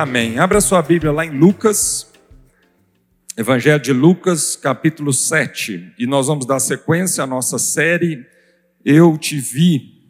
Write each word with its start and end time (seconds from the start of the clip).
Amém. 0.00 0.38
Abra 0.38 0.60
sua 0.60 0.80
Bíblia 0.80 1.10
lá 1.10 1.26
em 1.26 1.36
Lucas, 1.36 2.08
Evangelho 3.36 3.82
de 3.82 3.92
Lucas, 3.92 4.54
capítulo 4.54 5.12
7. 5.12 5.92
E 5.98 6.06
nós 6.06 6.28
vamos 6.28 6.46
dar 6.46 6.60
sequência 6.60 7.24
à 7.24 7.26
nossa 7.26 7.58
série 7.58 8.24
Eu 8.84 9.18
Te 9.18 9.40
Vi. 9.40 10.00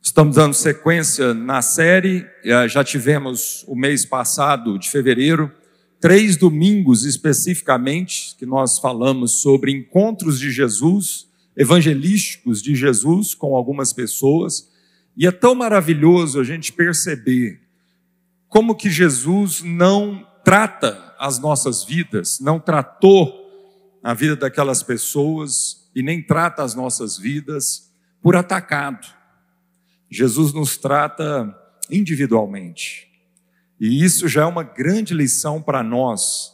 Estamos 0.00 0.36
dando 0.36 0.54
sequência 0.54 1.34
na 1.34 1.60
série, 1.60 2.24
eh, 2.42 2.66
já 2.66 2.82
tivemos 2.82 3.62
o 3.68 3.76
mês 3.76 4.06
passado, 4.06 4.78
de 4.78 4.88
fevereiro, 4.88 5.52
três 6.00 6.38
domingos 6.38 7.04
especificamente, 7.04 8.34
que 8.38 8.46
nós 8.46 8.78
falamos 8.78 9.42
sobre 9.42 9.70
encontros 9.70 10.40
de 10.40 10.50
Jesus, 10.50 11.28
evangelísticos 11.54 12.62
de 12.62 12.74
Jesus 12.74 13.34
com 13.34 13.54
algumas 13.54 13.92
pessoas. 13.92 14.70
E 15.14 15.26
é 15.26 15.30
tão 15.30 15.54
maravilhoso 15.54 16.40
a 16.40 16.42
gente 16.42 16.72
perceber 16.72 17.65
como 18.56 18.74
que 18.74 18.88
Jesus 18.88 19.60
não 19.60 20.26
trata 20.42 21.14
as 21.18 21.38
nossas 21.38 21.84
vidas, 21.84 22.40
não 22.40 22.58
tratou 22.58 23.30
a 24.02 24.14
vida 24.14 24.34
daquelas 24.34 24.82
pessoas 24.82 25.90
e 25.94 26.02
nem 26.02 26.22
trata 26.22 26.62
as 26.62 26.74
nossas 26.74 27.18
vidas 27.18 27.92
por 28.22 28.34
atacado. 28.34 29.06
Jesus 30.10 30.54
nos 30.54 30.78
trata 30.78 31.54
individualmente. 31.90 33.06
E 33.78 34.02
isso 34.02 34.26
já 34.26 34.44
é 34.44 34.46
uma 34.46 34.62
grande 34.62 35.12
lição 35.12 35.60
para 35.60 35.82
nós, 35.82 36.50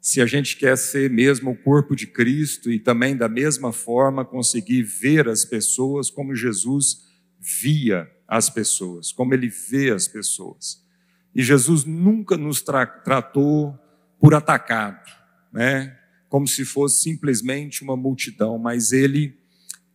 se 0.00 0.20
a 0.20 0.26
gente 0.26 0.56
quer 0.56 0.76
ser 0.76 1.08
mesmo 1.08 1.52
o 1.52 1.56
corpo 1.56 1.94
de 1.94 2.08
Cristo 2.08 2.68
e 2.68 2.80
também 2.80 3.16
da 3.16 3.28
mesma 3.28 3.72
forma 3.72 4.24
conseguir 4.24 4.82
ver 4.82 5.28
as 5.28 5.44
pessoas 5.44 6.10
como 6.10 6.34
Jesus 6.34 7.04
via 7.38 8.10
as 8.26 8.50
pessoas, 8.50 9.12
como 9.12 9.34
ele 9.34 9.46
vê 9.46 9.92
as 9.92 10.08
pessoas. 10.08 10.87
E 11.34 11.42
Jesus 11.42 11.84
nunca 11.84 12.36
nos 12.36 12.62
tra 12.62 12.86
tratou 12.86 13.78
por 14.20 14.34
atacado, 14.34 15.10
né? 15.52 15.96
como 16.28 16.46
se 16.46 16.64
fosse 16.64 17.02
simplesmente 17.02 17.82
uma 17.82 17.96
multidão, 17.96 18.58
mas 18.58 18.92
ele 18.92 19.38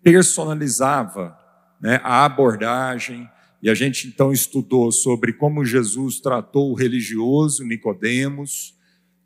personalizava 0.02 1.38
né, 1.80 2.00
a 2.04 2.26
abordagem, 2.26 3.30
e 3.62 3.70
a 3.70 3.74
gente 3.74 4.08
então 4.08 4.34
estudou 4.34 4.92
sobre 4.92 5.32
como 5.32 5.64
Jesus 5.64 6.20
tratou 6.20 6.72
o 6.72 6.76
religioso 6.76 7.64
Nicodemos, 7.64 8.76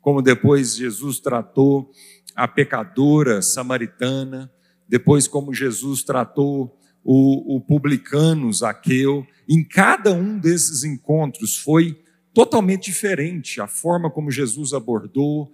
como 0.00 0.22
depois 0.22 0.76
Jesus 0.76 1.18
tratou 1.18 1.90
a 2.36 2.46
pecadora 2.46 3.42
samaritana, 3.42 4.52
depois 4.88 5.26
como 5.26 5.52
Jesus 5.52 6.04
tratou 6.04 6.77
o, 7.04 7.56
o 7.56 7.60
publicano 7.60 8.52
Zaqueu. 8.52 9.26
Em 9.48 9.64
cada 9.64 10.12
um 10.12 10.38
desses 10.38 10.84
encontros 10.84 11.56
foi 11.56 11.98
totalmente 12.34 12.90
diferente 12.90 13.60
a 13.60 13.66
forma 13.66 14.10
como 14.10 14.30
Jesus 14.30 14.72
abordou, 14.72 15.50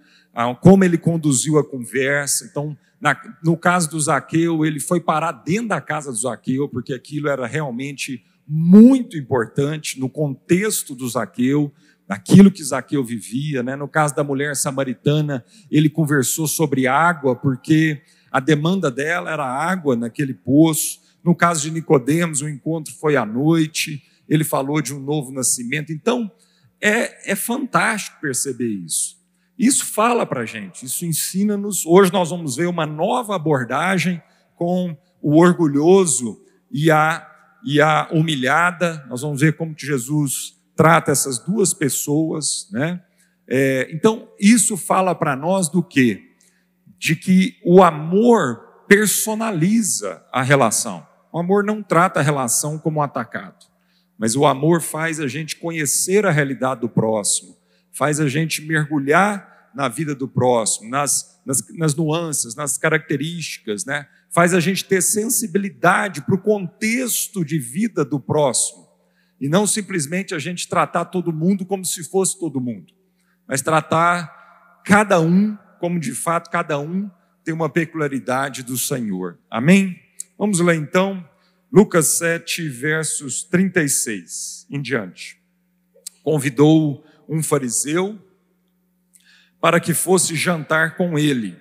como 0.61 0.83
ele 0.83 0.97
conduziu 0.97 1.57
a 1.57 1.63
conversa. 1.63 2.45
Então, 2.45 2.77
na, 2.99 3.15
no 3.43 3.57
caso 3.57 3.89
do 3.89 3.99
Zaqueu, 3.99 4.65
ele 4.65 4.79
foi 4.79 4.99
parar 4.99 5.31
dentro 5.31 5.69
da 5.69 5.81
casa 5.81 6.11
do 6.11 6.17
Zaqueu, 6.17 6.67
porque 6.67 6.93
aquilo 6.93 7.29
era 7.29 7.47
realmente 7.47 8.23
muito 8.47 9.17
importante 9.17 9.99
no 9.99 10.09
contexto 10.09 10.93
do 10.93 11.07
Zaqueu, 11.07 11.73
naquilo 12.07 12.51
que 12.51 12.63
Zaqueu 12.63 13.03
vivia. 13.03 13.63
Né? 13.63 13.75
No 13.75 13.87
caso 13.87 14.15
da 14.15 14.23
mulher 14.23 14.55
samaritana, 14.55 15.43
ele 15.71 15.89
conversou 15.89 16.47
sobre 16.47 16.87
água, 16.87 17.35
porque 17.35 18.01
a 18.31 18.39
demanda 18.39 18.91
dela 18.91 19.31
era 19.31 19.45
água 19.45 19.95
naquele 19.95 20.33
poço. 20.33 20.99
No 21.25 21.33
caso 21.33 21.63
de 21.63 21.71
Nicodemos, 21.71 22.43
o 22.43 22.47
encontro 22.47 22.93
foi 22.93 23.15
à 23.15 23.25
noite, 23.25 24.03
ele 24.29 24.43
falou 24.43 24.79
de 24.79 24.93
um 24.93 24.99
novo 24.99 25.31
nascimento. 25.31 25.91
Então, 25.91 26.31
é, 26.79 27.31
é 27.31 27.35
fantástico 27.35 28.21
perceber 28.21 28.69
isso. 28.69 29.17
Isso 29.57 29.85
fala 29.87 30.23
para 30.23 30.41
a 30.41 30.45
gente, 30.45 30.85
isso 30.85 31.03
ensina-nos. 31.03 31.83
Hoje 31.83 32.13
nós 32.13 32.29
vamos 32.29 32.57
ver 32.57 32.67
uma 32.67 32.85
nova 32.85 33.35
abordagem 33.35 34.21
com 34.55 34.95
o 35.19 35.39
orgulhoso 35.41 36.39
e 36.71 36.91
a, 36.91 37.27
e 37.65 37.81
a 37.81 38.07
humilhada. 38.11 39.03
Nós 39.09 39.23
vamos 39.23 39.41
ver 39.41 39.57
como 39.57 39.73
que 39.73 39.85
Jesus 39.85 40.53
trata 40.75 41.11
essas 41.11 41.39
duas 41.39 41.73
pessoas, 41.73 42.69
né? 42.71 43.01
É, 43.47 43.89
então, 43.91 44.27
isso 44.39 44.77
fala 44.77 45.15
para 45.15 45.35
nós 45.35 45.69
do 45.69 45.81
quê? 45.81 46.21
De 46.99 47.15
que 47.15 47.57
o 47.65 47.81
amor 47.81 48.59
personaliza 48.87 50.23
a 50.31 50.43
relação. 50.43 51.14
O 51.35 51.39
amor 51.39 51.65
não 51.65 51.83
trata 51.83 52.21
a 52.21 52.23
relação 52.23 52.79
como 52.79 53.01
um 53.01 53.03
atacado, 53.03 53.65
mas 54.17 54.37
o 54.37 54.45
amor 54.45 54.81
faz 54.81 55.19
a 55.19 55.27
gente 55.27 55.57
conhecer 55.57 56.25
a 56.25 56.31
realidade 56.31 56.79
do 56.79 56.87
próximo, 56.87 57.57
faz 57.91 58.21
a 58.21 58.29
gente 58.29 58.61
mergulhar 58.61 59.69
na 59.75 59.89
vida 59.89 60.15
do 60.15 60.29
próximo, 60.29 60.89
nas, 60.89 61.41
nas, 61.45 61.57
nas 61.77 61.93
nuances, 61.93 62.55
nas 62.55 62.77
características, 62.77 63.83
né? 63.83 64.07
faz 64.31 64.53
a 64.53 64.61
gente 64.61 64.85
ter 64.85 65.01
sensibilidade 65.01 66.21
para 66.21 66.35
o 66.35 66.41
contexto 66.41 67.43
de 67.43 67.59
vida 67.59 68.05
do 68.05 68.17
próximo, 68.17 68.87
e 69.37 69.49
não 69.49 69.67
simplesmente 69.67 70.33
a 70.33 70.39
gente 70.39 70.69
tratar 70.69 71.03
todo 71.03 71.33
mundo 71.33 71.65
como 71.65 71.83
se 71.83 72.09
fosse 72.09 72.39
todo 72.39 72.61
mundo, 72.61 72.93
mas 73.45 73.61
tratar 73.61 74.81
cada 74.85 75.19
um 75.19 75.57
como 75.81 75.99
de 75.99 76.13
fato 76.13 76.49
cada 76.49 76.79
um 76.79 77.11
tem 77.43 77.53
uma 77.53 77.67
peculiaridade 77.67 78.63
do 78.63 78.77
Senhor. 78.77 79.37
Amém? 79.51 80.04
Vamos 80.37 80.59
ler 80.59 80.75
então 80.75 81.27
Lucas 81.71 82.17
7, 82.17 82.67
versos 82.67 83.41
36 83.43 84.67
em 84.69 84.81
diante. 84.81 85.41
Convidou 86.23 87.05
um 87.27 87.41
fariseu 87.41 88.19
para 89.61 89.79
que 89.79 89.93
fosse 89.93 90.35
jantar 90.35 90.97
com 90.97 91.17
ele. 91.17 91.57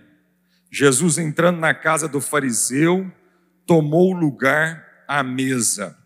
Jesus, 0.73 1.19
entrando 1.19 1.61
na 1.61 1.73
casa 1.73 2.09
do 2.09 2.21
fariseu, 2.21 3.11
tomou 3.65 4.13
lugar 4.13 4.85
à 5.07 5.23
mesa. 5.23 5.97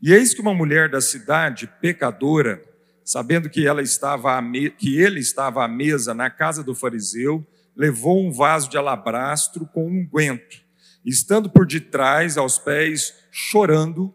E 0.00 0.12
eis 0.12 0.34
que 0.34 0.42
uma 0.42 0.52
mulher 0.52 0.90
da 0.90 1.00
cidade, 1.00 1.66
pecadora, 1.80 2.62
sabendo 3.02 3.48
que, 3.48 3.66
ela 3.66 3.80
estava 3.80 4.42
que 4.76 5.00
ele 5.00 5.20
estava 5.20 5.64
à 5.64 5.68
mesa 5.68 6.12
na 6.12 6.28
casa 6.28 6.62
do 6.62 6.74
fariseu, 6.74 7.46
levou 7.74 8.22
um 8.22 8.30
vaso 8.30 8.68
de 8.68 8.76
alabastro 8.76 9.66
com 9.66 9.86
unguento 9.86 10.63
estando 11.04 11.50
por 11.50 11.66
detrás, 11.66 12.36
aos 12.38 12.58
pés, 12.58 13.14
chorando, 13.30 14.12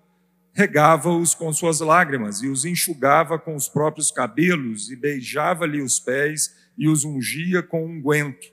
regava-os 0.53 1.35
com 1.35 1.53
suas 1.53 1.79
lágrimas 1.79 2.41
e 2.41 2.47
os 2.47 2.65
enxugava 2.65 3.37
com 3.37 3.55
os 3.55 3.69
próprios 3.69 4.11
cabelos 4.11 4.89
e 4.91 4.95
beijava-lhe 4.95 5.81
os 5.81 5.99
pés 5.99 6.55
e 6.77 6.87
os 6.87 7.05
ungia 7.05 7.61
com 7.61 7.85
unguento. 7.85 8.47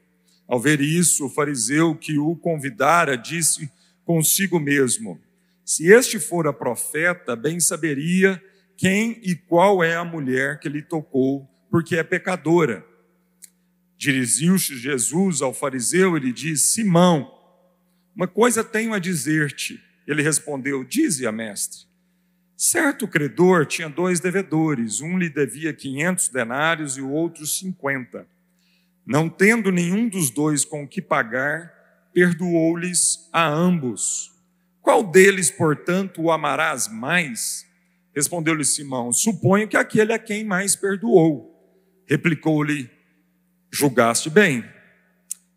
Ao 0.47 0.61
ver 0.61 0.81
isso, 0.81 1.27
o 1.27 1.31
fariseu 1.31 1.97
que 1.97 2.19
o 2.19 2.37
convidara 2.37 3.17
disse 3.17 3.71
consigo 4.05 4.61
mesmo: 4.61 5.21
Se 5.65 5.91
este 5.91 6.21
fora 6.21 6.53
profeta, 6.53 7.35
bem 7.35 7.59
saberia 7.59 8.41
quem 8.77 9.19
e 9.23 9.35
qual 9.35 9.83
é 9.83 9.97
a 9.97 10.05
mulher 10.05 10.61
que 10.61 10.69
lhe 10.69 10.83
tocou, 10.83 11.49
porque 11.71 11.97
é 11.97 12.05
pecadora. 12.05 12.85
Dirigiu-se 13.97 14.77
Jesus 14.77 15.41
ao 15.41 15.55
fariseu 15.55 16.17
e 16.17 16.21
lhe 16.21 16.33
disse: 16.33 16.75
Simão, 16.75 17.36
uma 18.16 18.27
coisa 18.27 18.65
tenho 18.65 18.94
a 18.94 18.99
dizer-te. 18.99 19.78
Ele 20.06 20.22
respondeu: 20.22 20.82
Dize-a, 20.82 21.31
mestre. 21.31 21.87
Certo 22.56 23.06
credor 23.06 23.66
tinha 23.66 23.91
dois 23.91 24.19
devedores, 24.19 25.03
um 25.03 25.19
lhe 25.19 25.28
devia 25.28 25.75
quinhentos 25.75 26.28
denários 26.28 26.97
e 26.97 27.03
o 27.03 27.10
outro 27.10 27.47
cinquenta. 27.47 28.27
Não 29.04 29.28
tendo 29.28 29.71
nenhum 29.71 30.09
dos 30.09 30.30
dois 30.30 30.65
com 30.65 30.89
que 30.89 31.03
pagar, 31.03 31.71
perdoou-lhes 32.15 33.28
a 33.30 33.47
ambos. 33.47 34.33
Qual 34.80 35.04
deles, 35.04 35.51
portanto, 35.51 36.22
o 36.22 36.30
amarás 36.30 36.89
mais? 36.89 37.66
Respondeu-lhe 38.15 38.65
Simão: 38.65 39.12
Suponho 39.12 39.69
que 39.69 39.77
aquele 39.77 40.15
a 40.15 40.19
quem 40.19 40.42
mais 40.42 40.74
perdoou. 40.74 41.53
Replicou-lhe: 42.09 42.89
Julgaste 43.71 44.30
bem. 44.30 44.65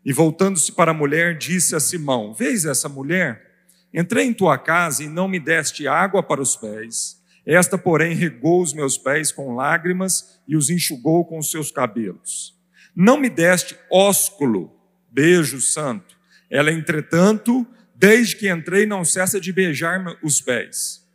E 0.04 0.12
voltando-se 0.12 0.72
para 0.72 0.92
a 0.92 0.94
mulher, 0.94 1.36
disse 1.36 1.76
a 1.76 1.80
Simão: 1.80 2.32
Vês 2.32 2.64
essa 2.64 2.88
mulher? 2.88 3.50
Entrei 3.92 4.26
em 4.26 4.32
tua 4.32 4.56
casa 4.56 5.02
e 5.02 5.08
não 5.08 5.28
me 5.28 5.40
deste 5.40 5.86
água 5.86 6.22
para 6.22 6.40
os 6.40 6.56
pés. 6.56 7.20
Esta, 7.44 7.76
porém, 7.76 8.14
regou 8.14 8.62
os 8.62 8.72
meus 8.72 8.96
pés 8.96 9.32
com 9.32 9.54
lágrimas 9.54 10.40
e 10.46 10.56
os 10.56 10.70
enxugou 10.70 11.24
com 11.24 11.38
os 11.38 11.50
seus 11.50 11.70
cabelos. 11.70 12.56
Não 12.94 13.18
me 13.18 13.28
deste 13.28 13.76
ósculo, 13.90 14.72
beijo 15.10 15.60
santo. 15.60 16.16
Ela, 16.48 16.70
entretanto, 16.70 17.66
desde 17.94 18.36
que 18.36 18.50
entrei, 18.50 18.86
não 18.86 19.04
cessa 19.04 19.40
de 19.40 19.52
beijar 19.52 20.16
os 20.22 20.40
pés. 20.40 21.06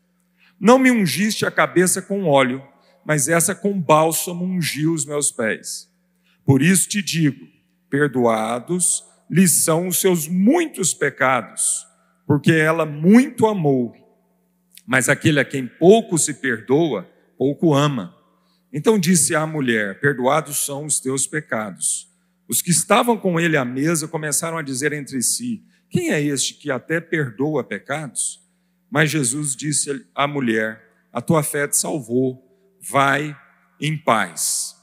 Não 0.59 0.77
me 0.77 0.91
ungiste 0.91 1.45
a 1.45 1.51
cabeça 1.51 2.01
com 2.01 2.25
óleo, 2.25 2.63
mas 3.05 3.27
essa 3.27 3.53
com 3.53 3.79
bálsamo 3.79 4.43
ungiu 4.43 4.93
os 4.93 5.05
meus 5.05 5.31
pés. 5.31 5.89
Por 6.45 6.61
isso 6.61 6.89
te 6.89 7.01
digo: 7.01 7.47
perdoados 7.95 9.05
lhe 9.29 9.47
são 9.47 9.87
os 9.87 10.01
seus 10.01 10.27
muitos 10.27 10.93
pecados, 10.93 11.87
porque 12.27 12.51
ela 12.51 12.85
muito 12.85 13.47
amou. 13.47 13.93
Mas 14.85 15.07
aquele 15.07 15.39
a 15.39 15.45
quem 15.45 15.65
pouco 15.65 16.17
se 16.17 16.33
perdoa, 16.33 17.09
pouco 17.37 17.73
ama. 17.73 18.13
Então 18.71 18.99
disse 18.99 19.33
à 19.33 19.47
mulher: 19.47 20.01
Perdoados 20.01 20.65
são 20.65 20.85
os 20.85 20.99
teus 20.99 21.25
pecados. 21.25 22.13
Os 22.49 22.61
que 22.61 22.69
estavam 22.69 23.17
com 23.17 23.39
ele 23.39 23.55
à 23.55 23.63
mesa 23.63 24.09
começaram 24.09 24.57
a 24.57 24.61
dizer 24.61 24.91
entre 24.91 25.21
si: 25.21 25.63
Quem 25.89 26.11
é 26.11 26.21
este 26.21 26.53
que 26.53 26.69
até 26.69 26.99
perdoa 26.99 27.63
pecados? 27.63 28.41
Mas 28.91 29.09
Jesus 29.09 29.55
disse 29.55 30.05
à 30.13 30.27
mulher: 30.27 30.81
A 31.13 31.21
tua 31.21 31.41
fé 31.41 31.65
te 31.65 31.77
salvou, 31.77 32.43
vai 32.81 33.35
em 33.79 33.97
paz. 33.97 34.74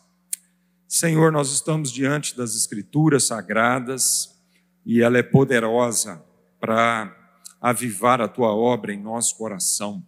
Senhor, 0.95 1.33
nós 1.33 1.51
estamos 1.51 1.91
diante 1.91 2.37
das 2.37 2.55
Escrituras 2.55 3.25
sagradas 3.25 4.39
e 4.85 5.01
ela 5.01 5.17
é 5.17 5.23
poderosa 5.23 6.23
para 6.61 7.17
avivar 7.59 8.21
a 8.21 8.29
tua 8.29 8.55
obra 8.55 8.93
em 8.93 9.01
nosso 9.01 9.39
coração, 9.39 10.07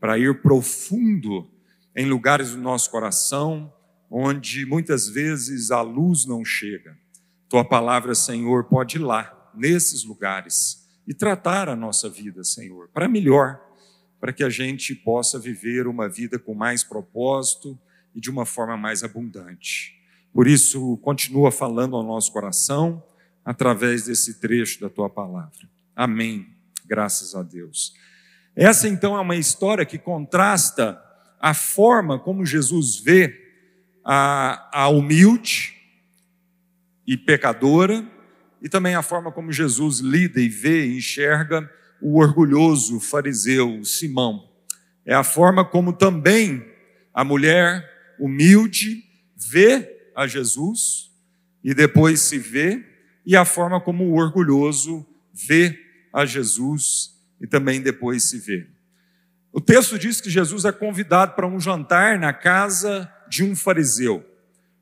para 0.00 0.18
ir 0.18 0.40
profundo 0.40 1.50
em 1.94 2.06
lugares 2.06 2.52
do 2.52 2.56
nosso 2.56 2.90
coração 2.90 3.70
onde 4.10 4.64
muitas 4.64 5.06
vezes 5.06 5.70
a 5.70 5.82
luz 5.82 6.24
não 6.24 6.42
chega. 6.42 6.96
Tua 7.46 7.62
palavra, 7.62 8.14
Senhor, 8.14 8.64
pode 8.64 8.96
ir 8.96 9.00
lá, 9.00 9.52
nesses 9.54 10.02
lugares, 10.02 10.88
e 11.06 11.12
tratar 11.12 11.68
a 11.68 11.76
nossa 11.76 12.08
vida, 12.08 12.42
Senhor, 12.42 12.88
para 12.88 13.06
melhor, 13.06 13.60
para 14.18 14.32
que 14.32 14.42
a 14.42 14.48
gente 14.48 14.94
possa 14.94 15.38
viver 15.38 15.86
uma 15.86 16.08
vida 16.08 16.38
com 16.38 16.54
mais 16.54 16.82
propósito 16.82 17.78
e 18.14 18.20
de 18.20 18.30
uma 18.30 18.46
forma 18.46 18.78
mais 18.78 19.04
abundante. 19.04 19.95
Por 20.36 20.46
isso, 20.46 20.98
continua 20.98 21.50
falando 21.50 21.96
ao 21.96 22.02
nosso 22.02 22.30
coração 22.30 23.02
através 23.42 24.04
desse 24.04 24.38
trecho 24.38 24.78
da 24.82 24.90
tua 24.90 25.08
palavra. 25.08 25.66
Amém. 25.96 26.46
Graças 26.84 27.34
a 27.34 27.42
Deus. 27.42 27.94
Essa 28.54 28.86
então 28.86 29.16
é 29.16 29.20
uma 29.22 29.34
história 29.34 29.86
que 29.86 29.96
contrasta 29.96 31.02
a 31.40 31.54
forma 31.54 32.18
como 32.18 32.44
Jesus 32.44 33.00
vê 33.00 33.34
a, 34.04 34.82
a 34.82 34.88
humilde 34.90 35.74
e 37.06 37.16
pecadora, 37.16 38.06
e 38.60 38.68
também 38.68 38.94
a 38.94 39.00
forma 39.00 39.32
como 39.32 39.50
Jesus 39.50 40.00
lida 40.00 40.38
e 40.38 40.50
vê 40.50 40.84
e 40.84 40.98
enxerga 40.98 41.66
o 41.98 42.20
orgulhoso 42.20 43.00
fariseu 43.00 43.82
Simão. 43.86 44.50
É 45.06 45.14
a 45.14 45.24
forma 45.24 45.64
como 45.64 45.94
também 45.94 46.62
a 47.14 47.24
mulher 47.24 47.82
humilde 48.20 49.02
vê 49.34 49.95
a 50.16 50.26
Jesus 50.26 51.10
e 51.62 51.74
depois 51.74 52.20
se 52.20 52.38
vê, 52.38 52.82
e 53.24 53.36
a 53.36 53.44
forma 53.44 53.80
como 53.80 54.04
o 54.04 54.14
orgulhoso 54.14 55.06
vê 55.32 55.78
a 56.12 56.24
Jesus 56.24 57.10
e 57.40 57.46
também 57.46 57.82
depois 57.82 58.24
se 58.24 58.38
vê. 58.38 58.66
O 59.52 59.60
texto 59.60 59.98
diz 59.98 60.20
que 60.20 60.30
Jesus 60.30 60.64
é 60.64 60.72
convidado 60.72 61.34
para 61.34 61.46
um 61.46 61.60
jantar 61.60 62.18
na 62.18 62.32
casa 62.32 63.12
de 63.28 63.44
um 63.44 63.54
fariseu. 63.54 64.24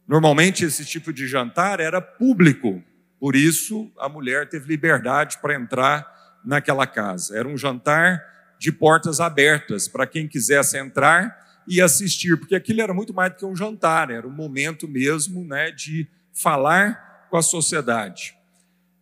Normalmente 0.06 0.64
esse 0.64 0.84
tipo 0.84 1.12
de 1.12 1.26
jantar 1.26 1.80
era 1.80 2.00
público, 2.00 2.82
por 3.18 3.34
isso 3.34 3.90
a 3.98 4.08
mulher 4.08 4.48
teve 4.48 4.68
liberdade 4.68 5.38
para 5.40 5.54
entrar 5.54 6.06
naquela 6.44 6.86
casa. 6.86 7.36
Era 7.36 7.48
um 7.48 7.56
jantar 7.56 8.22
de 8.58 8.70
portas 8.70 9.20
abertas 9.20 9.88
para 9.88 10.06
quem 10.06 10.28
quisesse 10.28 10.76
entrar 10.76 11.43
e 11.66 11.80
assistir, 11.80 12.38
porque 12.38 12.54
aquilo 12.54 12.80
era 12.80 12.92
muito 12.92 13.14
mais 13.14 13.32
do 13.32 13.36
que 13.36 13.44
um 13.44 13.56
jantar, 13.56 14.10
era 14.10 14.26
um 14.26 14.32
momento 14.32 14.86
mesmo 14.86 15.44
né, 15.44 15.70
de 15.70 16.06
falar 16.32 17.26
com 17.30 17.36
a 17.36 17.42
sociedade. 17.42 18.36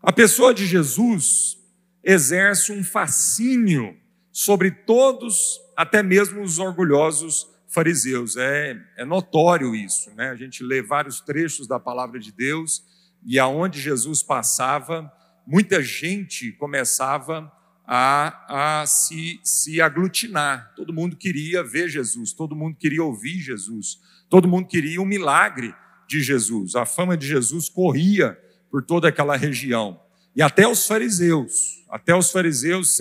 A 0.03 0.13
pessoa 0.13 0.53
de 0.53 0.67
Jesus 0.67 1.59
exerce 2.03 2.73
um 2.73 2.83
fascínio 2.83 3.97
sobre 4.33 4.71
todos, 4.71 5.61
até 5.77 6.03
mesmo 6.03 6.43
os 6.43 6.59
orgulhosos 6.59 7.47
fariseus. 7.69 8.37
É, 8.37 8.77
é 8.97 9.05
notório 9.05 9.75
isso, 9.75 10.11
né? 10.15 10.31
A 10.31 10.37
gente 10.37 10.63
lê 10.63 10.83
vários 10.83 11.21
trechos 11.21 11.67
da 11.67 11.79
palavra 11.79 12.19
de 12.19 12.33
Deus 12.33 12.85
e 13.25 13.39
aonde 13.39 13.81
Jesus 13.81 14.23
passava, 14.23 15.11
muita 15.47 15.83
gente 15.83 16.53
começava 16.53 17.51
a, 17.87 18.81
a 18.81 18.87
se, 18.87 19.41
se 19.43 19.81
aglutinar. 19.81 20.73
Todo 20.77 20.93
mundo 20.93 21.17
queria 21.17 21.63
ver 21.63 21.89
Jesus, 21.89 22.33
todo 22.33 22.57
mundo 22.57 22.77
queria 22.77 23.03
ouvir 23.03 23.39
Jesus, 23.39 24.01
todo 24.29 24.49
mundo 24.49 24.67
queria 24.67 25.01
um 25.01 25.07
milagre 25.07 25.75
de 26.07 26.23
Jesus. 26.23 26.75
A 26.75 26.87
fama 26.87 27.17
de 27.17 27.27
Jesus 27.27 27.69
corria 27.69 28.39
por 28.71 28.83
toda 28.83 29.09
aquela 29.09 29.37
região. 29.37 30.01
E 30.35 30.43
até 30.43 30.67
os 30.67 30.87
fariseus, 30.87 31.85
até 31.91 32.15
os 32.15 32.31
fariseus 32.31 32.99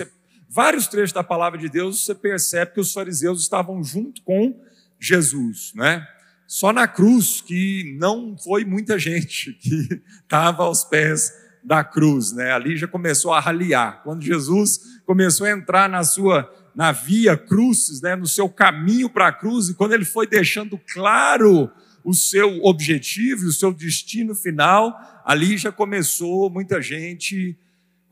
vários 0.52 0.86
trechos 0.86 1.12
da 1.12 1.24
palavra 1.24 1.58
de 1.58 1.68
Deus, 1.68 2.04
você 2.04 2.14
percebe 2.14 2.74
que 2.74 2.80
os 2.80 2.92
fariseus 2.92 3.40
estavam 3.40 3.82
junto 3.82 4.20
com 4.22 4.60
Jesus, 5.00 5.72
né? 5.74 6.06
Só 6.46 6.70
na 6.70 6.86
cruz 6.86 7.40
que 7.40 7.96
não 7.98 8.36
foi 8.36 8.62
muita 8.62 8.98
gente 9.00 9.54
que 9.54 10.02
estava 10.22 10.64
aos 10.64 10.84
pés 10.84 11.32
da 11.62 11.84
cruz, 11.84 12.32
né? 12.32 12.52
Ali 12.52 12.76
já 12.76 12.86
começou 12.88 13.32
a 13.32 13.40
raliar. 13.40 14.02
Quando 14.02 14.22
Jesus 14.22 15.00
começou 15.06 15.46
a 15.46 15.50
entrar 15.50 15.88
na 15.88 16.02
sua 16.04 16.50
na 16.74 16.90
via 16.90 17.36
cruzes, 17.36 18.00
né, 18.00 18.16
no 18.16 18.26
seu 18.26 18.48
caminho 18.48 19.10
para 19.10 19.28
a 19.28 19.32
cruz, 19.32 19.68
e 19.68 19.74
quando 19.74 19.92
ele 19.92 20.06
foi 20.06 20.26
deixando 20.26 20.80
claro 20.94 21.70
o 22.02 22.14
seu 22.14 22.64
objetivo 22.64 23.46
o 23.46 23.52
seu 23.52 23.74
destino 23.74 24.34
final, 24.34 24.98
ali 25.24 25.58
já 25.58 25.70
começou 25.70 26.48
muita 26.48 26.80
gente 26.80 27.58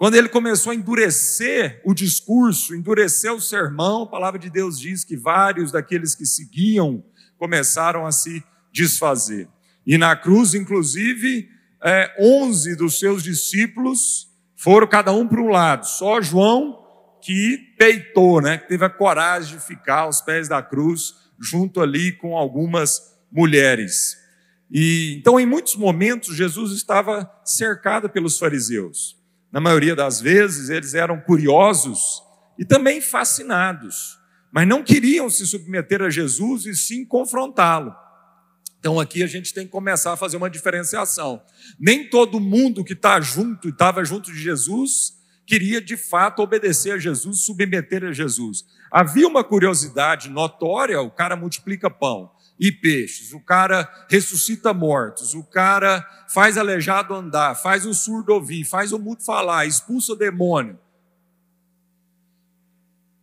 quando 0.00 0.14
ele 0.14 0.31
começou 0.31 0.73
a 0.73 0.75
endurecer 0.75 1.82
o 1.85 1.93
discurso, 1.93 2.75
endurecer 2.75 3.31
o 3.35 3.38
sermão, 3.38 4.05
a 4.05 4.06
palavra 4.06 4.41
de 4.41 4.49
Deus 4.49 4.81
diz 4.81 5.05
que 5.05 5.14
vários 5.14 5.70
daqueles 5.70 6.14
que 6.14 6.25
seguiam 6.25 7.05
começaram 7.37 8.06
a 8.06 8.11
se 8.11 8.43
desfazer. 8.73 9.46
E 9.87 9.99
na 9.99 10.17
cruz, 10.17 10.55
inclusive, 10.55 11.50
é, 11.82 12.15
onze 12.19 12.77
dos 12.77 12.99
seus 12.99 13.23
discípulos 13.23 14.29
foram 14.56 14.87
cada 14.87 15.12
um 15.12 15.27
para 15.27 15.41
um 15.41 15.49
lado. 15.49 15.87
Só 15.87 16.21
João 16.21 16.79
que 17.23 17.59
peitou, 17.79 18.41
né, 18.41 18.59
que 18.59 18.69
teve 18.69 18.85
a 18.85 18.91
coragem 18.91 19.59
de 19.59 19.65
ficar 19.65 20.00
aos 20.00 20.21
pés 20.21 20.49
da 20.49 20.62
cruz, 20.62 21.15
junto 21.38 21.81
ali 21.81 22.12
com 22.12 22.37
algumas 22.37 23.00
mulheres. 23.31 24.17
E 24.71 25.17
então, 25.19 25.38
em 25.38 25.47
muitos 25.47 25.77
momentos, 25.77 26.34
Jesus 26.37 26.72
estava 26.72 27.31
cercado 27.44 28.08
pelos 28.08 28.39
fariseus. 28.39 29.17
Na 29.51 29.60
maioria 29.60 29.96
das 29.96 30.20
vezes, 30.20 30.70
eles 30.70 30.94
eram 30.94 31.20
curiosos 31.20 32.22
e 32.58 32.65
também 32.65 33.01
fascinados, 33.01 34.19
mas 34.53 34.69
não 34.69 34.82
queriam 34.82 35.29
se 35.29 35.46
submeter 35.46 36.03
a 36.03 36.10
Jesus 36.10 36.67
e 36.67 36.75
sim 36.75 37.05
confrontá-lo. 37.05 37.94
Então 38.81 38.99
aqui 38.99 39.22
a 39.22 39.27
gente 39.27 39.53
tem 39.53 39.67
que 39.67 39.70
começar 39.70 40.15
a 40.15 40.17
fazer 40.17 40.39
uma 40.39 40.49
diferenciação. 40.49 41.43
Nem 41.79 42.08
todo 42.08 42.41
mundo 42.41 42.82
que 42.82 42.94
está 42.94 43.20
junto 43.20 43.69
e 43.69 43.70
estava 43.70 44.03
junto 44.05 44.32
de 44.32 44.41
Jesus 44.41 45.20
queria 45.46 45.81
de 45.81 45.96
fato 45.96 46.41
obedecer 46.43 46.93
a 46.93 46.99
Jesus, 46.99 47.44
submeter 47.44 48.05
a 48.05 48.13
Jesus. 48.13 48.65
Havia 48.91 49.29
uma 49.29 49.44
curiosidade 49.44 50.31
notória, 50.31 51.01
o 51.01 51.10
cara 51.10 51.37
multiplica 51.37 51.91
pão 51.91 52.31
e 52.58 52.72
peixes, 52.72 53.32
o 53.32 53.41
cara 53.41 53.89
ressuscita 54.08 54.72
mortos, 54.72 55.34
o 55.34 55.43
cara 55.43 56.06
faz 56.32 56.56
aleijado 56.56 57.15
andar, 57.15 57.56
faz 57.56 57.84
o 57.84 57.93
surdo 57.93 58.32
ouvir, 58.32 58.65
faz 58.65 58.93
o 58.93 58.99
mudo 58.99 59.22
falar, 59.25 59.67
expulsa 59.67 60.13
o 60.13 60.17
demônio. 60.17 60.79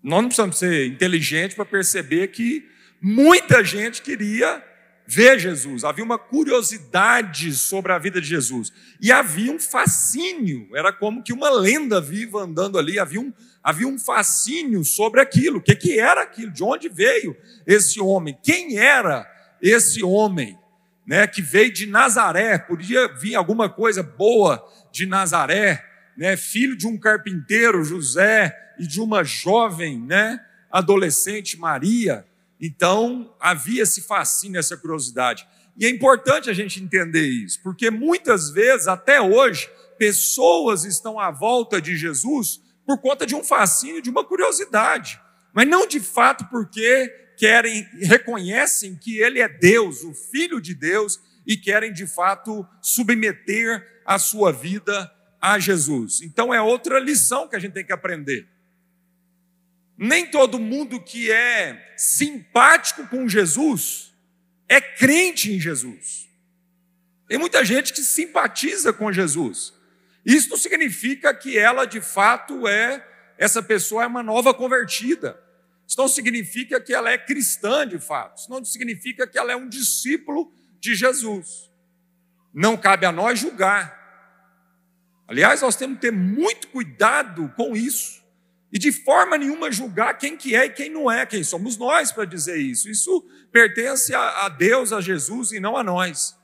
Nós 0.04 0.22
não 0.22 0.28
precisamos 0.28 0.58
ser 0.58 0.88
inteligentes 0.88 1.56
para 1.56 1.66
perceber 1.66 2.28
que 2.28 2.68
muita 3.02 3.64
gente 3.64 4.02
queria 4.02 4.64
ver 5.08 5.40
Jesus, 5.40 5.86
havia 5.86 6.04
uma 6.04 6.20
curiosidade 6.20 7.54
sobre 7.54 7.94
a 7.94 7.98
vida 7.98 8.20
de 8.20 8.28
Jesus, 8.28 8.74
e 9.02 9.10
havia 9.10 9.54
um 9.54 9.60
fascínio, 9.60 10.68
era 10.76 10.92
como 10.92 11.24
que 11.24 11.32
uma 11.32 11.50
lenda 11.50 12.02
viva 12.02 12.42
andando 12.42 12.78
ali, 12.78 13.00
havia 13.00 13.22
um, 13.22 13.32
havia 13.64 13.88
um 13.88 13.98
fascínio 13.98 14.84
sobre 14.84 15.22
aquilo, 15.22 15.60
o 15.60 15.62
que, 15.62 15.76
que 15.76 15.98
era 15.98 16.24
aquilo, 16.24 16.52
de 16.52 16.62
onde 16.62 16.90
veio 16.90 17.38
esse 17.66 18.02
homem, 18.02 18.38
quem 18.44 18.78
era 18.78 19.26
esse 19.62 20.04
homem, 20.04 20.60
né, 21.06 21.26
que 21.26 21.42
veio 21.42 21.72
de 21.72 21.86
Nazaré, 21.86 22.58
podia 22.58 23.08
vir 23.08 23.36
alguma 23.36 23.70
coisa 23.70 24.04
boa 24.04 24.62
de 24.92 25.06
Nazaré, 25.06 25.82
né, 26.18 26.36
filho 26.36 26.76
de 26.76 26.86
um 26.86 26.98
carpinteiro, 26.98 27.82
José, 27.82 28.54
e 28.78 28.86
de 28.86 29.00
uma 29.00 29.24
jovem, 29.24 29.98
né, 30.02 30.38
adolescente, 30.70 31.58
Maria, 31.58 32.26
então, 32.60 33.36
havia 33.40 33.84
esse 33.84 34.02
fascínio, 34.02 34.60
essa 34.60 34.76
curiosidade. 34.76 35.48
E 35.78 35.86
é 35.86 35.90
importante 35.90 36.50
a 36.50 36.54
gente 36.54 36.82
entender 36.82 37.28
isso, 37.28 37.62
porque 37.62 37.92
muitas 37.92 38.50
vezes, 38.50 38.88
até 38.88 39.22
hoje, 39.22 39.70
pessoas 39.98 40.84
estão 40.84 41.20
à 41.20 41.30
volta 41.30 41.80
de 41.82 41.96
Jesus 41.96 42.62
por 42.86 43.00
conta 43.00 43.26
de 43.26 43.36
um 43.36 43.44
fascínio, 43.44 44.02
de 44.02 44.10
uma 44.10 44.24
curiosidade, 44.24 45.20
mas 45.54 45.68
não 45.68 45.86
de 45.86 46.00
fato 46.00 46.46
porque 46.46 47.14
querem, 47.38 47.86
reconhecem 48.02 48.96
que 48.96 49.18
ele 49.20 49.40
é 49.40 49.48
Deus, 49.48 50.04
o 50.04 50.14
Filho 50.14 50.60
de 50.60 50.74
Deus, 50.74 51.20
e 51.46 51.56
querem 51.56 51.94
de 51.94 52.08
fato 52.08 52.66
submeter 52.82 54.02
a 54.06 54.18
sua 54.18 54.52
vida 54.52 55.12
a 55.40 55.60
Jesus. 55.60 56.22
Então 56.22 56.54
é 56.54 56.62
outra 56.62 57.00
lição 57.00 57.48
que 57.48 57.56
a 57.56 57.60
gente 57.60 57.74
tem 57.74 57.86
que 57.86 57.94
aprender. 57.94 58.48
Nem 59.98 60.30
todo 60.30 60.60
mundo 60.60 61.01
que 61.01 61.32
é 61.32 61.94
simpático 61.98 63.08
com 63.08 63.27
Jesus 63.27 64.13
é 64.68 64.80
crente 64.80 65.51
em 65.51 65.60
Jesus. 65.60 66.30
Tem 67.27 67.38
muita 67.38 67.66
gente 67.66 67.94
que 67.94 68.01
simpatiza 68.01 68.94
com 68.94 69.12
Jesus. 69.12 69.74
Isso 70.25 70.50
não 70.50 70.58
significa 70.58 71.34
que 71.34 71.58
ela 71.58 71.86
de 71.86 72.01
fato 72.01 72.68
é, 72.68 73.06
essa 73.38 73.63
pessoa 73.63 74.04
é 74.04 74.08
uma 74.08 74.22
nova 74.22 74.54
convertida. 74.54 75.42
Isso 75.88 75.98
não 75.98 76.08
significa 76.08 76.82
que 76.82 76.94
ela 76.94 77.10
é 77.10 77.18
cristã 77.18 77.88
de 77.88 77.98
fato. 77.98 78.39
Isso 78.39 78.50
não 78.50 78.63
significa 78.63 79.25
que 79.25 79.38
ela 79.38 79.51
é 79.51 79.56
um 79.56 79.70
discípulo 79.70 80.54
de 80.80 80.94
Jesus. 80.96 81.72
Não 82.54 82.75
cabe 82.75 83.06
a 83.06 83.12
nós 83.12 83.39
julgar. 83.39 83.96
Aliás, 85.27 85.62
nós 85.62 85.75
temos 85.75 85.96
que 85.96 86.01
ter 86.01 86.12
muito 86.12 86.68
cuidado 86.68 87.51
com 87.56 87.75
isso. 87.75 88.17
E 88.72 88.78
de 88.78 88.92
forma 88.92 89.38
nenhuma 89.38 89.72
julgar 89.72 90.18
quem 90.18 90.36
que 90.36 90.56
é 90.56 90.66
e 90.66 90.70
quem 90.70 90.90
não 90.90 91.10
é, 91.10 91.26
quem 91.26 91.44
somos 91.44 91.78
nós 91.78 92.12
para 92.12 92.26
dizer 92.26 92.58
isso. 92.58 92.90
Isso 92.90 93.26
pertence 93.52 94.14
a, 94.14 94.50
Deus, 94.50 94.92
a 94.92 95.00
Jesus 95.00 95.52
e 95.52 95.60
não 95.60 95.78
a 95.78 95.84
nós. 95.84 96.36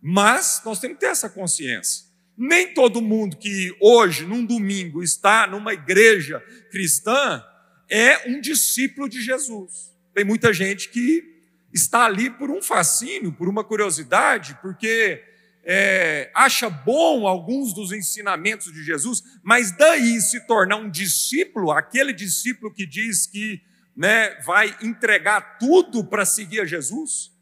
Mas 0.00 0.62
nós 0.64 0.78
temos 0.78 0.96
que 0.96 1.00
ter 1.00 1.10
essa 1.10 1.28
consciência. 1.28 2.06
Nem 2.36 2.72
todo 2.72 3.02
mundo 3.02 3.36
que 3.36 3.74
hoje, 3.80 4.24
num 4.24 4.44
domingo, 4.44 5.02
está 5.02 5.46
numa 5.46 5.72
igreja 5.72 6.40
cristã 6.70 7.42
é 7.88 8.28
um 8.28 8.40
discípulo 8.40 9.08
de 9.08 9.20
Jesus. 9.20 9.94
Tem 10.14 10.24
muita 10.24 10.52
gente 10.52 10.88
que 10.88 11.24
está 11.72 12.04
ali 12.04 12.30
por 12.30 12.50
um 12.50 12.62
fascínio, 12.62 13.32
por 13.32 13.48
uma 13.48 13.64
curiosidade, 13.64 14.58
porque 14.60 15.22
é, 15.68 16.30
acha 16.32 16.70
bom 16.70 17.26
alguns 17.26 17.74
dos 17.74 17.90
ensinamentos 17.90 18.72
de 18.72 18.84
Jesus, 18.84 19.20
mas 19.42 19.76
daí 19.76 20.20
se 20.20 20.46
tornar 20.46 20.76
um 20.76 20.88
discípulo, 20.88 21.72
aquele 21.72 22.12
discípulo 22.12 22.72
que 22.72 22.86
diz 22.86 23.26
que 23.26 23.60
né, 23.96 24.40
vai 24.42 24.76
entregar 24.80 25.58
tudo 25.58 26.04
para 26.04 26.24
seguir 26.24 26.60
a 26.60 26.64
Jesus, 26.64 27.32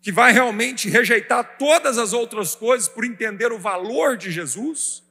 que 0.00 0.12
vai 0.12 0.32
realmente 0.32 0.88
rejeitar 0.88 1.58
todas 1.58 1.98
as 1.98 2.12
outras 2.12 2.54
coisas 2.54 2.88
por 2.88 3.04
entender 3.04 3.50
o 3.50 3.58
valor 3.58 4.16
de 4.16 4.30
Jesus, 4.30 5.02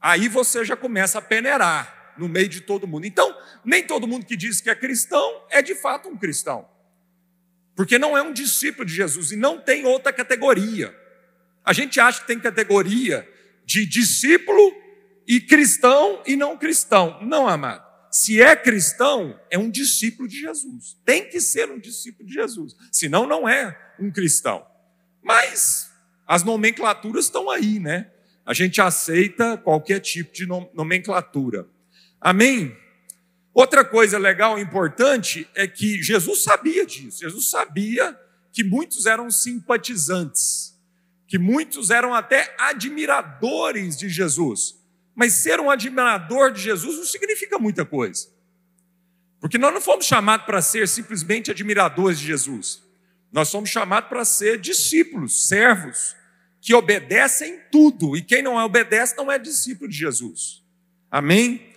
aí 0.00 0.28
você 0.28 0.64
já 0.64 0.76
começa 0.76 1.18
a 1.18 1.22
peneirar 1.22 2.14
no 2.16 2.26
meio 2.26 2.48
de 2.48 2.62
todo 2.62 2.88
mundo. 2.88 3.04
Então, 3.04 3.36
nem 3.62 3.86
todo 3.86 4.08
mundo 4.08 4.24
que 4.24 4.34
diz 4.34 4.62
que 4.62 4.70
é 4.70 4.74
cristão 4.74 5.42
é 5.50 5.60
de 5.60 5.74
fato 5.74 6.08
um 6.08 6.16
cristão. 6.16 6.66
Porque 7.78 7.96
não 7.96 8.18
é 8.18 8.22
um 8.22 8.32
discípulo 8.32 8.84
de 8.84 8.92
Jesus 8.92 9.30
e 9.30 9.36
não 9.36 9.60
tem 9.60 9.86
outra 9.86 10.12
categoria. 10.12 10.92
A 11.64 11.72
gente 11.72 12.00
acha 12.00 12.20
que 12.22 12.26
tem 12.26 12.40
categoria 12.40 13.24
de 13.64 13.86
discípulo 13.86 14.74
e 15.28 15.40
cristão 15.40 16.20
e 16.26 16.34
não 16.34 16.58
cristão. 16.58 17.22
Não, 17.22 17.46
amado. 17.46 17.86
Se 18.10 18.42
é 18.42 18.56
cristão, 18.56 19.38
é 19.48 19.56
um 19.56 19.70
discípulo 19.70 20.26
de 20.26 20.40
Jesus. 20.40 20.96
Tem 21.04 21.28
que 21.28 21.40
ser 21.40 21.70
um 21.70 21.78
discípulo 21.78 22.26
de 22.26 22.34
Jesus. 22.34 22.74
Senão, 22.90 23.28
não 23.28 23.48
é 23.48 23.78
um 23.96 24.10
cristão. 24.10 24.66
Mas 25.22 25.88
as 26.26 26.42
nomenclaturas 26.42 27.26
estão 27.26 27.48
aí, 27.48 27.78
né? 27.78 28.10
A 28.44 28.52
gente 28.52 28.80
aceita 28.80 29.56
qualquer 29.56 30.00
tipo 30.00 30.32
de 30.32 30.46
nomenclatura. 30.74 31.68
Amém? 32.20 32.76
Outra 33.58 33.84
coisa 33.84 34.18
legal 34.18 34.56
e 34.56 34.62
importante 34.62 35.50
é 35.52 35.66
que 35.66 36.00
Jesus 36.00 36.44
sabia 36.44 36.86
disso. 36.86 37.18
Jesus 37.18 37.50
sabia 37.50 38.16
que 38.52 38.62
muitos 38.62 39.04
eram 39.04 39.32
simpatizantes, 39.32 40.78
que 41.26 41.40
muitos 41.40 41.90
eram 41.90 42.14
até 42.14 42.54
admiradores 42.56 43.96
de 43.96 44.08
Jesus. 44.08 44.78
Mas 45.12 45.32
ser 45.32 45.58
um 45.58 45.72
admirador 45.72 46.52
de 46.52 46.62
Jesus 46.62 46.98
não 46.98 47.04
significa 47.04 47.58
muita 47.58 47.84
coisa. 47.84 48.28
Porque 49.40 49.58
nós 49.58 49.74
não 49.74 49.80
fomos 49.80 50.06
chamados 50.06 50.46
para 50.46 50.62
ser 50.62 50.86
simplesmente 50.86 51.50
admiradores 51.50 52.20
de 52.20 52.26
Jesus. 52.26 52.80
Nós 53.32 53.48
somos 53.48 53.70
chamados 53.70 54.08
para 54.08 54.24
ser 54.24 54.60
discípulos, 54.60 55.48
servos, 55.48 56.14
que 56.60 56.72
obedecem 56.74 57.58
tudo. 57.72 58.16
E 58.16 58.22
quem 58.22 58.40
não 58.40 58.54
obedece 58.54 59.16
não 59.16 59.32
é 59.32 59.36
discípulo 59.36 59.90
de 59.90 59.96
Jesus. 59.96 60.62
Amém? 61.10 61.67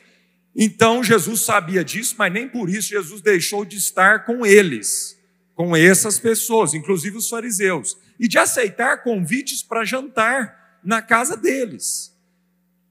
Então 0.56 1.04
Jesus 1.04 1.42
sabia 1.42 1.84
disso, 1.84 2.16
mas 2.18 2.32
nem 2.32 2.48
por 2.48 2.70
isso 2.70 2.90
Jesus 2.90 3.22
deixou 3.22 3.64
de 3.64 3.78
estar 3.78 4.26
com 4.26 4.46
eles, 4.46 5.18
com 5.56 5.76
essas 5.76 6.20
pessoas, 6.20 6.74
inclusive 6.74 7.18
os 7.18 7.30
fariseus, 7.30 7.98
e 8.20 8.28
de 8.28 8.38
aceitar 8.38 9.04
convites 9.04 9.64
para 9.64 9.86
jantar 9.86 10.80
na 10.84 11.02
casa 11.02 11.38
deles. 11.38 12.12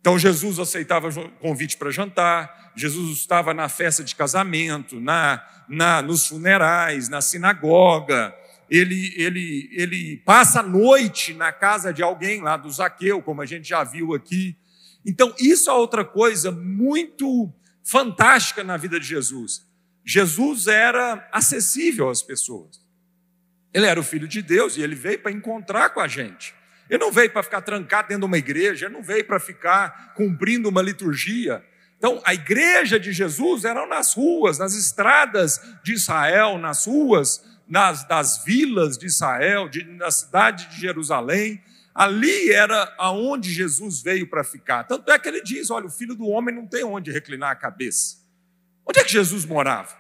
Então 0.01 0.19
Jesus 0.19 0.59
aceitava 0.59 1.11
convite 1.41 1.77
para 1.77 1.91
jantar, 1.91 2.73
Jesus 2.75 3.19
estava 3.19 3.53
na 3.53 3.69
festa 3.69 4.03
de 4.03 4.15
casamento, 4.15 4.99
na, 4.99 5.45
na 5.69 6.01
nos 6.01 6.27
funerais, 6.27 7.09
na 7.09 7.21
sinagoga, 7.21 8.35
ele, 8.71 9.13
ele, 9.17 9.69
ele 9.73 10.17
passa 10.19 10.61
a 10.61 10.63
noite 10.63 11.35
na 11.35 11.51
casa 11.51 11.93
de 11.93 12.05
alguém 12.05 12.41
lá 12.41 12.57
do 12.57 12.71
Zaqueu, 12.71 13.21
como 13.21 13.43
a 13.43 13.47
gente 13.47 13.69
já 13.69 13.83
viu 13.83 14.15
aqui. 14.15 14.57
Então, 15.05 15.35
isso 15.39 15.71
é 15.71 15.73
outra 15.73 16.05
coisa 16.05 16.51
muito 16.51 17.53
fantástica 17.83 18.63
na 18.63 18.77
vida 18.77 19.01
de 19.01 19.07
Jesus. 19.07 19.67
Jesus 20.05 20.67
era 20.67 21.29
acessível 21.33 22.09
às 22.09 22.23
pessoas. 22.23 22.81
Ele 23.73 23.87
era 23.87 23.99
o 23.99 24.05
filho 24.05 24.27
de 24.27 24.43
Deus 24.43 24.77
e 24.77 24.83
ele 24.83 24.95
veio 24.95 25.21
para 25.21 25.31
encontrar 25.33 25.91
com 25.91 26.01
a 26.01 26.09
gente. 26.09 26.55
Ele 26.89 26.99
não 26.99 27.13
veio 27.13 27.31
para 27.31 27.43
ficar 27.43 27.61
trancado 27.61 28.09
dentro 28.09 28.23
de 28.23 28.27
uma 28.27 28.39
igreja, 28.39 28.87
ele 28.87 28.95
não 28.95 29.03
veio 29.03 29.25
para 29.25 29.39
ficar 29.39 30.13
cumprindo 30.15 30.69
uma 30.69 30.83
liturgia. 30.83 31.65
Então, 31.97 32.21
a 32.25 32.35
igreja 32.35 32.99
de 32.99 33.13
Jesus 33.13 33.65
era 33.65 33.87
nas 33.87 34.15
ruas, 34.15 34.59
nas 34.59 34.75
estradas 34.75 35.61
de 35.85 35.93
Israel, 35.93 36.59
nas 36.59 36.87
ruas 36.87 37.45
nas, 37.71 38.03
das 38.03 38.45
vilas 38.45 38.99
de 38.99 39.07
Israel, 39.07 39.69
de, 39.69 39.85
na 39.85 40.11
cidade 40.11 40.69
de 40.71 40.81
Jerusalém. 40.81 41.63
Ali 42.01 42.51
era 42.51 42.95
aonde 42.97 43.53
Jesus 43.53 44.01
veio 44.01 44.27
para 44.27 44.43
ficar. 44.43 44.85
Tanto 44.85 45.13
é 45.13 45.19
que 45.19 45.29
ele 45.29 45.43
diz: 45.43 45.71
olha, 45.71 45.85
o 45.85 45.91
filho 45.91 46.15
do 46.15 46.27
homem 46.29 46.55
não 46.55 46.67
tem 46.67 46.83
onde 46.83 47.11
reclinar 47.11 47.51
a 47.51 47.55
cabeça. 47.55 48.17
Onde 48.87 49.01
é 49.01 49.05
que 49.05 49.13
Jesus 49.13 49.45
morava? 49.45 49.95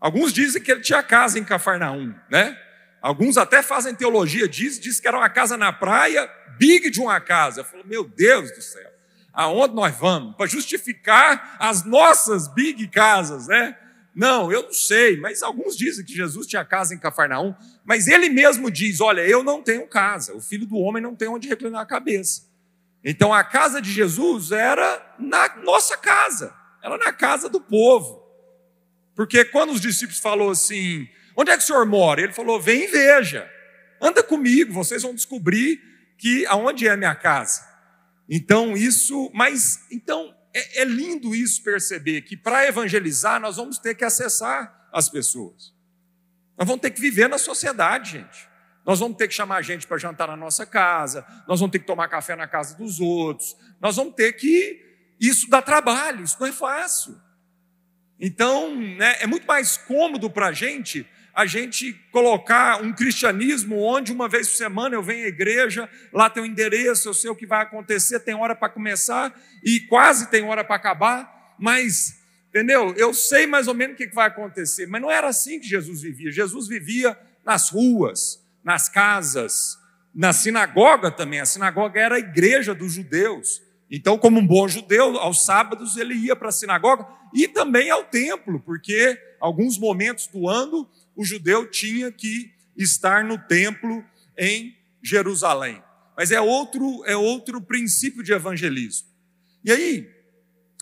Alguns 0.00 0.32
dizem 0.32 0.60
que 0.60 0.72
ele 0.72 0.80
tinha 0.80 1.00
casa 1.00 1.38
em 1.38 1.44
Cafarnaum, 1.44 2.12
né? 2.28 2.60
Alguns 3.00 3.36
até 3.36 3.62
fazem 3.62 3.94
teologia 3.94 4.48
diz, 4.48 4.80
diz 4.80 4.98
que 4.98 5.06
era 5.06 5.16
uma 5.16 5.30
casa 5.30 5.56
na 5.56 5.72
praia, 5.72 6.28
big 6.58 6.90
de 6.90 7.00
uma 7.00 7.20
casa. 7.20 7.60
Eu 7.60 7.64
falo, 7.66 7.86
meu 7.86 8.02
Deus 8.02 8.50
do 8.50 8.60
céu, 8.60 8.90
aonde 9.32 9.76
nós 9.76 9.94
vamos? 9.94 10.34
Para 10.34 10.46
justificar 10.46 11.54
as 11.60 11.84
nossas 11.84 12.48
big 12.48 12.88
casas, 12.88 13.46
né? 13.46 13.78
Não, 14.14 14.52
eu 14.52 14.64
não 14.64 14.72
sei, 14.72 15.16
mas 15.16 15.42
alguns 15.42 15.76
dizem 15.76 16.04
que 16.04 16.14
Jesus 16.14 16.46
tinha 16.46 16.64
casa 16.64 16.94
em 16.94 16.98
Cafarnaum, 16.98 17.54
mas 17.84 18.06
ele 18.06 18.28
mesmo 18.28 18.70
diz: 18.70 19.00
Olha, 19.00 19.22
eu 19.22 19.42
não 19.42 19.62
tenho 19.62 19.86
casa, 19.86 20.34
o 20.34 20.40
filho 20.40 20.66
do 20.66 20.76
homem 20.76 21.02
não 21.02 21.16
tem 21.16 21.28
onde 21.28 21.48
reclinar 21.48 21.80
a 21.80 21.86
cabeça. 21.86 22.42
Então 23.02 23.32
a 23.32 23.42
casa 23.42 23.80
de 23.80 23.90
Jesus 23.90 24.52
era 24.52 25.14
na 25.18 25.56
nossa 25.56 25.96
casa, 25.96 26.54
era 26.82 26.98
na 26.98 27.12
casa 27.12 27.48
do 27.48 27.60
povo. 27.60 28.22
Porque 29.14 29.44
quando 29.44 29.72
os 29.72 29.80
discípulos 29.80 30.20
falou 30.20 30.50
assim: 30.50 31.08
Onde 31.34 31.50
é 31.50 31.56
que 31.56 31.62
o 31.62 31.66
senhor 31.66 31.86
mora? 31.86 32.20
Ele 32.20 32.32
falou: 32.32 32.60
Vem 32.60 32.84
e 32.84 32.88
veja, 32.88 33.50
anda 34.00 34.22
comigo, 34.22 34.72
vocês 34.72 35.02
vão 35.02 35.14
descobrir 35.14 35.80
que 36.18 36.46
aonde 36.46 36.86
é 36.86 36.90
a 36.90 36.96
minha 36.96 37.14
casa. 37.14 37.66
Então 38.28 38.76
isso, 38.76 39.30
mas 39.34 39.80
então 39.90 40.34
é, 40.54 40.82
é 40.82 40.84
lindo 40.84 41.34
isso 41.34 41.62
perceber 41.62 42.22
que 42.22 42.36
para 42.36 42.66
evangelizar 42.66 43.40
nós 43.40 43.56
vamos 43.56 43.78
ter 43.78 43.94
que 43.94 44.04
acessar 44.04 44.88
as 44.92 45.08
pessoas. 45.08 45.74
Nós 46.56 46.66
vamos 46.68 46.82
ter 46.82 46.90
que 46.90 47.00
viver 47.00 47.28
na 47.28 47.38
sociedade, 47.38 48.12
gente. 48.12 48.48
Nós 48.84 48.98
vamos 48.98 49.16
ter 49.16 49.28
que 49.28 49.34
chamar 49.34 49.56
a 49.56 49.62
gente 49.62 49.86
para 49.86 49.96
jantar 49.96 50.28
na 50.28 50.36
nossa 50.36 50.66
casa, 50.66 51.24
nós 51.46 51.60
vamos 51.60 51.72
ter 51.72 51.78
que 51.78 51.86
tomar 51.86 52.08
café 52.08 52.34
na 52.34 52.48
casa 52.48 52.76
dos 52.76 53.00
outros, 53.00 53.56
nós 53.80 53.96
vamos 53.96 54.14
ter 54.14 54.32
que. 54.32 54.90
Isso 55.20 55.48
dá 55.48 55.62
trabalho, 55.62 56.24
isso 56.24 56.36
não 56.40 56.48
é 56.48 56.52
fácil. 56.52 57.16
Então, 58.18 58.74
né, 58.76 59.16
é 59.20 59.26
muito 59.26 59.46
mais 59.46 59.76
cômodo 59.76 60.28
para 60.28 60.48
a 60.48 60.52
gente 60.52 61.08
a 61.34 61.46
gente 61.46 61.94
colocar 62.10 62.82
um 62.82 62.92
cristianismo 62.92 63.80
onde 63.80 64.12
uma 64.12 64.28
vez 64.28 64.48
por 64.48 64.56
semana 64.56 64.94
eu 64.94 65.02
venho 65.02 65.24
à 65.24 65.28
igreja, 65.28 65.88
lá 66.12 66.28
tem 66.28 66.42
o 66.42 66.46
um 66.46 66.48
endereço, 66.48 67.08
eu 67.08 67.14
sei 67.14 67.30
o 67.30 67.36
que 67.36 67.46
vai 67.46 67.62
acontecer, 67.62 68.20
tem 68.20 68.34
hora 68.34 68.54
para 68.54 68.68
começar 68.68 69.34
e 69.64 69.80
quase 69.80 70.30
tem 70.30 70.42
hora 70.44 70.62
para 70.62 70.76
acabar, 70.76 71.54
mas, 71.58 72.18
entendeu? 72.48 72.94
Eu 72.96 73.14
sei 73.14 73.46
mais 73.46 73.66
ou 73.66 73.74
menos 73.74 73.94
o 73.94 73.96
que 73.96 74.06
vai 74.08 74.28
acontecer, 74.28 74.86
mas 74.86 75.00
não 75.00 75.10
era 75.10 75.28
assim 75.28 75.58
que 75.58 75.66
Jesus 75.66 76.02
vivia. 76.02 76.30
Jesus 76.30 76.68
vivia 76.68 77.18
nas 77.44 77.70
ruas, 77.70 78.42
nas 78.62 78.88
casas, 78.88 79.78
na 80.14 80.32
sinagoga 80.32 81.10
também. 81.10 81.40
A 81.40 81.46
sinagoga 81.46 81.98
era 81.98 82.16
a 82.16 82.20
igreja 82.20 82.74
dos 82.74 82.92
judeus. 82.92 83.62
Então, 83.90 84.18
como 84.18 84.38
um 84.38 84.46
bom 84.46 84.68
judeu, 84.68 85.18
aos 85.18 85.44
sábados 85.44 85.96
ele 85.96 86.14
ia 86.14 86.36
para 86.36 86.48
a 86.48 86.52
sinagoga 86.52 87.06
e 87.34 87.48
também 87.48 87.90
ao 87.90 88.04
templo, 88.04 88.60
porque 88.60 89.18
alguns 89.40 89.78
momentos 89.78 90.26
do 90.26 90.48
ano 90.48 90.88
o 91.16 91.24
judeu 91.24 91.70
tinha 91.70 92.10
que 92.10 92.52
estar 92.76 93.24
no 93.24 93.38
templo 93.38 94.04
em 94.36 94.76
Jerusalém. 95.02 95.82
Mas 96.16 96.30
é 96.30 96.40
outro, 96.40 97.04
é 97.06 97.16
outro 97.16 97.60
princípio 97.60 98.22
de 98.22 98.32
evangelismo. 98.32 99.08
E 99.64 99.72
aí, 99.72 100.08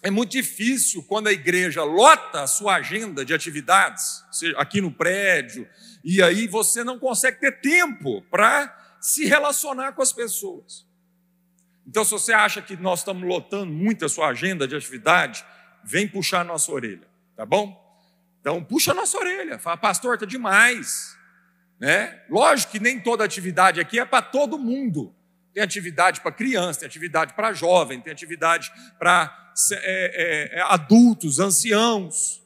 É 0.03 0.11
muito 0.11 0.31
difícil 0.33 1.03
quando 1.03 1.27
a 1.27 1.33
igreja 1.33 1.85
lota 1.85 2.43
a 2.43 2.47
sua 2.47 2.77
agenda 2.77 3.23
de 3.23 3.35
atividades, 3.35 4.25
aqui 4.57 4.81
no 4.81 4.91
prédio, 4.91 5.69
e 6.03 6.23
aí 6.23 6.47
você 6.47 6.83
não 6.83 6.99
consegue 6.99 7.39
ter 7.39 7.61
tempo 7.61 8.23
para 8.31 8.75
se 8.99 9.27
relacionar 9.27 9.93
com 9.93 10.01
as 10.01 10.13
pessoas. 10.13 10.87
Então, 11.87 12.03
se 12.03 12.13
você 12.13 12.33
acha 12.33 12.63
que 12.63 12.77
nós 12.77 13.01
estamos 13.01 13.29
lotando 13.29 13.73
muito 13.73 14.05
a 14.05 14.09
sua 14.09 14.29
agenda 14.29 14.67
de 14.67 14.75
atividade, 14.75 15.45
vem 15.85 16.09
puxar 16.09 16.41
a 16.41 16.45
nossa 16.45 16.73
orelha, 16.73 17.07
tá 17.37 17.45
bom? 17.45 17.80
Então, 18.41 18.65
puxa 18.65 18.93
a 18.93 18.95
nossa 18.95 19.19
orelha, 19.19 19.59
fala, 19.59 19.77
pastor, 19.77 20.15
está 20.15 20.27
demais. 20.27 21.17
Né? 21.79 22.21
Lógico 22.29 22.73
que 22.73 22.81
nem 22.81 22.99
toda 23.01 23.25
atividade 23.25 23.81
aqui 23.81 23.99
é 23.99 24.05
para 24.05 24.23
todo 24.23 24.59
mundo. 24.59 25.15
Tem 25.53 25.63
atividade 25.63 26.21
para 26.21 26.31
criança, 26.31 26.81
tem 26.81 26.87
atividade 26.87 27.35
para 27.35 27.53
jovem, 27.53 28.01
tem 28.01 28.13
atividade 28.13 28.73
para 28.99 29.53
é, 29.73 30.55
é, 30.55 30.59
é, 30.59 30.63
adultos, 30.63 31.39
anciãos. 31.39 32.41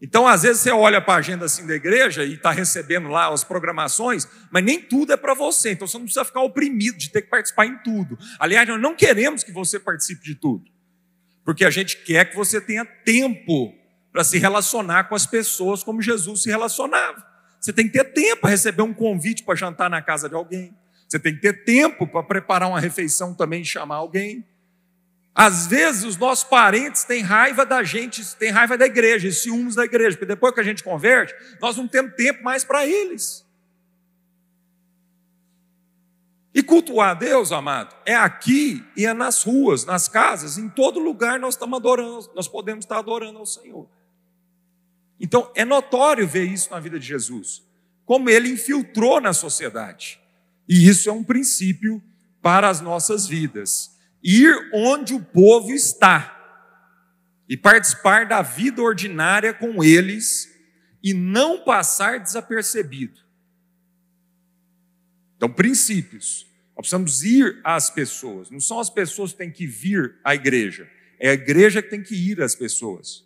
Então, 0.00 0.28
às 0.28 0.42
vezes, 0.42 0.62
você 0.62 0.70
olha 0.70 1.00
para 1.00 1.14
a 1.14 1.16
agenda 1.16 1.44
assim 1.44 1.66
da 1.66 1.74
igreja 1.74 2.24
e 2.24 2.34
está 2.34 2.52
recebendo 2.52 3.08
lá 3.08 3.32
as 3.32 3.42
programações, 3.42 4.28
mas 4.50 4.62
nem 4.62 4.80
tudo 4.80 5.12
é 5.12 5.16
para 5.16 5.34
você. 5.34 5.72
Então, 5.72 5.88
você 5.88 5.98
não 5.98 6.04
precisa 6.04 6.24
ficar 6.24 6.40
oprimido 6.42 6.96
de 6.96 7.10
ter 7.10 7.22
que 7.22 7.28
participar 7.28 7.66
em 7.66 7.76
tudo. 7.78 8.16
Aliás, 8.38 8.66
nós 8.68 8.80
não 8.80 8.94
queremos 8.94 9.42
que 9.42 9.50
você 9.50 9.80
participe 9.80 10.22
de 10.22 10.36
tudo, 10.36 10.70
porque 11.44 11.64
a 11.64 11.70
gente 11.70 11.96
quer 12.04 12.30
que 12.30 12.36
você 12.36 12.60
tenha 12.60 12.84
tempo 12.84 13.74
para 14.18 14.24
se 14.24 14.36
relacionar 14.36 15.04
com 15.04 15.14
as 15.14 15.26
pessoas 15.26 15.84
como 15.84 16.02
Jesus 16.02 16.42
se 16.42 16.50
relacionava. 16.50 17.24
Você 17.60 17.72
tem 17.72 17.86
que 17.86 17.92
ter 17.92 18.12
tempo 18.12 18.40
para 18.40 18.50
receber 18.50 18.82
um 18.82 18.92
convite 18.92 19.44
para 19.44 19.54
jantar 19.54 19.88
na 19.88 20.02
casa 20.02 20.28
de 20.28 20.34
alguém. 20.34 20.76
Você 21.06 21.20
tem 21.20 21.36
que 21.36 21.40
ter 21.40 21.62
tempo 21.62 22.04
para 22.04 22.24
preparar 22.24 22.68
uma 22.68 22.80
refeição 22.80 23.32
também 23.32 23.62
e 23.62 23.64
chamar 23.64 23.94
alguém. 23.94 24.44
Às 25.32 25.68
vezes 25.68 26.02
os 26.02 26.16
nossos 26.16 26.42
parentes 26.42 27.04
têm 27.04 27.22
raiva 27.22 27.64
da 27.64 27.84
gente, 27.84 28.34
têm 28.34 28.50
raiva 28.50 28.76
da 28.76 28.86
igreja, 28.86 29.28
e 29.28 29.32
ciúmes 29.32 29.76
da 29.76 29.84
igreja, 29.84 30.16
porque 30.16 30.26
depois 30.26 30.52
que 30.52 30.58
a 30.58 30.64
gente 30.64 30.82
converte, 30.82 31.32
nós 31.60 31.76
não 31.76 31.86
temos 31.86 32.16
tempo 32.16 32.42
mais 32.42 32.64
para 32.64 32.84
eles. 32.84 33.46
E 36.52 36.60
cultuar 36.60 37.10
a 37.10 37.14
Deus, 37.14 37.52
amado, 37.52 37.94
é 38.04 38.16
aqui 38.16 38.84
e 38.96 39.06
é 39.06 39.14
nas 39.14 39.44
ruas, 39.44 39.84
nas 39.84 40.08
casas, 40.08 40.58
em 40.58 40.68
todo 40.68 40.98
lugar 40.98 41.38
nós 41.38 41.54
estamos 41.54 41.78
adorando, 41.78 42.28
nós 42.34 42.48
podemos 42.48 42.84
estar 42.84 42.98
adorando 42.98 43.38
ao 43.38 43.46
Senhor. 43.46 43.88
Então 45.20 45.50
é 45.54 45.64
notório 45.64 46.26
ver 46.26 46.44
isso 46.44 46.70
na 46.70 46.80
vida 46.80 46.98
de 46.98 47.06
Jesus, 47.06 47.62
como 48.04 48.30
ele 48.30 48.48
infiltrou 48.48 49.20
na 49.20 49.32
sociedade. 49.32 50.20
E 50.68 50.88
isso 50.88 51.08
é 51.08 51.12
um 51.12 51.24
princípio 51.24 52.02
para 52.40 52.68
as 52.68 52.80
nossas 52.80 53.26
vidas 53.26 53.96
ir 54.22 54.70
onde 54.72 55.14
o 55.14 55.20
povo 55.20 55.72
está 55.72 56.34
e 57.48 57.56
participar 57.56 58.26
da 58.26 58.42
vida 58.42 58.82
ordinária 58.82 59.54
com 59.54 59.82
eles 59.82 60.52
e 61.02 61.14
não 61.14 61.64
passar 61.64 62.20
desapercebido. 62.20 63.20
Então, 65.36 65.50
princípios. 65.50 66.46
Nós 66.76 66.88
precisamos 66.88 67.24
ir 67.24 67.60
às 67.64 67.90
pessoas. 67.90 68.50
Não 68.50 68.60
são 68.60 68.78
as 68.78 68.90
pessoas 68.90 69.32
que 69.32 69.38
têm 69.38 69.50
que 69.50 69.66
vir 69.66 70.16
à 70.22 70.34
igreja. 70.34 70.88
É 71.18 71.30
a 71.30 71.34
igreja 71.34 71.82
que 71.82 71.90
tem 71.90 72.02
que 72.02 72.14
ir 72.14 72.40
às 72.42 72.54
pessoas. 72.54 73.24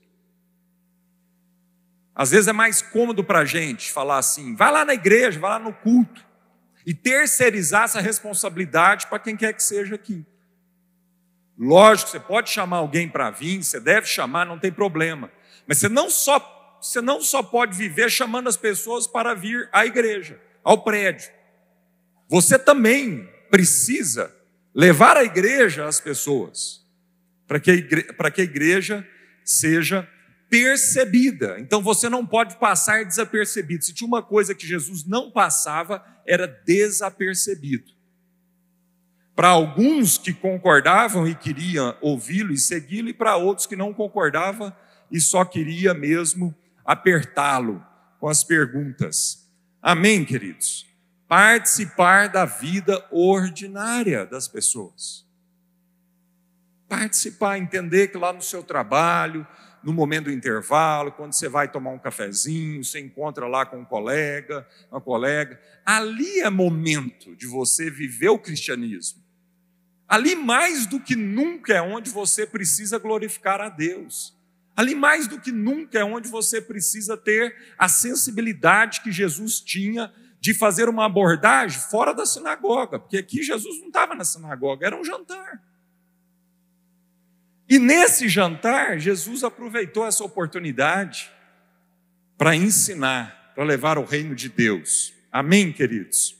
Às 2.14 2.30
vezes 2.30 2.48
é 2.48 2.52
mais 2.52 2.82
cômodo 2.82 3.24
para 3.24 3.40
a 3.40 3.44
gente 3.44 3.90
falar 3.90 4.18
assim: 4.18 4.54
vai 4.54 4.70
lá 4.70 4.84
na 4.84 4.94
igreja, 4.94 5.40
vai 5.40 5.50
lá 5.50 5.58
no 5.58 5.72
culto. 5.72 6.24
E 6.84 6.92
terceirizar 6.92 7.84
essa 7.84 8.00
responsabilidade 8.00 9.06
para 9.06 9.18
quem 9.18 9.36
quer 9.36 9.52
que 9.52 9.62
seja 9.62 9.94
aqui. 9.94 10.26
Lógico, 11.56 12.10
você 12.10 12.18
pode 12.18 12.50
chamar 12.50 12.78
alguém 12.78 13.08
para 13.08 13.30
vir, 13.30 13.62
você 13.62 13.78
deve 13.78 14.06
chamar, 14.06 14.44
não 14.44 14.58
tem 14.58 14.72
problema. 14.72 15.30
Mas 15.66 15.78
você 15.78 15.88
não 15.88 16.10
só, 16.10 16.78
você 16.80 17.00
não 17.00 17.20
só 17.20 17.42
pode 17.42 17.76
viver 17.76 18.10
chamando 18.10 18.48
as 18.48 18.56
pessoas 18.56 19.06
para 19.06 19.32
vir 19.32 19.68
à 19.72 19.86
igreja, 19.86 20.40
ao 20.64 20.82
prédio. 20.82 21.30
Você 22.28 22.58
também 22.58 23.28
precisa 23.48 24.34
levar 24.74 25.16
a 25.16 25.22
igreja 25.22 25.86
às 25.86 26.00
pessoas, 26.00 26.84
para 27.46 27.60
que, 27.60 27.82
que 27.82 28.40
a 28.40 28.44
igreja 28.44 29.06
seja 29.44 30.08
percebida. 30.52 31.58
Então 31.58 31.80
você 31.80 32.10
não 32.10 32.26
pode 32.26 32.56
passar 32.56 33.06
desapercebido. 33.06 33.82
Se 33.82 33.94
tinha 33.94 34.06
uma 34.06 34.22
coisa 34.22 34.54
que 34.54 34.66
Jesus 34.66 35.06
não 35.06 35.30
passava, 35.30 36.04
era 36.26 36.46
desapercebido. 36.46 37.90
Para 39.34 39.48
alguns 39.48 40.18
que 40.18 40.34
concordavam 40.34 41.26
e 41.26 41.34
queriam 41.34 41.96
ouvi-lo 42.02 42.52
e 42.52 42.58
segui-lo, 42.58 43.08
e 43.08 43.14
para 43.14 43.34
outros 43.36 43.66
que 43.66 43.74
não 43.74 43.94
concordavam 43.94 44.70
e 45.10 45.18
só 45.22 45.42
queria 45.42 45.94
mesmo 45.94 46.54
apertá-lo 46.84 47.82
com 48.20 48.28
as 48.28 48.44
perguntas. 48.44 49.50
Amém, 49.80 50.22
queridos? 50.22 50.86
Participar 51.26 52.28
da 52.28 52.44
vida 52.44 53.02
ordinária 53.10 54.26
das 54.26 54.48
pessoas. 54.48 55.26
Participar, 56.86 57.56
entender 57.56 58.08
que 58.08 58.18
lá 58.18 58.34
no 58.34 58.42
seu 58.42 58.62
trabalho, 58.62 59.46
no 59.82 59.92
momento 59.92 60.24
do 60.24 60.32
intervalo, 60.32 61.12
quando 61.12 61.32
você 61.32 61.48
vai 61.48 61.70
tomar 61.70 61.90
um 61.90 61.98
cafezinho, 61.98 62.84
você 62.84 63.00
encontra 63.00 63.46
lá 63.46 63.66
com 63.66 63.78
um 63.78 63.84
colega, 63.84 64.66
uma 64.90 65.00
colega, 65.00 65.60
ali 65.84 66.40
é 66.40 66.50
momento 66.50 67.34
de 67.36 67.46
você 67.46 67.90
viver 67.90 68.28
o 68.28 68.38
cristianismo. 68.38 69.22
Ali 70.08 70.34
mais 70.34 70.86
do 70.86 71.00
que 71.00 71.16
nunca 71.16 71.74
é 71.74 71.82
onde 71.82 72.10
você 72.10 72.46
precisa 72.46 72.98
glorificar 72.98 73.60
a 73.60 73.68
Deus. 73.68 74.36
Ali 74.76 74.94
mais 74.94 75.26
do 75.26 75.40
que 75.40 75.50
nunca 75.50 75.98
é 75.98 76.04
onde 76.04 76.28
você 76.28 76.60
precisa 76.60 77.16
ter 77.16 77.54
a 77.78 77.88
sensibilidade 77.88 79.00
que 79.00 79.10
Jesus 79.10 79.60
tinha 79.60 80.12
de 80.40 80.52
fazer 80.52 80.88
uma 80.88 81.06
abordagem 81.06 81.80
fora 81.80 82.12
da 82.12 82.26
sinagoga, 82.26 82.98
porque 82.98 83.16
aqui 83.16 83.42
Jesus 83.42 83.78
não 83.80 83.86
estava 83.86 84.14
na 84.14 84.24
sinagoga, 84.24 84.86
era 84.86 85.00
um 85.00 85.04
jantar. 85.04 85.62
E 87.72 87.78
nesse 87.78 88.28
jantar, 88.28 88.98
Jesus 88.98 89.42
aproveitou 89.42 90.06
essa 90.06 90.22
oportunidade 90.22 91.30
para 92.36 92.54
ensinar, 92.54 93.50
para 93.54 93.64
levar 93.64 93.96
o 93.96 94.04
reino 94.04 94.34
de 94.34 94.50
Deus. 94.50 95.14
Amém, 95.32 95.72
queridos? 95.72 96.36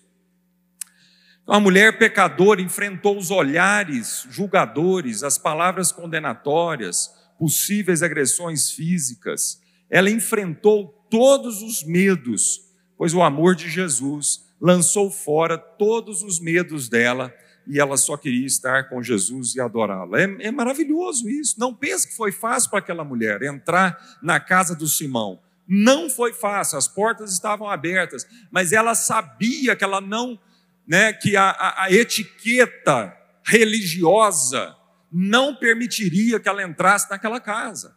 A 1.47 1.59
mulher 1.59 1.97
pecadora 1.97 2.61
enfrentou 2.61 3.17
os 3.17 3.31
olhares 3.31 4.27
julgadores, 4.29 5.23
as 5.23 5.39
palavras 5.39 5.91
condenatórias, 5.91 7.11
possíveis 7.39 8.03
agressões 8.03 8.71
físicas. 8.71 9.59
Ela 9.89 10.11
enfrentou 10.11 10.89
todos 11.09 11.63
os 11.63 11.83
medos, 11.83 12.61
pois 12.95 13.15
o 13.15 13.23
amor 13.23 13.55
de 13.55 13.71
Jesus 13.71 14.45
lançou 14.61 15.11
fora 15.11 15.57
todos 15.57 16.23
os 16.23 16.39
medos 16.39 16.91
dela 16.91 17.35
e 17.67 17.79
ela 17.81 17.97
só 17.97 18.17
queria 18.17 18.47
estar 18.47 18.89
com 18.89 19.03
Jesus 19.03 19.55
e 19.55 19.61
adorá-lo. 19.61 20.17
É, 20.17 20.25
é, 20.41 20.51
maravilhoso 20.51 21.29
isso. 21.29 21.59
Não 21.59 21.75
pense 21.75 22.09
que 22.09 22.17
foi 22.17 22.33
fácil 22.33 22.71
para 22.71 22.81
aquela 22.81 23.05
mulher 23.05 23.43
entrar 23.43 24.19
na 24.23 24.41
casa 24.41 24.75
do 24.75 24.87
Simão. 24.89 25.41
Não 25.67 26.11
foi 26.11 26.33
fácil, 26.33 26.77
as 26.77 26.89
portas 26.89 27.33
estavam 27.33 27.69
abertas, 27.69 28.27
mas 28.51 28.73
ela 28.73 28.95
sabia 28.95 29.77
que 29.77 29.85
ela 29.85 30.01
não 30.01 30.39
né, 30.87 31.13
que 31.13 31.37
a, 31.37 31.51
a, 31.51 31.85
a 31.85 31.93
etiqueta 31.93 33.17
religiosa 33.45 34.77
não 35.11 35.55
permitiria 35.55 36.41
que 36.41 36.49
ela 36.49 36.63
entrasse 36.63 37.11
naquela 37.11 37.41
casa. 37.41 37.97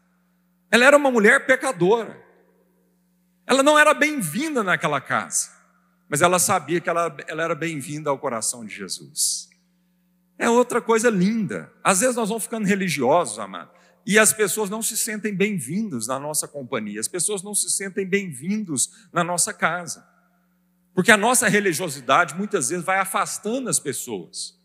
Ela 0.69 0.85
era 0.85 0.97
uma 0.97 1.11
mulher 1.11 1.45
pecadora. 1.45 2.21
Ela 3.47 3.63
não 3.63 3.77
era 3.77 3.93
bem-vinda 3.93 4.63
naquela 4.63 4.99
casa, 4.99 5.49
mas 6.09 6.21
ela 6.21 6.39
sabia 6.39 6.81
que 6.81 6.89
ela, 6.89 7.15
ela 7.27 7.43
era 7.43 7.55
bem-vinda 7.55 8.09
ao 8.09 8.17
coração 8.17 8.65
de 8.65 8.73
Jesus. 8.73 9.49
É 10.37 10.49
outra 10.49 10.81
coisa 10.81 11.09
linda. 11.09 11.71
Às 11.83 12.01
vezes 12.01 12.15
nós 12.15 12.29
vamos 12.29 12.43
ficando 12.43 12.67
religiosos, 12.67 13.39
amado, 13.39 13.71
e 14.05 14.19
as 14.19 14.31
pessoas 14.31 14.69
não 14.69 14.81
se 14.81 14.95
sentem 14.95 15.33
bem-vindos 15.33 16.07
na 16.07 16.19
nossa 16.19 16.47
companhia, 16.47 16.99
as 16.99 17.07
pessoas 17.07 17.41
não 17.41 17.55
se 17.55 17.69
sentem 17.71 18.05
bem-vindos 18.05 19.07
na 19.11 19.23
nossa 19.23 19.53
casa. 19.53 20.05
Porque 20.93 21.11
a 21.11 21.17
nossa 21.17 21.47
religiosidade 21.47 22.35
muitas 22.35 22.69
vezes 22.69 22.85
vai 22.85 22.99
afastando 22.99 23.69
as 23.69 23.79
pessoas. 23.79 24.57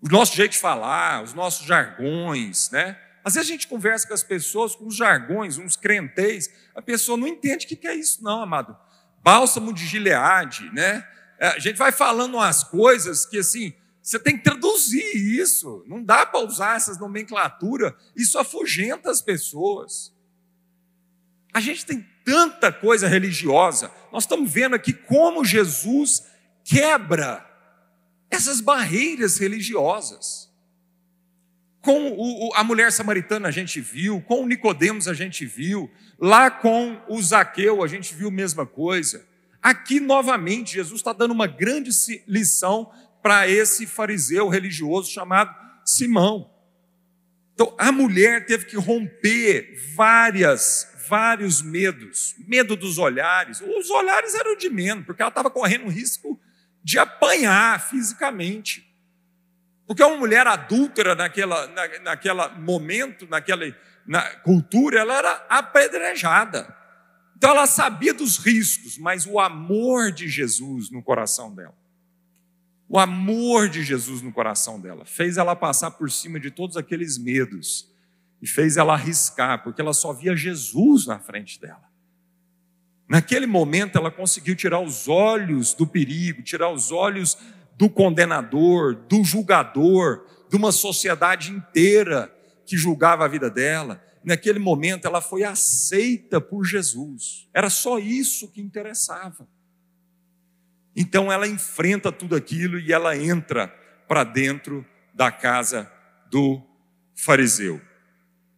O 0.00 0.08
nosso 0.08 0.36
jeito 0.36 0.52
de 0.52 0.58
falar, 0.58 1.22
os 1.22 1.32
nossos 1.32 1.66
jargões, 1.66 2.70
né? 2.70 2.98
Às 3.24 3.34
vezes 3.34 3.48
a 3.48 3.52
gente 3.52 3.68
conversa 3.68 4.06
com 4.06 4.14
as 4.14 4.22
pessoas 4.22 4.74
com 4.74 4.86
os 4.86 4.96
jargões, 4.96 5.58
uns 5.58 5.76
crenteis, 5.76 6.50
a 6.74 6.82
pessoa 6.82 7.16
não 7.16 7.26
entende 7.26 7.66
o 7.66 7.68
que 7.68 7.86
é 7.86 7.94
isso, 7.94 8.22
não, 8.22 8.42
amado. 8.42 8.76
Bálsamo 9.22 9.72
de 9.72 9.86
Gileade, 9.86 10.70
né? 10.74 11.06
É, 11.38 11.48
a 11.48 11.58
gente 11.58 11.76
vai 11.76 11.90
falando 11.90 12.34
umas 12.34 12.64
coisas 12.64 13.24
que 13.24 13.38
assim, 13.38 13.72
você 14.02 14.18
tem 14.18 14.36
que 14.36 14.42
traduzir 14.42 15.14
isso. 15.14 15.84
Não 15.86 16.02
dá 16.02 16.26
para 16.26 16.44
usar 16.44 16.76
essas 16.76 16.98
nomenclaturas, 16.98 17.92
isso 18.16 18.38
afugenta 18.38 19.10
as 19.10 19.22
pessoas. 19.22 20.12
A 21.54 21.60
gente 21.60 21.86
tem 21.86 22.04
tanta 22.24 22.72
coisa 22.72 23.06
religiosa. 23.06 23.92
Nós 24.10 24.24
estamos 24.24 24.50
vendo 24.50 24.74
aqui 24.74 24.92
como 24.92 25.44
Jesus 25.44 26.24
quebra 26.64 27.48
essas 28.30 28.60
barreiras 28.60 29.38
religiosas. 29.38 30.50
Com 31.80 32.12
o, 32.12 32.52
a 32.54 32.64
mulher 32.64 32.90
samaritana 32.90 33.48
a 33.48 33.52
gente 33.52 33.80
viu, 33.80 34.20
com 34.22 34.42
o 34.42 34.46
Nicodemos 34.46 35.06
a 35.06 35.14
gente 35.14 35.44
viu, 35.44 35.90
lá 36.18 36.50
com 36.50 37.00
o 37.08 37.20
Zaqueu 37.20 37.82
a 37.82 37.88
gente 37.88 38.14
viu 38.14 38.28
a 38.28 38.32
mesma 38.32 38.64
coisa. 38.64 39.26
Aqui 39.60 40.00
novamente 40.00 40.74
Jesus 40.74 41.00
está 41.00 41.12
dando 41.12 41.32
uma 41.32 41.46
grande 41.46 41.90
lição 42.26 42.90
para 43.22 43.48
esse 43.48 43.86
fariseu 43.86 44.48
religioso 44.48 45.10
chamado 45.10 45.54
Simão. 45.84 46.50
Então 47.54 47.74
a 47.78 47.92
mulher 47.92 48.46
teve 48.46 48.66
que 48.66 48.76
romper 48.76 49.74
várias, 49.94 50.88
vários 51.08 51.62
medos, 51.62 52.34
medo 52.46 52.74
dos 52.74 52.98
olhares. 52.98 53.60
Os 53.60 53.90
olhares 53.90 54.34
eram 54.34 54.56
de 54.56 54.68
menos, 54.68 55.04
porque 55.04 55.22
ela 55.22 55.28
estava 55.28 55.50
correndo 55.50 55.84
um 55.84 55.90
risco 55.90 56.40
de 56.82 56.98
apanhar 56.98 57.80
fisicamente. 57.88 58.90
Porque 59.86 60.02
uma 60.02 60.16
mulher 60.16 60.46
adúltera 60.46 61.14
naquela, 61.14 61.66
na, 61.68 61.98
naquela 62.00 62.48
momento, 62.48 63.26
naquela 63.28 63.64
na 64.06 64.22
cultura, 64.36 65.00
ela 65.00 65.16
era 65.16 65.46
apedrejada. 65.48 66.74
Então 67.36 67.50
ela 67.50 67.66
sabia 67.66 68.14
dos 68.14 68.38
riscos, 68.38 68.98
mas 68.98 69.26
o 69.26 69.38
amor 69.38 70.12
de 70.12 70.28
Jesus 70.28 70.90
no 70.90 71.02
coração 71.02 71.54
dela, 71.54 71.74
o 72.92 72.98
amor 72.98 73.70
de 73.70 73.82
Jesus 73.82 74.20
no 74.20 74.30
coração 74.30 74.78
dela, 74.78 75.06
fez 75.06 75.38
ela 75.38 75.56
passar 75.56 75.92
por 75.92 76.10
cima 76.10 76.38
de 76.38 76.50
todos 76.50 76.76
aqueles 76.76 77.16
medos 77.16 77.90
e 78.42 78.46
fez 78.46 78.76
ela 78.76 78.92
arriscar, 78.92 79.62
porque 79.62 79.80
ela 79.80 79.94
só 79.94 80.12
via 80.12 80.36
Jesus 80.36 81.06
na 81.06 81.18
frente 81.18 81.58
dela. 81.58 81.88
Naquele 83.08 83.46
momento 83.46 83.96
ela 83.96 84.10
conseguiu 84.10 84.54
tirar 84.54 84.78
os 84.78 85.08
olhos 85.08 85.72
do 85.72 85.86
perigo, 85.86 86.42
tirar 86.42 86.70
os 86.70 86.92
olhos 86.92 87.38
do 87.78 87.88
condenador, 87.88 88.94
do 88.94 89.24
julgador, 89.24 90.26
de 90.50 90.56
uma 90.58 90.70
sociedade 90.70 91.50
inteira 91.50 92.30
que 92.66 92.76
julgava 92.76 93.24
a 93.24 93.28
vida 93.28 93.48
dela. 93.48 94.04
Naquele 94.22 94.58
momento 94.58 95.06
ela 95.06 95.22
foi 95.22 95.44
aceita 95.44 96.42
por 96.42 96.62
Jesus. 96.62 97.48
Era 97.54 97.70
só 97.70 97.98
isso 97.98 98.52
que 98.52 98.60
interessava. 98.60 99.48
Então 100.94 101.32
ela 101.32 101.48
enfrenta 101.48 102.12
tudo 102.12 102.36
aquilo 102.36 102.78
e 102.78 102.92
ela 102.92 103.16
entra 103.16 103.68
para 104.06 104.24
dentro 104.24 104.84
da 105.14 105.30
casa 105.30 105.90
do 106.30 106.62
fariseu. 107.14 107.80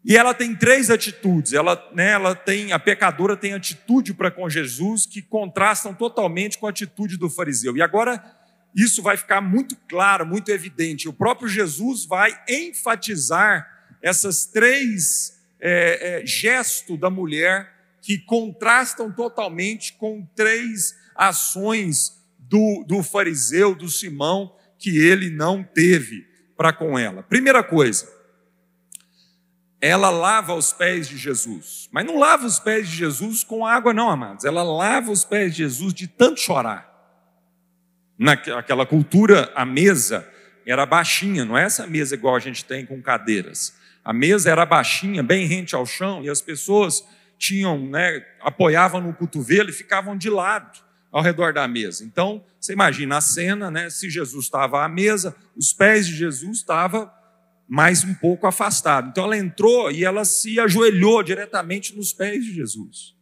E 0.05 0.16
ela 0.16 0.35
tem 0.35 0.55
três 0.55 0.90
atitudes. 0.90 1.53
Ela, 1.53 1.90
né, 1.94 2.11
ela 2.11 2.35
tem 2.35 2.73
a 2.73 2.79
pecadora 2.79 3.37
tem 3.37 3.55
atitude 3.55 4.12
para 4.12 4.31
com 4.31 4.49
Jesus 4.51 5.07
que 5.07 5.23
contrastam 5.23 5.94
totalmente 5.94 6.59
com 6.59 6.66
a 6.66 6.70
atitude 6.70 7.16
do 7.16 7.31
fariseu. 7.31 7.77
E 7.77 7.83
agora 7.83 8.23
isso 8.75 9.03
vai 9.03 9.16
ficar 9.16 9.40
muito 9.40 9.77
claro, 9.88 10.27
muito 10.27 10.51
evidente. 10.51 11.09
O 11.09 11.12
próprio 11.12 11.49
Jesus 11.49 12.05
vai 12.05 12.37
enfatizar 12.49 13.66
essas 14.03 14.44
três 14.44 15.40
é, 15.61 16.20
é, 16.23 16.27
gestos 16.27 16.99
da 16.99 17.09
mulher 17.09 17.73
que 18.03 18.18
contrastam 18.18 19.11
totalmente 19.11 19.94
com 19.94 20.27
três 20.37 20.94
ações 21.16 22.24
do, 22.48 22.85
do 22.87 23.02
fariseu, 23.02 23.74
do 23.74 23.88
Simão, 23.88 24.54
que 24.78 24.98
ele 24.98 25.30
não 25.30 25.62
teve 25.62 26.26
para 26.57 26.72
com 26.72 26.98
ela. 26.98 27.22
Primeira 27.22 27.62
coisa, 27.62 28.09
ela 29.80 30.11
lava 30.11 30.54
os 30.54 30.72
pés 30.72 31.09
de 31.09 31.16
Jesus. 31.16 31.88
Mas 31.92 32.04
não 32.04 32.18
lava 32.18 32.46
os 32.46 32.59
pés 32.59 32.88
de 32.88 32.96
Jesus 32.96 33.44
com 33.44 33.66
água, 33.66 33.92
não, 33.92 34.11
amados. 34.11 34.44
Ela 34.44 34.62
lava 34.62 35.11
os 35.11 35.24
pés 35.24 35.52
de 35.52 35.59
Jesus 35.59 35.92
de 35.92 36.07
tanto 36.07 36.40
chorar. 36.40 36.92
Naquela 38.18 38.87
cultura, 38.87 39.52
a 39.54 39.64
mesa 39.64 40.28
era 40.66 40.87
baixinha, 40.87 41.44
não 41.44 41.59
é 41.59 41.64
essa 41.64 41.87
mesa 41.87 42.14
igual 42.14 42.37
a 42.37 42.40
gente 42.40 42.64
tem 42.64 42.87
com 42.87 43.02
cadeiras. 43.02 43.74
A 44.04 44.12
mesa 44.12 44.50
era 44.50 44.64
baixinha, 44.64 45.22
bem 45.22 45.46
rente 45.46 45.74
ao 45.74 45.85
chão, 45.85 46.22
e 46.22 46.30
as 46.30 46.40
pessoas 46.40 47.04
tinham, 47.37 47.78
né, 47.88 48.24
apoiavam 48.40 49.00
no 49.00 49.12
cotovelo 49.12 49.70
e 49.70 49.72
ficavam 49.72 50.16
de 50.16 50.30
lado 50.30 50.84
ao 51.14 51.22
redor 51.22 51.53
da 51.53 51.68
mesa. 51.68 52.05
Então, 52.05 52.44
você 52.61 52.72
imagina 52.72 53.18
a 53.18 53.20
cena, 53.20 53.70
né? 53.70 53.88
Se 53.88 54.11
Jesus 54.11 54.46
estava 54.46 54.85
à 54.85 54.88
mesa, 54.88 55.37
os 55.57 55.72
pés 55.72 56.09
de 56.09 56.16
Jesus 56.16 56.59
estavam 56.59 57.09
mais 57.68 58.03
um 58.03 58.12
pouco 58.14 58.48
afastado. 58.48 59.11
Então 59.11 59.22
ela 59.22 59.38
entrou 59.38 59.92
e 59.92 60.05
ela 60.05 60.24
se 60.24 60.59
ajoelhou 60.59 61.22
diretamente 61.22 61.96
nos 61.96 62.12
pés 62.12 62.44
de 62.44 62.53
Jesus. 62.53 63.14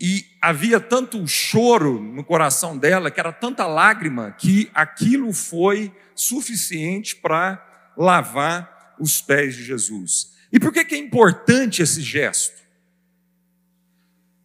E 0.00 0.24
havia 0.40 0.78
tanto 0.78 1.26
choro 1.26 2.00
no 2.00 2.22
coração 2.22 2.78
dela, 2.78 3.10
que 3.10 3.18
era 3.18 3.32
tanta 3.32 3.66
lágrima, 3.66 4.30
que 4.30 4.70
aquilo 4.72 5.32
foi 5.32 5.92
suficiente 6.14 7.16
para 7.16 7.92
lavar 7.96 8.94
os 9.00 9.20
pés 9.20 9.56
de 9.56 9.64
Jesus. 9.64 10.36
E 10.52 10.60
por 10.60 10.72
que, 10.72 10.84
que 10.84 10.94
é 10.94 10.98
importante 10.98 11.82
esse 11.82 12.00
gesto? 12.00 12.60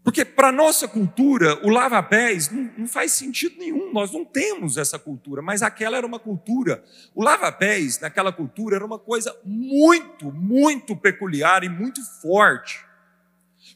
Porque 0.05 0.23
para 0.23 0.49
a 0.49 0.51
nossa 0.51 0.87
cultura, 0.87 1.59
o 1.65 1.69
lava-pés 1.71 2.51
não, 2.51 2.69
não, 2.77 2.87
faz 2.87 3.11
sentido 3.13 3.57
nenhum, 3.57 3.91
nós 3.91 4.11
não 4.11 4.23
temos 4.23 4.77
essa 4.77 4.99
cultura, 4.99 5.41
mas 5.41 5.63
aquela 5.63 5.97
era 5.97 6.05
uma 6.05 6.19
cultura. 6.19 6.83
O 7.15 7.23
lava-pés, 7.23 7.99
naquela 7.99 8.31
cultura, 8.31 8.75
era 8.75 8.85
uma 8.85 8.99
coisa 8.99 9.35
muito, 9.43 10.31
muito 10.31 10.95
peculiar 10.95 11.63
e 11.63 11.69
muito 11.69 12.03
forte. 12.21 12.85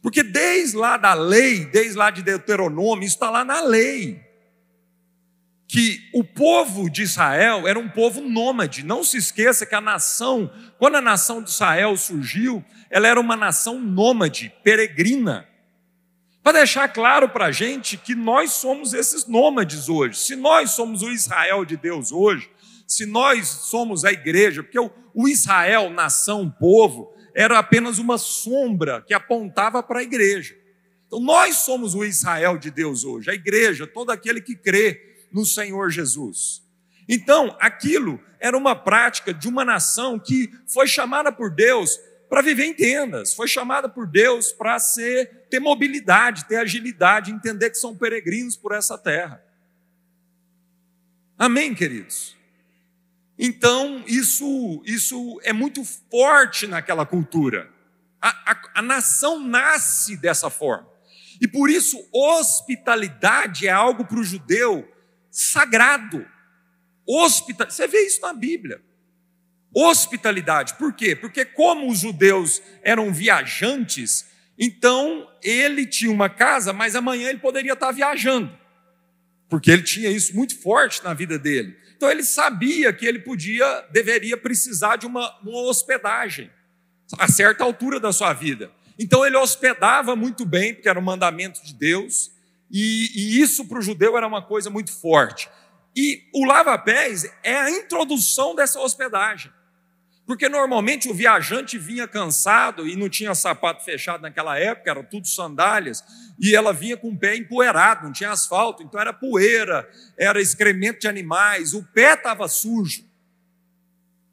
Porque 0.03 0.21
desde 0.21 0.77
lá 0.77 0.97
da 0.97 1.15
lei, 1.15 1.65
desde 1.65 1.97
lá 1.97 2.11
de 2.11 2.21
Deuteronômio, 2.21 3.07
está 3.07 3.31
lá 3.31 3.43
na 3.43 3.61
lei. 3.61 4.21
Que 5.67 6.11
o 6.13 6.23
povo 6.23 6.91
de 6.91 7.01
Israel 7.01 7.67
era 7.67 7.79
um 7.79 7.89
povo 7.89 8.21
nômade. 8.21 8.85
Não 8.85 9.03
se 9.03 9.17
esqueça 9.17 9.65
que 9.65 9.73
a 9.73 9.81
nação, 9.81 10.51
quando 10.77 10.97
a 10.97 11.01
nação 11.01 11.41
de 11.41 11.49
Israel 11.49 11.97
surgiu, 11.97 12.63
ela 12.87 13.07
era 13.07 13.19
uma 13.19 13.35
nação 13.35 13.79
nômade, 13.79 14.53
peregrina. 14.63 15.48
Para 16.49 16.57
deixar 16.57 16.87
claro 16.87 17.29
para 17.29 17.45
a 17.45 17.51
gente 17.51 17.95
que 17.95 18.15
nós 18.15 18.53
somos 18.53 18.91
esses 18.95 19.27
nômades 19.27 19.87
hoje. 19.87 20.17
Se 20.17 20.35
nós 20.35 20.71
somos 20.71 21.03
o 21.03 21.11
Israel 21.11 21.63
de 21.63 21.77
Deus 21.77 22.11
hoje, 22.11 22.49
se 22.87 23.05
nós 23.05 23.47
somos 23.47 24.03
a 24.03 24.11
igreja, 24.11 24.63
porque 24.63 24.79
o, 24.79 25.27
Israel, 25.27 25.91
nação, 25.91 26.49
povo, 26.49 27.13
era 27.35 27.59
apenas 27.59 27.99
uma 27.99 28.17
sombra 28.17 29.03
que 29.05 29.13
apontava 29.13 29.83
para 29.83 29.99
a 29.99 30.03
igreja. 30.03 30.55
Então 31.05 31.19
nós 31.19 31.57
somos 31.57 31.93
o 31.93 32.03
Israel 32.03 32.57
de 32.57 32.71
Deus 32.71 33.03
hoje, 33.03 33.29
a 33.29 33.35
igreja, 33.35 33.85
todo 33.85 34.09
aquele 34.09 34.41
que 34.41 34.55
crê 34.55 35.19
no 35.31 35.45
Senhor 35.45 35.91
Jesus. 35.91 36.63
Então, 37.07 37.55
aquilo 37.59 38.19
era 38.39 38.57
uma 38.57 38.75
prática 38.75 39.31
de 39.31 39.47
uma 39.47 39.63
nação 39.63 40.17
que 40.17 40.49
foi 40.65 40.87
chamada 40.87 41.31
por 41.31 41.51
Deus 41.51 41.99
para 42.29 42.41
viver 42.41 42.65
em 42.65 42.73
tendas, 42.73 43.33
foi 43.33 43.47
chamada 43.47 43.89
por 43.89 44.05
Deus 44.05 44.51
para 44.51 44.77
ser 44.79 45.47
ter 45.49 45.59
mobilidade, 45.59 46.45
ter 46.45 46.57
agilidade, 46.57 47.31
entender 47.31 47.71
que 47.71 47.77
são 47.77 47.97
peregrinos 47.97 48.55
por 48.55 48.71
essa 48.71 48.97
terra. 48.97 49.43
Amém, 51.37 51.73
queridos. 51.73 52.37
Então, 53.37 54.03
isso, 54.05 54.83
isso 54.85 55.39
é 55.43 55.51
muito 55.51 55.83
forte 55.83 56.67
naquela 56.67 57.05
cultura. 57.05 57.71
A, 58.21 58.51
a, 58.51 58.61
a 58.75 58.81
nação 58.81 59.39
nasce 59.39 60.15
dessa 60.15 60.49
forma. 60.49 60.87
E 61.41 61.47
por 61.47 61.69
isso, 61.69 61.97
hospitalidade 62.13 63.65
é 63.65 63.71
algo 63.71 64.05
para 64.05 64.19
o 64.19 64.23
judeu 64.23 64.87
sagrado. 65.31 66.27
Hospital... 67.07 67.71
Você 67.71 67.87
vê 67.87 68.05
isso 68.05 68.21
na 68.21 68.33
Bíblia. 68.33 68.83
Hospitalidade, 69.73 70.73
por 70.75 70.93
quê? 70.93 71.15
Porque, 71.15 71.45
como 71.45 71.89
os 71.89 71.99
judeus 71.99 72.61
eram 72.81 73.13
viajantes, 73.13 74.25
então 74.57 75.29
ele 75.43 75.85
tinha 75.85 76.11
uma 76.11 76.27
casa, 76.27 76.73
mas 76.73 76.95
amanhã 76.95 77.29
ele 77.29 77.39
poderia 77.39 77.73
estar 77.73 77.91
viajando, 77.91 78.51
porque 79.47 79.69
ele 79.69 79.83
tinha 79.83 80.09
isso 80.09 80.35
muito 80.35 80.59
forte 80.59 81.03
na 81.03 81.13
vida 81.13 81.37
dele. 81.37 81.77
Então 81.95 82.09
ele 82.09 82.23
sabia 82.23 82.91
que 82.91 83.05
ele 83.05 83.19
podia, 83.19 83.81
deveria 83.91 84.37
precisar 84.37 84.95
de 84.95 85.05
uma, 85.05 85.37
uma 85.41 85.61
hospedagem 85.61 86.49
a 87.17 87.27
certa 87.27 87.63
altura 87.63 87.99
da 87.99 88.11
sua 88.11 88.33
vida. 88.33 88.71
Então 88.97 89.25
ele 89.25 89.37
hospedava 89.37 90.15
muito 90.15 90.45
bem, 90.45 90.73
porque 90.73 90.89
era 90.89 90.99
um 90.99 91.03
mandamento 91.03 91.63
de 91.63 91.73
Deus, 91.73 92.31
e, 92.71 93.11
e 93.15 93.41
isso 93.41 93.65
para 93.65 93.79
o 93.79 93.81
judeu 93.81 94.17
era 94.17 94.27
uma 94.27 94.41
coisa 94.41 94.69
muito 94.69 94.91
forte. 94.91 95.49
E 95.95 96.23
o 96.33 96.45
lava-pés 96.45 97.25
é 97.43 97.55
a 97.57 97.71
introdução 97.71 98.53
dessa 98.55 98.79
hospedagem. 98.79 99.51
Porque 100.29 100.47
normalmente 100.47 101.09
o 101.09 101.13
viajante 101.15 101.75
vinha 101.79 102.07
cansado 102.07 102.87
e 102.87 102.95
não 102.95 103.09
tinha 103.09 103.33
sapato 103.33 103.83
fechado 103.83 104.21
naquela 104.21 104.59
época, 104.59 104.91
era 104.91 105.03
tudo 105.03 105.27
sandálias, 105.27 106.03
e 106.39 106.55
ela 106.55 106.71
vinha 106.71 106.95
com 106.95 107.09
o 107.09 107.17
pé 107.17 107.35
empoeirado, 107.35 108.05
não 108.05 108.13
tinha 108.13 108.29
asfalto, 108.29 108.83
então 108.83 109.01
era 109.01 109.11
poeira, 109.11 109.89
era 110.15 110.39
excremento 110.39 110.99
de 110.99 111.07
animais, 111.07 111.73
o 111.73 111.81
pé 111.81 112.13
estava 112.13 112.47
sujo. 112.47 113.03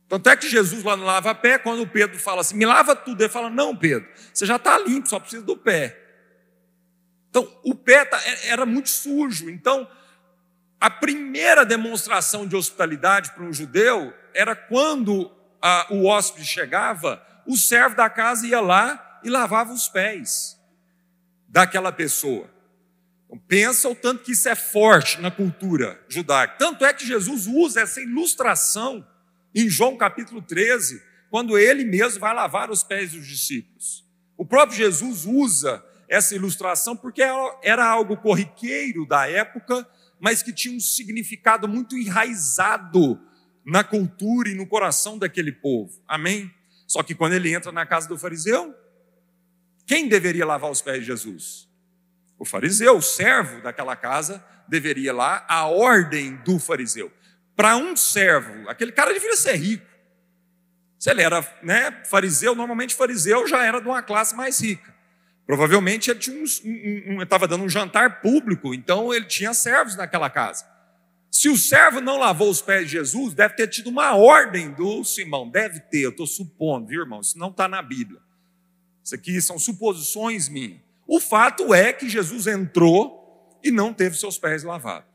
Tanto 0.06 0.28
é 0.28 0.36
que 0.36 0.50
Jesus 0.50 0.84
lá 0.84 0.98
no 0.98 1.04
lava-pé, 1.06 1.56
quando 1.56 1.88
Pedro 1.88 2.18
fala 2.18 2.42
assim, 2.42 2.58
me 2.58 2.66
lava 2.66 2.94
tudo, 2.94 3.22
ele 3.22 3.30
fala, 3.30 3.48
não, 3.48 3.74
Pedro, 3.74 4.06
você 4.34 4.44
já 4.44 4.56
está 4.56 4.76
limpo, 4.76 5.08
só 5.08 5.18
precisa 5.18 5.46
do 5.46 5.56
pé. 5.56 5.98
Então, 7.30 7.50
o 7.64 7.74
pé 7.74 8.04
tá, 8.04 8.20
é, 8.22 8.48
era 8.48 8.66
muito 8.66 8.90
sujo. 8.90 9.48
Então, 9.48 9.88
a 10.78 10.90
primeira 10.90 11.64
demonstração 11.64 12.46
de 12.46 12.54
hospitalidade 12.54 13.30
para 13.30 13.44
um 13.44 13.52
judeu 13.52 14.12
era 14.34 14.54
quando 14.54 15.34
a, 15.66 15.86
o 15.90 16.04
hóspede 16.06 16.46
chegava, 16.46 17.20
o 17.44 17.56
servo 17.56 17.96
da 17.96 18.08
casa 18.08 18.46
ia 18.46 18.60
lá 18.60 19.20
e 19.24 19.28
lavava 19.28 19.72
os 19.72 19.88
pés 19.88 20.56
daquela 21.48 21.90
pessoa. 21.90 22.48
Então, 23.24 23.36
pensa 23.36 23.88
o 23.88 23.94
tanto 23.94 24.22
que 24.22 24.30
isso 24.30 24.48
é 24.48 24.54
forte 24.54 25.20
na 25.20 25.28
cultura 25.28 26.00
judaica. 26.08 26.54
Tanto 26.56 26.84
é 26.84 26.94
que 26.94 27.04
Jesus 27.04 27.48
usa 27.48 27.80
essa 27.80 28.00
ilustração 28.00 29.04
em 29.52 29.68
João 29.68 29.96
capítulo 29.96 30.40
13, 30.40 31.02
quando 31.28 31.58
ele 31.58 31.84
mesmo 31.84 32.20
vai 32.20 32.32
lavar 32.32 32.70
os 32.70 32.84
pés 32.84 33.10
dos 33.10 33.26
discípulos. 33.26 34.06
O 34.36 34.46
próprio 34.46 34.78
Jesus 34.78 35.24
usa 35.24 35.84
essa 36.08 36.36
ilustração 36.36 36.96
porque 36.96 37.22
era 37.60 37.84
algo 37.84 38.16
corriqueiro 38.16 39.04
da 39.04 39.28
época, 39.28 39.84
mas 40.20 40.44
que 40.44 40.52
tinha 40.52 40.76
um 40.76 40.80
significado 40.80 41.66
muito 41.66 41.98
enraizado 41.98 43.20
na 43.66 43.82
cultura 43.82 44.48
e 44.48 44.54
no 44.54 44.64
coração 44.64 45.18
daquele 45.18 45.50
povo. 45.50 46.00
Amém? 46.06 46.54
Só 46.86 47.02
que 47.02 47.16
quando 47.16 47.32
ele 47.32 47.52
entra 47.52 47.72
na 47.72 47.84
casa 47.84 48.08
do 48.08 48.16
fariseu, 48.16 48.72
quem 49.84 50.08
deveria 50.08 50.46
lavar 50.46 50.70
os 50.70 50.80
pés 50.80 51.00
de 51.00 51.06
Jesus? 51.06 51.68
O 52.38 52.44
fariseu, 52.44 52.96
o 52.96 53.02
servo 53.02 53.60
daquela 53.62 53.96
casa, 53.96 54.44
deveria 54.68 55.12
lá 55.12 55.44
a 55.48 55.66
ordem 55.66 56.36
do 56.36 56.60
fariseu. 56.60 57.10
Para 57.56 57.76
um 57.76 57.96
servo, 57.96 58.68
aquele 58.68 58.92
cara 58.92 59.12
deveria 59.12 59.36
ser 59.36 59.56
rico. 59.56 59.86
Se 60.98 61.10
ele 61.10 61.22
era 61.22 61.44
né, 61.62 62.02
fariseu, 62.04 62.54
normalmente 62.54 62.94
fariseu 62.94 63.48
já 63.48 63.64
era 63.64 63.80
de 63.80 63.88
uma 63.88 64.02
classe 64.02 64.36
mais 64.36 64.60
rica. 64.60 64.94
Provavelmente 65.44 66.10
ele 66.10 66.18
estava 67.22 67.44
um, 67.44 67.46
um, 67.46 67.48
dando 67.48 67.64
um 67.64 67.68
jantar 67.68 68.20
público, 68.20 68.74
então 68.74 69.12
ele 69.12 69.24
tinha 69.24 69.52
servos 69.54 69.96
naquela 69.96 70.30
casa. 70.30 70.64
Se 71.30 71.48
o 71.48 71.56
servo 71.56 72.00
não 72.00 72.18
lavou 72.18 72.48
os 72.48 72.62
pés 72.62 72.86
de 72.86 72.92
Jesus, 72.92 73.34
deve 73.34 73.54
ter 73.54 73.68
tido 73.68 73.88
uma 73.88 74.14
ordem 74.16 74.72
do 74.72 75.04
Simão. 75.04 75.48
Deve 75.48 75.80
ter, 75.80 76.00
eu 76.00 76.10
estou 76.10 76.26
supondo, 76.26 76.86
viu, 76.86 77.02
irmão? 77.02 77.20
Isso 77.20 77.38
não 77.38 77.50
está 77.50 77.68
na 77.68 77.82
Bíblia. 77.82 78.20
Isso 79.04 79.14
aqui 79.14 79.40
são 79.40 79.58
suposições 79.58 80.48
minhas. 80.48 80.80
O 81.06 81.20
fato 81.20 81.72
é 81.72 81.92
que 81.92 82.08
Jesus 82.08 82.46
entrou 82.46 83.58
e 83.62 83.70
não 83.70 83.92
teve 83.92 84.16
seus 84.18 84.38
pés 84.38 84.64
lavados. 84.64 85.08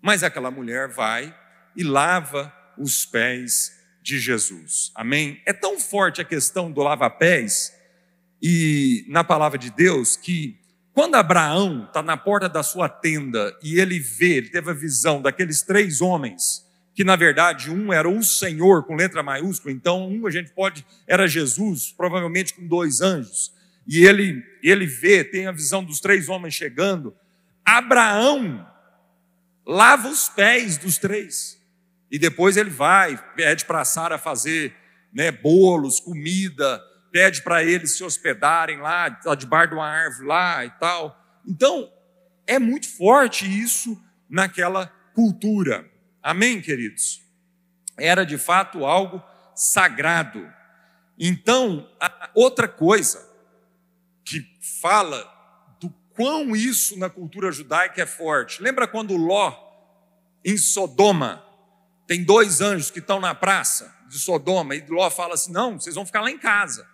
Mas 0.00 0.22
aquela 0.22 0.50
mulher 0.50 0.88
vai 0.88 1.34
e 1.76 1.82
lava 1.82 2.52
os 2.76 3.06
pés 3.06 3.78
de 4.02 4.18
Jesus. 4.18 4.90
Amém? 4.94 5.40
É 5.46 5.52
tão 5.52 5.78
forte 5.78 6.20
a 6.20 6.24
questão 6.24 6.70
do 6.70 6.82
lava-pés 6.82 7.74
e 8.42 9.04
na 9.08 9.24
palavra 9.24 9.58
de 9.58 9.70
Deus 9.70 10.16
que 10.16 10.58
quando 10.98 11.14
Abraão 11.14 11.84
está 11.84 12.02
na 12.02 12.16
porta 12.16 12.48
da 12.48 12.60
sua 12.60 12.88
tenda 12.88 13.56
e 13.62 13.78
ele 13.78 14.00
vê, 14.00 14.38
ele 14.38 14.48
teve 14.48 14.68
a 14.68 14.74
visão 14.74 15.22
daqueles 15.22 15.62
três 15.62 16.00
homens, 16.00 16.66
que 16.92 17.04
na 17.04 17.14
verdade 17.14 17.70
um 17.70 17.92
era 17.92 18.08
o 18.08 18.20
Senhor 18.20 18.82
com 18.82 18.96
letra 18.96 19.22
maiúscula, 19.22 19.72
então 19.72 20.10
um 20.10 20.26
a 20.26 20.30
gente 20.32 20.50
pode, 20.50 20.84
era 21.06 21.28
Jesus, 21.28 21.94
provavelmente 21.96 22.52
com 22.52 22.66
dois 22.66 23.00
anjos, 23.00 23.54
e 23.86 24.04
ele, 24.04 24.42
ele 24.60 24.86
vê, 24.88 25.22
tem 25.22 25.46
a 25.46 25.52
visão 25.52 25.84
dos 25.84 26.00
três 26.00 26.28
homens 26.28 26.54
chegando. 26.54 27.14
Abraão 27.64 28.68
lava 29.64 30.08
os 30.08 30.28
pés 30.28 30.76
dos 30.76 30.98
três. 30.98 31.62
E 32.10 32.18
depois 32.18 32.56
ele 32.56 32.70
vai, 32.70 33.16
pede 33.36 33.64
para 33.66 33.84
Sara 33.84 34.18
fazer 34.18 34.74
né, 35.12 35.30
bolos, 35.30 36.00
comida, 36.00 36.82
pede 37.10 37.42
para 37.42 37.64
eles 37.64 37.96
se 37.96 38.04
hospedarem 38.04 38.78
lá, 38.78 39.10
tá 39.10 39.34
debaixo 39.34 39.70
de 39.70 39.74
uma 39.74 39.88
árvore 39.88 40.26
lá 40.26 40.64
e 40.64 40.70
tal. 40.72 41.18
Então, 41.46 41.90
é 42.46 42.58
muito 42.58 42.88
forte 42.96 43.46
isso 43.46 44.00
naquela 44.28 44.86
cultura. 45.14 45.88
Amém, 46.22 46.60
queridos? 46.60 47.22
Era 47.98 48.24
de 48.24 48.38
fato 48.38 48.84
algo 48.84 49.22
sagrado. 49.54 50.46
Então, 51.18 51.88
outra 52.34 52.68
coisa 52.68 53.26
que 54.24 54.46
fala 54.80 55.24
do 55.80 55.90
quão 56.10 56.54
isso 56.54 56.98
na 56.98 57.10
cultura 57.10 57.50
judaica 57.50 58.02
é 58.02 58.06
forte. 58.06 58.62
Lembra 58.62 58.86
quando 58.86 59.16
Ló, 59.16 59.52
em 60.44 60.56
Sodoma, 60.56 61.44
tem 62.06 62.24
dois 62.24 62.60
anjos 62.60 62.90
que 62.90 63.00
estão 63.00 63.20
na 63.20 63.34
praça 63.34 63.94
de 64.08 64.18
Sodoma, 64.18 64.74
e 64.74 64.84
Ló 64.88 65.10
fala 65.10 65.34
assim: 65.34 65.52
não, 65.52 65.78
vocês 65.78 65.94
vão 65.94 66.06
ficar 66.06 66.22
lá 66.22 66.30
em 66.30 66.38
casa. 66.38 66.86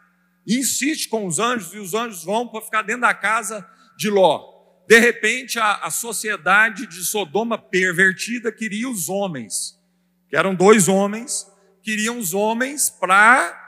Insiste 0.46 1.08
com 1.08 1.26
os 1.26 1.38
anjos, 1.38 1.72
e 1.74 1.78
os 1.78 1.94
anjos 1.94 2.24
vão 2.24 2.46
para 2.48 2.60
ficar 2.60 2.82
dentro 2.82 3.02
da 3.02 3.14
casa 3.14 3.66
de 3.96 4.10
Ló. 4.10 4.52
De 4.86 4.98
repente, 4.98 5.58
a, 5.58 5.76
a 5.76 5.90
sociedade 5.90 6.86
de 6.86 7.02
Sodoma 7.04 7.56
pervertida 7.56 8.52
queria 8.52 8.88
os 8.88 9.08
homens, 9.08 9.80
que 10.28 10.36
eram 10.36 10.54
dois 10.54 10.88
homens, 10.88 11.46
queriam 11.82 12.18
os 12.18 12.34
homens 12.34 12.90
para 12.90 13.60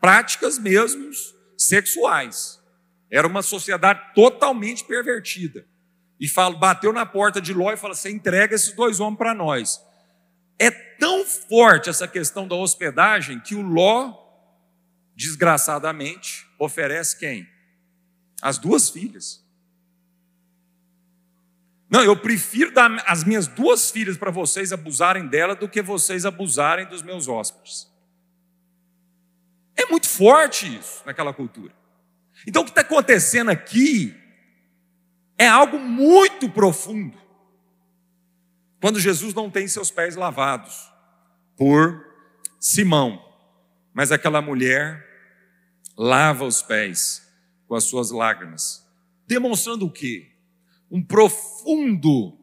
práticas 0.00 0.58
mesmo 0.58 1.10
sexuais. 1.56 2.60
Era 3.10 3.26
uma 3.26 3.42
sociedade 3.42 4.12
totalmente 4.14 4.84
pervertida. 4.84 5.66
E 6.20 6.28
fala, 6.28 6.56
bateu 6.56 6.92
na 6.92 7.06
porta 7.06 7.40
de 7.40 7.52
Ló 7.52 7.72
e 7.72 7.76
falou: 7.76 7.94
Você 7.94 8.10
entrega 8.10 8.54
esses 8.54 8.72
dois 8.74 9.00
homens 9.00 9.18
para 9.18 9.34
nós. 9.34 9.80
É 10.58 10.70
tão 10.70 11.24
forte 11.24 11.90
essa 11.90 12.06
questão 12.06 12.46
da 12.46 12.54
hospedagem 12.54 13.40
que 13.40 13.54
o 13.54 13.62
Ló, 13.62 14.12
desgraçadamente, 15.14 16.46
oferece 16.58 17.18
quem? 17.18 17.48
As 18.42 18.58
duas 18.58 18.90
filhas. 18.90 19.44
Não, 21.88 22.02
eu 22.02 22.16
prefiro 22.16 22.72
dar 22.72 22.90
as 23.06 23.22
minhas 23.22 23.46
duas 23.46 23.90
filhas 23.90 24.16
para 24.16 24.30
vocês 24.30 24.72
abusarem 24.72 25.28
dela 25.28 25.54
do 25.54 25.68
que 25.68 25.80
vocês 25.80 26.26
abusarem 26.26 26.86
dos 26.86 27.02
meus 27.02 27.28
hóspedes. 27.28 27.92
É 29.76 29.86
muito 29.86 30.08
forte 30.08 30.76
isso 30.76 31.02
naquela 31.06 31.32
cultura. 31.32 31.72
Então 32.46 32.62
o 32.62 32.64
que 32.64 32.70
está 32.70 32.80
acontecendo 32.80 33.50
aqui 33.50 34.14
é 35.38 35.46
algo 35.46 35.78
muito 35.78 36.48
profundo. 36.50 37.16
Quando 38.80 39.00
Jesus 39.00 39.32
não 39.32 39.50
tem 39.50 39.66
seus 39.66 39.90
pés 39.90 40.16
lavados 40.16 40.92
por 41.56 42.04
Simão, 42.60 43.22
mas 43.94 44.10
aquela 44.10 44.42
mulher 44.42 45.06
lava 45.96 46.44
os 46.44 46.60
pés 46.60 47.26
com 47.68 47.76
as 47.76 47.84
suas 47.84 48.10
lágrimas, 48.10 48.84
demonstrando 49.26 49.86
o 49.86 49.90
quê? 49.90 50.32
Um 50.90 51.02
profundo 51.02 52.36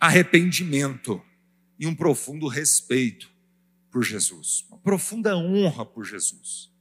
arrependimento 0.00 1.20
e 1.78 1.86
um 1.86 1.94
profundo 1.94 2.46
respeito 2.46 3.30
por 3.90 4.04
Jesus, 4.04 4.64
uma 4.70 4.78
profunda 4.78 5.36
honra 5.36 5.84
por 5.84 6.04
Jesus 6.04 6.72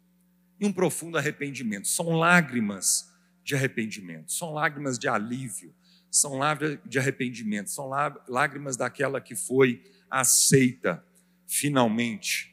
e 0.59 0.65
um 0.65 0.71
profundo 0.71 1.17
arrependimento. 1.17 1.87
São 1.87 2.11
lágrimas 2.11 3.11
de 3.43 3.55
arrependimento, 3.55 4.31
são 4.31 4.53
lágrimas 4.53 4.99
de 4.99 5.07
alívio, 5.07 5.73
são 6.11 6.37
lágrimas 6.37 6.79
de 6.85 6.99
arrependimento, 6.99 7.71
são 7.71 7.89
lágrimas 8.27 8.77
daquela 8.77 9.19
que 9.19 9.35
foi 9.35 9.83
aceita 10.09 11.03
finalmente 11.47 12.50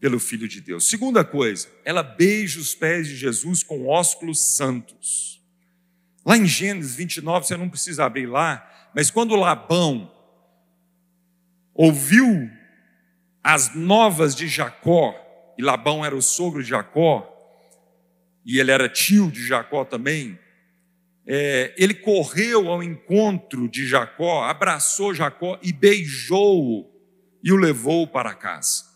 pelo 0.00 0.18
Filho 0.18 0.48
de 0.48 0.60
Deus. 0.60 0.88
Segunda 0.88 1.22
coisa, 1.22 1.68
ela 1.84 2.02
beija 2.02 2.58
os 2.58 2.74
pés 2.74 3.06
de 3.06 3.14
Jesus 3.14 3.62
com 3.62 3.86
ósculos 3.86 4.56
santos. 4.56 5.40
Lá 6.24 6.36
em 6.36 6.46
Gênesis 6.46 6.94
29, 6.94 7.46
você 7.46 7.56
não 7.56 7.68
precisa 7.68 8.04
abrir 8.04 8.26
lá, 8.26 8.66
mas 8.94 9.10
quando 9.10 9.36
Labão 9.36 10.10
ouviu 11.74 12.50
as 13.44 13.74
novas 13.74 14.34
de 14.34 14.48
Jacó, 14.48 15.14
e 15.56 15.62
Labão 15.62 16.04
era 16.04 16.16
o 16.16 16.22
sogro 16.22 16.62
de 16.62 16.70
Jacó, 16.70 17.26
e 18.44 18.58
ele 18.58 18.70
era 18.70 18.88
tio 18.88 19.30
de 19.30 19.46
Jacó 19.46 19.84
também, 19.84 20.38
é, 21.26 21.74
ele 21.76 21.94
correu 21.94 22.68
ao 22.68 22.82
encontro 22.82 23.68
de 23.68 23.86
Jacó, 23.86 24.44
abraçou 24.44 25.14
Jacó 25.14 25.58
e 25.62 25.72
beijou-o 25.72 26.90
e 27.42 27.52
o 27.52 27.56
levou 27.56 28.06
para 28.06 28.34
casa. 28.34 28.89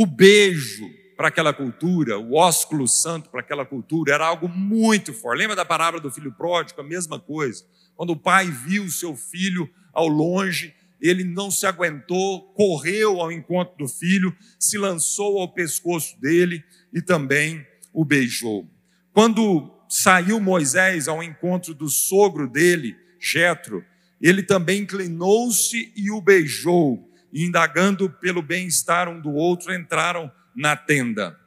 O 0.00 0.06
beijo 0.06 0.88
para 1.16 1.26
aquela 1.26 1.52
cultura, 1.52 2.20
o 2.20 2.34
ósculo 2.36 2.86
santo 2.86 3.28
para 3.30 3.40
aquela 3.40 3.66
cultura, 3.66 4.14
era 4.14 4.24
algo 4.24 4.48
muito 4.48 5.12
forte. 5.12 5.40
Lembra 5.40 5.56
da 5.56 5.64
palavra 5.64 5.98
do 5.98 6.08
filho 6.08 6.30
pródigo? 6.30 6.80
A 6.80 6.84
mesma 6.84 7.18
coisa. 7.18 7.64
Quando 7.96 8.10
o 8.10 8.16
pai 8.16 8.48
viu 8.48 8.84
o 8.84 8.90
seu 8.92 9.16
filho 9.16 9.68
ao 9.92 10.06
longe, 10.06 10.72
ele 11.00 11.24
não 11.24 11.50
se 11.50 11.66
aguentou, 11.66 12.42
correu 12.52 13.20
ao 13.20 13.32
encontro 13.32 13.76
do 13.76 13.88
filho, 13.88 14.32
se 14.56 14.78
lançou 14.78 15.40
ao 15.40 15.52
pescoço 15.52 16.16
dele 16.20 16.62
e 16.94 17.02
também 17.02 17.66
o 17.92 18.04
beijou. 18.04 18.70
Quando 19.12 19.68
saiu 19.88 20.38
Moisés 20.38 21.08
ao 21.08 21.24
encontro 21.24 21.74
do 21.74 21.88
sogro 21.88 22.48
dele, 22.48 22.94
Jetro, 23.18 23.84
ele 24.20 24.44
também 24.44 24.82
inclinou-se 24.82 25.92
e 25.96 26.08
o 26.08 26.20
beijou, 26.20 27.07
e 27.32 27.44
indagando 27.44 28.08
pelo 28.08 28.42
bem-estar 28.42 29.08
um 29.08 29.20
do 29.20 29.32
outro, 29.32 29.74
entraram 29.74 30.30
na 30.54 30.76
tenda. 30.76 31.38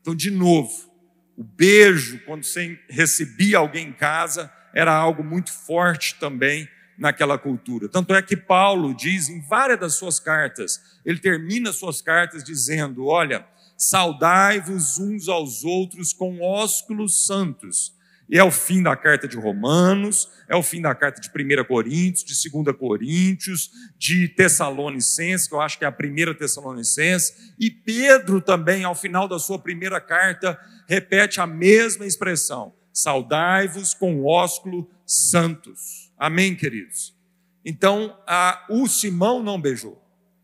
Então, 0.00 0.14
de 0.14 0.30
novo, 0.30 0.92
o 1.36 1.44
beijo, 1.44 2.20
quando 2.24 2.44
você 2.44 2.78
recebia 2.88 3.58
alguém 3.58 3.88
em 3.88 3.92
casa, 3.92 4.52
era 4.74 4.92
algo 4.92 5.22
muito 5.22 5.52
forte 5.52 6.16
também 6.16 6.68
naquela 6.98 7.38
cultura. 7.38 7.88
Tanto 7.88 8.14
é 8.14 8.20
que 8.20 8.36
Paulo 8.36 8.92
diz 8.92 9.28
em 9.28 9.40
várias 9.40 9.78
das 9.78 9.94
suas 9.94 10.18
cartas, 10.18 10.98
ele 11.04 11.18
termina 11.18 11.72
suas 11.72 12.02
cartas 12.02 12.42
dizendo: 12.42 13.06
Olha, 13.06 13.46
saudai-vos 13.76 14.98
uns 14.98 15.28
aos 15.28 15.64
outros 15.64 16.12
com 16.12 16.40
ósculos 16.40 17.24
santos. 17.24 17.96
E 18.28 18.38
é 18.38 18.44
o 18.44 18.50
fim 18.50 18.82
da 18.82 18.94
carta 18.94 19.26
de 19.26 19.36
Romanos, 19.38 20.28
é 20.46 20.54
o 20.54 20.62
fim 20.62 20.82
da 20.82 20.94
carta 20.94 21.18
de 21.18 21.28
1 21.28 21.64
Coríntios, 21.64 22.24
de 22.24 22.50
2 22.50 22.76
Coríntios, 22.76 23.70
de 23.96 24.28
Tessalonicenses, 24.28 25.48
que 25.48 25.54
eu 25.54 25.60
acho 25.60 25.78
que 25.78 25.84
é 25.84 25.88
a 25.88 25.92
primeira 25.92 26.34
Tessalonicenses, 26.34 27.52
e 27.58 27.70
Pedro 27.70 28.42
também, 28.42 28.84
ao 28.84 28.94
final 28.94 29.26
da 29.26 29.38
sua 29.38 29.58
primeira 29.58 29.98
carta, 29.98 30.58
repete 30.86 31.40
a 31.40 31.46
mesma 31.46 32.04
expressão: 32.04 32.74
saudai-vos 32.92 33.94
com 33.94 34.24
ósculo 34.24 34.90
santos. 35.06 36.12
Amém, 36.18 36.54
queridos? 36.54 37.16
Então, 37.64 38.18
a, 38.26 38.66
o 38.68 38.86
Simão 38.86 39.42
não 39.42 39.60
beijou, 39.60 40.02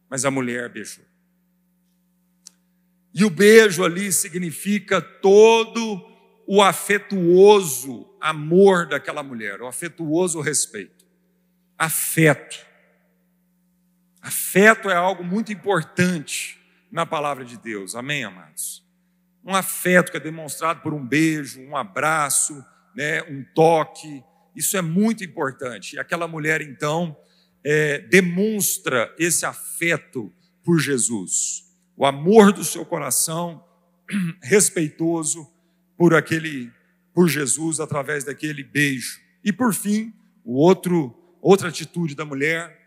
mas 0.08 0.24
a 0.24 0.30
mulher 0.30 0.70
beijou. 0.70 1.04
E 3.12 3.24
o 3.24 3.30
beijo 3.30 3.84
ali 3.84 4.10
significa 4.10 5.00
todo 5.00 6.13
o 6.46 6.62
afetuoso 6.62 8.08
amor 8.20 8.86
daquela 8.86 9.22
mulher, 9.22 9.60
o 9.60 9.66
afetuoso 9.66 10.40
respeito. 10.40 11.04
Afeto. 11.78 12.64
Afeto 14.20 14.88
é 14.88 14.94
algo 14.94 15.22
muito 15.22 15.52
importante 15.52 16.60
na 16.90 17.04
palavra 17.04 17.44
de 17.44 17.58
Deus, 17.58 17.94
amém, 17.94 18.24
amados? 18.24 18.84
Um 19.44 19.54
afeto 19.54 20.10
que 20.10 20.16
é 20.16 20.20
demonstrado 20.20 20.80
por 20.80 20.94
um 20.94 21.06
beijo, 21.06 21.60
um 21.60 21.76
abraço, 21.76 22.64
né, 22.94 23.22
um 23.24 23.44
toque, 23.54 24.22
isso 24.54 24.76
é 24.76 24.82
muito 24.82 25.24
importante. 25.24 25.96
E 25.96 25.98
aquela 25.98 26.28
mulher, 26.28 26.62
então, 26.62 27.16
é, 27.64 27.98
demonstra 27.98 29.14
esse 29.18 29.44
afeto 29.44 30.32
por 30.62 30.78
Jesus, 30.78 31.64
o 31.96 32.06
amor 32.06 32.52
do 32.52 32.64
seu 32.64 32.84
coração, 32.84 33.62
respeitoso, 34.42 35.52
por 35.96 36.14
aquele 36.14 36.72
por 37.12 37.28
Jesus 37.28 37.78
através 37.78 38.24
daquele 38.24 38.64
beijo. 38.64 39.20
E 39.44 39.52
por 39.52 39.72
fim, 39.72 40.12
o 40.44 40.54
outro 40.54 41.16
outra 41.40 41.68
atitude 41.68 42.14
da 42.14 42.24
mulher, 42.24 42.80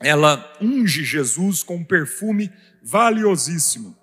ela 0.00 0.52
unge 0.60 1.04
Jesus 1.04 1.62
com 1.62 1.76
um 1.76 1.84
perfume 1.84 2.52
valiosíssimo. 2.82 3.96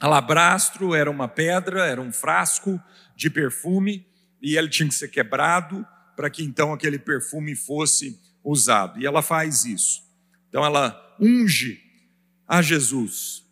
Alabastro 0.00 0.94
era 0.94 1.08
uma 1.08 1.28
pedra, 1.28 1.86
era 1.86 2.00
um 2.00 2.12
frasco 2.12 2.80
de 3.14 3.30
perfume 3.30 4.04
e 4.42 4.56
ele 4.56 4.68
tinha 4.68 4.88
que 4.88 4.94
ser 4.94 5.08
quebrado 5.08 5.86
para 6.16 6.28
que 6.28 6.42
então 6.42 6.72
aquele 6.72 6.98
perfume 6.98 7.54
fosse 7.54 8.20
usado. 8.42 9.00
E 9.00 9.06
ela 9.06 9.22
faz 9.22 9.64
isso. 9.64 10.02
Então 10.48 10.64
ela 10.64 11.16
unge 11.20 11.80
a 12.46 12.60
Jesus 12.60 13.44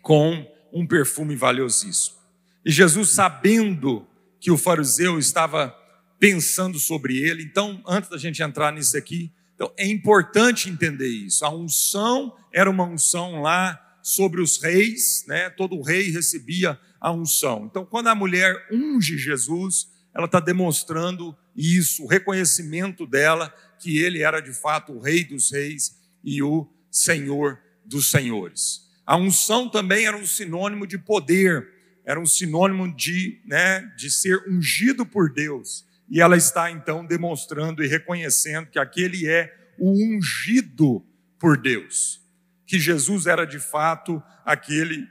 com 0.00 0.46
um 0.72 0.86
perfume 0.86 1.36
valiosíssimo. 1.36 2.16
E 2.64 2.70
Jesus, 2.70 3.10
sabendo 3.10 4.06
que 4.40 4.50
o 4.50 4.58
fariseu 4.58 5.18
estava 5.18 5.76
pensando 6.18 6.78
sobre 6.78 7.18
ele, 7.18 7.42
então, 7.42 7.82
antes 7.86 8.08
da 8.08 8.16
gente 8.16 8.42
entrar 8.42 8.72
nisso 8.72 8.96
aqui, 8.96 9.32
então, 9.54 9.72
é 9.76 9.86
importante 9.86 10.68
entender 10.68 11.08
isso. 11.08 11.44
A 11.44 11.54
unção 11.54 12.36
era 12.52 12.68
uma 12.68 12.84
unção 12.84 13.42
lá 13.42 13.78
sobre 14.02 14.40
os 14.40 14.60
reis, 14.60 15.24
né? 15.28 15.50
todo 15.50 15.80
rei 15.82 16.10
recebia 16.10 16.78
a 17.00 17.12
unção. 17.12 17.66
Então, 17.70 17.84
quando 17.84 18.08
a 18.08 18.14
mulher 18.14 18.66
unge 18.72 19.16
Jesus, 19.16 19.88
ela 20.14 20.26
está 20.26 20.40
demonstrando 20.40 21.36
isso, 21.54 22.04
o 22.04 22.08
reconhecimento 22.08 23.06
dela, 23.06 23.54
que 23.78 23.98
ele 23.98 24.22
era 24.22 24.40
de 24.40 24.52
fato 24.52 24.92
o 24.92 25.00
rei 25.00 25.24
dos 25.24 25.52
reis 25.52 25.96
e 26.24 26.42
o 26.42 26.68
senhor 26.90 27.60
dos 27.84 28.10
senhores. 28.10 28.90
A 29.12 29.16
unção 29.18 29.68
também 29.68 30.06
era 30.06 30.16
um 30.16 30.24
sinônimo 30.24 30.86
de 30.86 30.96
poder, 30.96 31.68
era 32.02 32.18
um 32.18 32.24
sinônimo 32.24 32.96
de, 32.96 33.42
né, 33.44 33.80
de 33.94 34.10
ser 34.10 34.42
ungido 34.48 35.04
por 35.04 35.30
Deus. 35.30 35.84
E 36.08 36.18
ela 36.18 36.34
está 36.34 36.70
então 36.70 37.04
demonstrando 37.04 37.84
e 37.84 37.86
reconhecendo 37.86 38.70
que 38.70 38.78
aquele 38.78 39.28
é 39.28 39.54
o 39.78 39.90
ungido 39.90 41.04
por 41.38 41.58
Deus, 41.58 42.22
que 42.66 42.78
Jesus 42.78 43.26
era 43.26 43.44
de 43.44 43.58
fato 43.58 44.22
aquele 44.46 45.06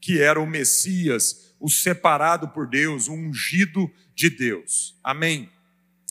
que 0.00 0.20
era 0.22 0.38
o 0.38 0.46
Messias, 0.46 1.52
o 1.58 1.68
separado 1.68 2.50
por 2.50 2.68
Deus, 2.68 3.08
o 3.08 3.14
ungido 3.14 3.90
de 4.14 4.30
Deus. 4.30 4.96
Amém. 5.02 5.50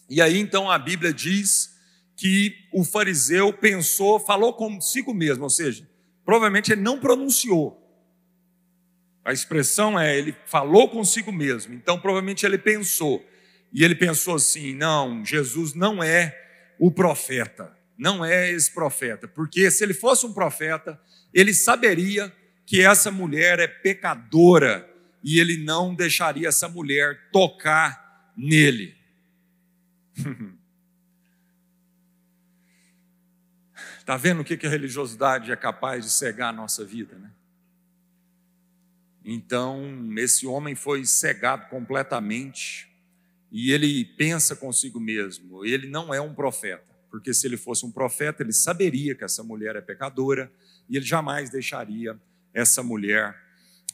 E 0.10 0.22
aí 0.22 0.38
então 0.38 0.70
a 0.70 0.78
Bíblia 0.78 1.14
diz 1.14 1.74
que 2.18 2.54
o 2.74 2.84
fariseu 2.84 3.54
pensou, 3.54 4.20
falou 4.20 4.52
consigo 4.56 5.14
mesmo, 5.14 5.46
ou 5.46 5.50
seja, 5.50 5.88
provavelmente 6.30 6.72
ele 6.72 6.82
não 6.82 7.00
pronunciou. 7.00 7.76
A 9.26 9.34
expressão 9.34 10.00
é, 10.00 10.16
ele 10.16 10.36
falou 10.46 10.88
consigo 10.88 11.32
mesmo. 11.32 11.74
Então, 11.74 12.00
provavelmente 12.00 12.46
ele 12.46 12.60
pensou. 12.60 13.28
E 13.74 13.84
ele 13.84 13.96
pensou 13.96 14.36
assim: 14.36 14.76
não, 14.76 15.26
Jesus 15.26 15.74
não 15.74 16.04
é 16.04 16.40
o 16.78 16.92
profeta. 16.92 17.76
Não 17.98 18.24
é 18.24 18.52
esse 18.52 18.72
profeta. 18.72 19.28
Porque 19.28 19.72
se 19.72 19.84
ele 19.84 19.96
fosse 19.96 20.24
um 20.28 20.32
profeta, 20.32 21.02
ele 21.34 21.52
saberia 21.52 22.32
que 22.64 22.80
essa 22.80 23.10
mulher 23.10 23.58
é 23.58 23.68
pecadora 23.68 24.88
e 25.24 25.40
ele 25.40 25.58
não 25.58 25.96
deixaria 25.96 26.50
essa 26.50 26.70
mulher 26.70 27.32
tocar 27.32 28.32
nele. 28.38 28.96
Está 34.10 34.18
vendo 34.18 34.40
o 34.40 34.44
que 34.44 34.66
a 34.66 34.70
religiosidade 34.72 35.52
é 35.52 35.56
capaz 35.56 36.04
de 36.04 36.10
cegar 36.10 36.50
a 36.50 36.52
nossa 36.52 36.84
vida, 36.84 37.16
né? 37.20 37.30
Então, 39.24 39.88
esse 40.18 40.48
homem 40.48 40.74
foi 40.74 41.06
cegado 41.06 41.70
completamente 41.70 42.90
e 43.52 43.72
ele 43.72 44.04
pensa 44.04 44.56
consigo 44.56 45.00
mesmo: 45.00 45.64
ele 45.64 45.88
não 45.88 46.12
é 46.12 46.20
um 46.20 46.34
profeta, 46.34 46.92
porque 47.12 47.36
se 47.36 47.46
ele 47.46 47.56
fosse 47.56 47.86
um 47.86 47.92
profeta, 47.92 48.42
ele 48.42 48.52
saberia 48.52 49.14
que 49.14 49.24
essa 49.24 49.44
mulher 49.44 49.76
é 49.76 49.82
pecadora 49.82 50.52
e 50.90 50.98
ele 50.98 51.06
jamais 51.06 51.52
deixaria 51.52 52.20
essa 52.52 52.82
mulher 52.82 53.40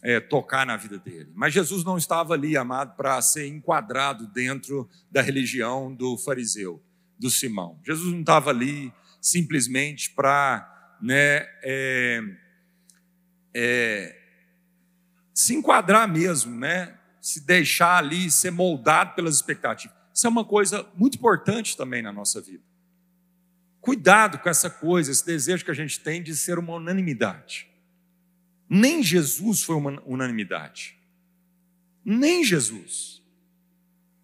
é, 0.02 0.22
tocar 0.22 0.66
na 0.66 0.78
vida 0.78 0.98
dele. 0.98 1.30
Mas 1.36 1.54
Jesus 1.54 1.84
não 1.84 1.98
estava 1.98 2.36
ali, 2.36 2.56
amado, 2.56 2.96
para 2.96 3.22
ser 3.22 3.48
enquadrado 3.48 4.28
dentro 4.28 4.90
da 5.12 5.22
religião 5.22 5.94
do 5.94 6.18
fariseu, 6.18 6.82
do 7.20 7.30
Simão. 7.30 7.78
Jesus 7.84 8.14
não 8.14 8.22
estava 8.22 8.50
ali 8.50 8.94
simplesmente 9.26 10.12
para 10.12 10.98
né, 11.02 11.48
é, 11.64 12.22
é, 13.56 14.22
se 15.34 15.56
enquadrar 15.56 16.08
mesmo, 16.08 16.56
né, 16.56 16.96
se 17.20 17.44
deixar 17.44 17.98
ali 17.98 18.30
ser 18.30 18.52
moldado 18.52 19.16
pelas 19.16 19.34
expectativas. 19.34 19.98
Isso 20.14 20.28
é 20.28 20.30
uma 20.30 20.46
coisa 20.46 20.88
muito 20.96 21.18
importante 21.18 21.76
também 21.76 22.04
na 22.04 22.14
nossa 22.14 22.40
vida. 22.40 22.64
Cuidado 23.82 24.38
com 24.38 24.48
essa 24.48 24.70
coisa, 24.70 25.12
esse 25.12 25.26
desejo 25.26 25.66
que 25.66 25.72
a 25.72 25.76
gente 25.76 26.00
tem 26.00 26.22
de 26.22 26.36
ser 26.36 26.60
uma 26.60 26.76
unanimidade. 26.76 27.68
Nem 28.70 29.02
Jesus 29.02 29.64
foi 29.64 29.76
uma 29.76 30.04
unanimidade. 30.06 31.00
Nem 32.04 32.44
Jesus. 32.44 33.24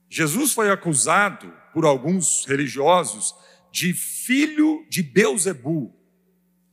Jesus 0.07 0.53
foi 0.53 0.69
acusado 0.69 1.51
por 1.73 1.85
alguns 1.85 2.45
religiosos 2.45 3.33
de 3.71 3.93
filho 3.93 4.85
de 4.89 5.01
Beuzebu, 5.01 5.95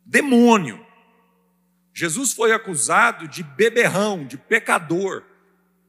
demônio. 0.04 0.84
Jesus 1.94 2.32
foi 2.32 2.52
acusado 2.52 3.28
de 3.28 3.42
beberrão, 3.42 4.26
de 4.26 4.36
pecador, 4.36 5.24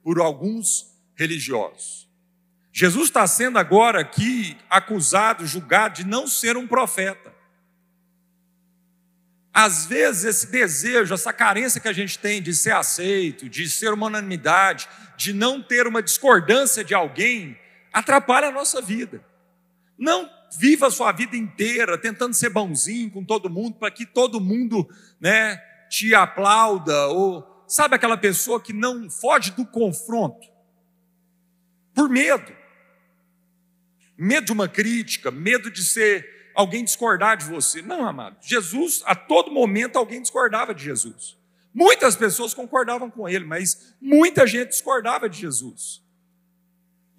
por 0.04 0.20
alguns 0.20 0.96
religiosos. 1.16 2.08
Jesus 2.72 3.06
está 3.06 3.28
sendo 3.28 3.58
agora 3.58 4.00
aqui 4.00 4.56
acusado, 4.70 5.46
julgado 5.46 5.96
de 5.96 6.08
não 6.08 6.28
ser 6.28 6.56
um 6.56 6.68
profeta. 6.68 7.34
Às 9.52 9.86
vezes, 9.86 10.24
esse 10.24 10.52
desejo, 10.52 11.14
essa 11.14 11.34
carência 11.34 11.82
que 11.82 11.88
a 11.88 11.94
gente 11.94 12.18
tem 12.18 12.42
de 12.42 12.54
ser 12.54 12.72
aceito, 12.72 13.50
de 13.50 13.68
ser 13.68 13.92
uma 13.92 14.08
unanimidade, 14.08 14.88
de 15.18 15.34
não 15.34 15.62
ter 15.62 15.88
uma 15.88 16.02
discordância 16.02 16.84
de 16.84 16.94
alguém, 16.94 17.60
atrapalha 17.92 18.48
a 18.48 18.52
nossa 18.52 18.82
vida. 18.82 19.22
Não 19.98 20.30
viva 20.58 20.88
a 20.88 20.92
sua 20.92 21.12
vida 21.12 21.36
inteira 21.36 21.98
tentando 21.98 22.34
ser 22.34 22.50
bonzinho 22.50 23.12
com 23.12 23.24
todo 23.24 23.50
mundo, 23.50 23.78
para 23.78 23.92
que 23.92 24.06
todo 24.06 24.40
mundo 24.40 24.88
né, 25.20 25.58
te 25.90 26.16
aplauda, 26.16 27.08
ou 27.08 27.64
sabe 27.68 27.96
aquela 27.96 28.18
pessoa 28.18 28.62
que 28.62 28.74
não 28.74 29.10
foge 29.10 29.52
do 29.52 29.66
confronto, 29.66 30.48
por 31.94 32.10
medo. 32.10 32.52
Medo 34.18 34.46
de 34.48 34.52
uma 34.52 34.68
crítica, 34.68 35.32
medo 35.32 35.72
de 35.72 35.84
ser 35.84 36.52
alguém 36.54 36.84
discordar 36.84 37.38
de 37.38 37.46
você. 37.46 37.82
Não, 37.82 38.06
amado. 38.06 38.38
Jesus, 38.42 39.02
a 39.06 39.16
todo 39.16 39.52
momento, 39.52 39.98
alguém 39.98 40.22
discordava 40.22 40.74
de 40.74 40.84
Jesus. 40.84 41.38
Muitas 41.74 42.16
pessoas 42.16 42.54
concordavam 42.54 43.10
com 43.10 43.30
ele, 43.30 43.46
mas 43.46 43.96
muita 44.02 44.46
gente 44.46 44.70
discordava 44.70 45.30
de 45.30 45.40
Jesus. 45.40 46.04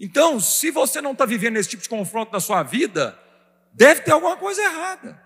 Então, 0.01 0.40
se 0.40 0.70
você 0.70 1.03
não 1.03 1.12
está 1.12 1.26
vivendo 1.26 1.59
esse 1.59 1.68
tipo 1.68 1.82
de 1.82 1.88
confronto 1.88 2.32
na 2.32 2.40
sua 2.40 2.62
vida, 2.62 3.18
deve 3.74 4.01
ter 4.01 4.12
alguma 4.12 4.34
coisa 4.34 4.62
errada. 4.62 5.22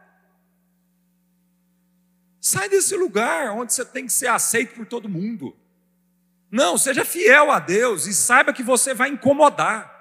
Sai 2.40 2.68
desse 2.68 2.96
lugar 2.96 3.52
onde 3.52 3.72
você 3.72 3.84
tem 3.84 4.04
que 4.04 4.12
ser 4.12 4.26
aceito 4.26 4.74
por 4.74 4.84
todo 4.84 5.08
mundo. 5.08 5.56
Não, 6.50 6.76
seja 6.76 7.04
fiel 7.04 7.52
a 7.52 7.60
Deus 7.60 8.06
e 8.06 8.12
saiba 8.12 8.52
que 8.52 8.64
você 8.64 8.92
vai 8.92 9.10
incomodar. 9.10 9.94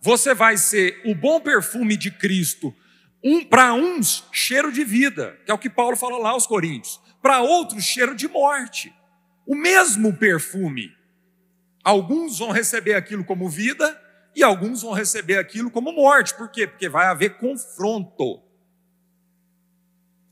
Você 0.00 0.34
vai 0.34 0.56
ser 0.56 1.02
o 1.04 1.14
bom 1.14 1.38
perfume 1.38 1.94
de 1.96 2.10
Cristo, 2.10 2.74
um, 3.22 3.44
para 3.44 3.74
uns, 3.74 4.24
cheiro 4.32 4.72
de 4.72 4.82
vida, 4.82 5.38
que 5.44 5.50
é 5.50 5.54
o 5.54 5.58
que 5.58 5.70
Paulo 5.70 5.96
fala 5.96 6.18
lá 6.18 6.30
aos 6.30 6.46
Coríntios, 6.46 6.98
para 7.20 7.40
outros, 7.40 7.84
cheiro 7.84 8.14
de 8.14 8.26
morte. 8.26 8.92
O 9.46 9.54
mesmo 9.54 10.16
perfume. 10.16 10.90
Alguns 11.84 12.38
vão 12.38 12.50
receber 12.50 12.94
aquilo 12.94 13.24
como 13.24 13.48
vida 13.48 14.00
e 14.34 14.42
alguns 14.42 14.82
vão 14.82 14.92
receber 14.92 15.38
aquilo 15.38 15.70
como 15.70 15.92
morte. 15.92 16.34
Por 16.34 16.48
quê? 16.48 16.66
Porque 16.66 16.88
vai 16.88 17.06
haver 17.06 17.36
confronto. 17.38 18.42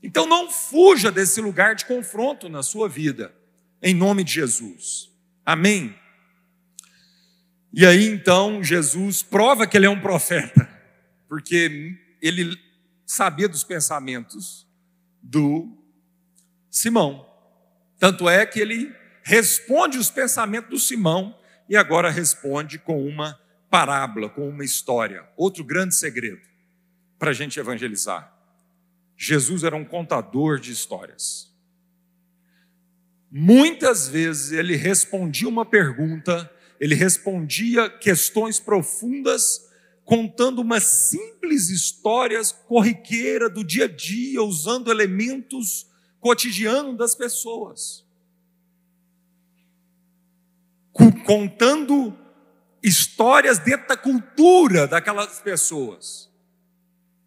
Então 0.01 0.25
não 0.25 0.49
fuja 0.49 1.11
desse 1.11 1.41
lugar 1.41 1.75
de 1.75 1.85
confronto 1.85 2.49
na 2.49 2.63
sua 2.63 2.89
vida, 2.89 3.33
em 3.81 3.93
nome 3.93 4.23
de 4.23 4.33
Jesus. 4.33 5.11
Amém? 5.45 5.95
E 7.73 7.85
aí 7.85 8.05
então 8.05 8.63
Jesus 8.63 9.21
prova 9.21 9.67
que 9.67 9.77
ele 9.77 9.85
é 9.85 9.89
um 9.89 10.01
profeta, 10.01 10.67
porque 11.29 11.97
ele 12.21 12.57
sabia 13.05 13.47
dos 13.47 13.63
pensamentos 13.63 14.67
do 15.21 15.77
Simão. 16.69 17.27
Tanto 17.99 18.27
é 18.27 18.45
que 18.45 18.59
ele 18.59 18.93
responde 19.23 19.97
os 19.97 20.09
pensamentos 20.09 20.69
do 20.69 20.79
Simão 20.79 21.37
e 21.71 21.77
agora 21.77 22.11
responde 22.11 22.77
com 22.77 23.07
uma 23.07 23.39
parábola, 23.69 24.27
com 24.27 24.49
uma 24.49 24.65
história. 24.65 25.25
Outro 25.37 25.63
grande 25.63 25.95
segredo 25.95 26.41
para 27.17 27.29
a 27.29 27.33
gente 27.33 27.57
evangelizar. 27.61 28.29
Jesus 29.15 29.63
era 29.63 29.73
um 29.73 29.85
contador 29.85 30.59
de 30.59 30.69
histórias. 30.69 31.49
Muitas 33.31 34.09
vezes 34.09 34.51
ele 34.51 34.75
respondia 34.75 35.47
uma 35.47 35.65
pergunta, 35.65 36.51
ele 36.77 36.93
respondia 36.93 37.89
questões 37.89 38.59
profundas, 38.59 39.69
contando 40.03 40.59
uma 40.59 40.81
simples 40.81 41.69
histórias 41.69 42.51
corriqueira 42.51 43.49
do 43.49 43.63
dia 43.63 43.85
a 43.85 43.87
dia, 43.87 44.43
usando 44.43 44.91
elementos 44.91 45.87
cotidianos 46.19 46.97
das 46.97 47.15
pessoas. 47.15 48.05
Contando 51.25 52.17
histórias 52.83 53.59
dentro 53.59 53.87
da 53.87 53.97
cultura 53.97 54.87
daquelas 54.87 55.39
pessoas. 55.39 56.29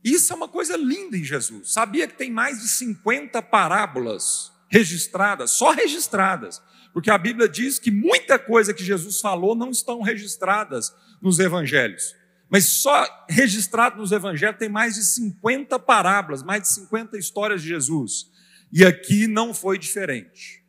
Isso 0.03 0.33
é 0.33 0.37
uma 0.37 0.49
coisa 0.49 0.77
linda 0.77 1.17
em 1.17 1.25
Jesus. 1.25 1.73
Sabia 1.73 2.07
que 2.07 2.17
tem 2.17 2.31
mais 2.31 2.61
de 2.61 2.69
50 2.69 3.41
parábolas 3.41 4.53
registradas, 4.69 5.53
só 5.53 5.71
registradas, 5.71 6.61
porque 6.93 7.11
a 7.11 7.17
Bíblia 7.17 7.49
diz 7.49 7.79
que 7.79 7.91
muita 7.91 8.39
coisa 8.39 8.75
que 8.75 8.85
Jesus 8.85 9.21
falou 9.21 9.55
não 9.55 9.71
estão 9.71 10.03
registradas 10.03 10.93
nos 11.23 11.39
evangelhos. 11.39 12.15
Mas 12.51 12.67
só 12.67 13.27
registrado 13.29 13.97
nos 13.97 14.13
evangelhos 14.13 14.59
tem 14.59 14.69
mais 14.69 14.97
de 14.97 15.05
50 15.05 15.79
parábolas, 15.79 16.43
mais 16.43 16.63
de 16.63 16.69
50 16.75 17.17
histórias 17.19 17.63
de 17.63 17.69
Jesus. 17.69 18.31
E 18.71 18.85
aqui 18.85 19.27
não 19.27 19.55
foi 19.55 19.79
diferente. 19.79 20.63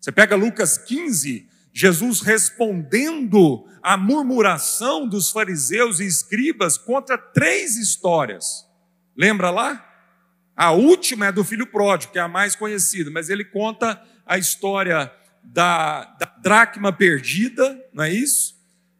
Você 0.00 0.12
pega 0.12 0.36
Lucas 0.36 0.76
15, 0.76 1.48
Jesus 1.78 2.22
respondendo 2.22 3.66
à 3.82 3.98
murmuração 3.98 5.06
dos 5.06 5.30
fariseus 5.30 6.00
e 6.00 6.06
escribas 6.06 6.78
contra 6.78 7.18
três 7.18 7.76
histórias. 7.76 8.66
Lembra 9.14 9.50
lá? 9.50 9.86
A 10.56 10.70
última 10.70 11.26
é 11.26 11.32
do 11.32 11.44
filho 11.44 11.66
pródigo, 11.66 12.14
que 12.14 12.18
é 12.18 12.22
a 12.22 12.28
mais 12.28 12.56
conhecida, 12.56 13.10
mas 13.10 13.28
ele 13.28 13.44
conta 13.44 14.02
a 14.24 14.38
história 14.38 15.12
da, 15.44 16.06
da 16.18 16.24
dracma 16.40 16.94
perdida, 16.94 17.78
não 17.92 18.04
é 18.04 18.10
isso? 18.10 18.56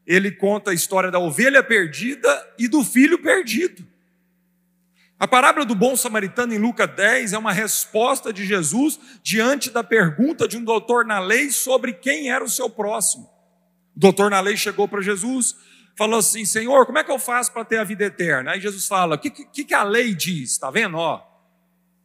Ele 0.07 0.31
conta 0.31 0.71
a 0.71 0.75
história 0.75 1.11
da 1.11 1.19
ovelha 1.19 1.63
perdida 1.63 2.29
e 2.59 2.69
do 2.69 2.85
filho 2.85 3.19
perdido. 3.23 3.89
A 5.19 5.27
parábola 5.27 5.65
do 5.65 5.75
bom 5.75 5.97
samaritano 5.97 6.53
em 6.53 6.59
Lucas 6.59 6.91
10 6.95 7.33
é 7.33 7.39
uma 7.39 7.53
resposta 7.53 8.33
de 8.33 8.45
Jesus 8.45 9.01
diante 9.23 9.71
da 9.71 9.83
pergunta 9.83 10.47
de 10.47 10.59
um 10.59 10.65
doutor 10.65 11.07
na 11.07 11.19
lei 11.19 11.51
sobre 11.51 11.95
quem 11.95 12.31
era 12.31 12.45
o 12.45 12.51
seu 12.51 12.69
próximo. 12.69 13.25
O 13.97 14.01
doutor 14.01 14.31
na 14.31 14.41
lei 14.41 14.57
chegou 14.57 14.87
para 14.87 15.01
Jesus 15.01 15.57
falou 15.97 16.19
assim: 16.19 16.45
Senhor, 16.45 16.85
como 16.85 16.99
é 16.99 17.05
que 17.05 17.11
eu 17.11 17.19
faço 17.19 17.51
para 17.51 17.65
ter 17.65 17.79
a 17.79 17.85
vida 17.85 18.05
eterna? 18.05 18.53
Aí 18.53 18.61
Jesus 18.61 18.87
fala: 18.87 19.17
O 19.17 19.19
que, 19.19 19.31
que, 19.31 19.65
que 19.65 19.75
a 19.75 19.83
lei 19.83 20.15
diz? 20.15 20.53
Está 20.53 20.71
vendo? 20.71 20.99
Ó, 20.99 21.23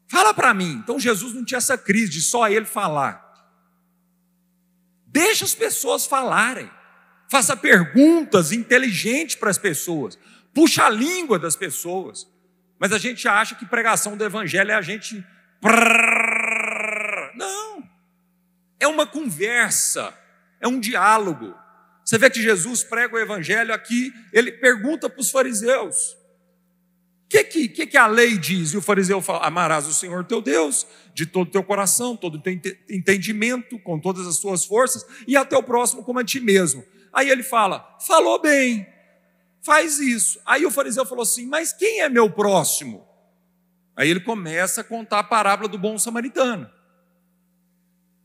fala 0.08 0.34
para 0.34 0.54
mim. 0.54 0.82
Então 0.82 1.00
Jesus 1.00 1.34
não 1.34 1.44
tinha 1.44 1.58
essa 1.58 1.78
crise 1.78 2.10
de 2.10 2.22
só 2.22 2.48
ele 2.48 2.66
falar. 2.66 3.30
Deixa 5.06 5.44
as 5.44 5.54
pessoas 5.54 6.06
falarem. 6.06 6.72
Faça 7.30 7.56
perguntas 7.56 8.52
inteligentes 8.52 9.36
para 9.36 9.50
as 9.50 9.58
pessoas. 9.58 10.18
Puxa 10.54 10.86
a 10.86 10.90
língua 10.90 11.38
das 11.38 11.56
pessoas. 11.56 12.28
Mas 12.82 12.92
a 12.92 12.98
gente 12.98 13.28
acha 13.28 13.54
que 13.54 13.64
pregação 13.64 14.18
do 14.18 14.26
evangelho 14.26 14.72
é 14.72 14.74
a 14.74 14.82
gente. 14.82 15.24
Não. 17.36 17.88
É 18.80 18.88
uma 18.88 19.06
conversa, 19.06 20.12
é 20.60 20.68
um 20.68 20.80
diálogo. 20.80 21.54
Você 22.04 22.18
vê 22.18 22.28
que 22.28 22.42
Jesus 22.42 22.84
prega 22.84 23.16
o 23.16 23.20
evangelho 23.20 23.72
aqui, 23.72 24.12
ele 24.34 24.52
pergunta 24.54 25.08
para 25.08 25.22
os 25.22 25.30
fariseus: 25.30 26.14
o 26.14 27.30
que, 27.30 27.44
que, 27.44 27.86
que, 27.86 27.98
a 27.98 28.08
lei 28.08 28.36
diz? 28.36 28.74
E 28.74 28.78
o 28.78 28.82
fariseu 28.82 29.22
fala: 29.22 29.46
amarás 29.46 29.86
o 29.86 29.94
Senhor 29.94 30.26
teu 30.26 30.42
Deus 30.42 30.88
de 31.14 31.28
todo 31.28 31.50
o 31.50 31.52
teu 31.52 31.64
coração, 31.64 32.18
todo 32.18 32.40
o 32.40 32.42
teu 32.42 32.60
entendimento, 32.90 33.78
com 33.78 34.00
todas 34.00 34.26
as 34.26 34.38
suas 34.38 34.66
forças, 34.66 35.06
e 35.28 35.38
até 35.38 35.56
o 35.56 35.62
próximo 35.62 36.04
como 36.04 36.18
a 36.18 36.24
ti 36.24 36.40
mesmo. 36.40 36.84
Aí 37.14 37.30
ele 37.30 37.44
fala: 37.44 37.96
falou 38.08 38.42
bem, 38.42 38.88
faz 39.64 40.00
isso. 40.00 40.40
Aí 40.46 40.66
o 40.66 40.72
fariseu 40.72 41.06
falou 41.06 41.24
assim: 41.24 41.46
mas 41.46 41.72
quem 41.72 42.02
é 42.02 42.10
meu 42.10 42.30
próximo? 42.30 43.08
Aí 43.96 44.10
ele 44.10 44.22
começa 44.22 44.82
a 44.82 44.84
contar 44.84 45.20
a 45.20 45.24
parábola 45.24 45.70
do 45.70 45.78
bom 45.78 45.98
samaritano. 45.98 46.70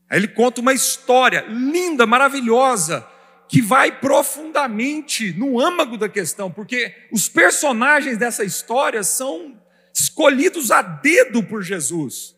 Aí 0.09 0.19
ele 0.19 0.27
conta 0.27 0.61
uma 0.61 0.73
história 0.73 1.45
linda, 1.49 2.05
maravilhosa, 2.05 3.05
que 3.47 3.61
vai 3.61 3.99
profundamente 3.99 5.33
no 5.33 5.59
âmago 5.59 5.97
da 5.97 6.09
questão, 6.09 6.51
porque 6.51 6.93
os 7.11 7.29
personagens 7.29 8.17
dessa 8.17 8.43
história 8.43 9.03
são 9.03 9.59
escolhidos 9.93 10.71
a 10.71 10.81
dedo 10.81 11.43
por 11.43 11.61
Jesus, 11.61 12.35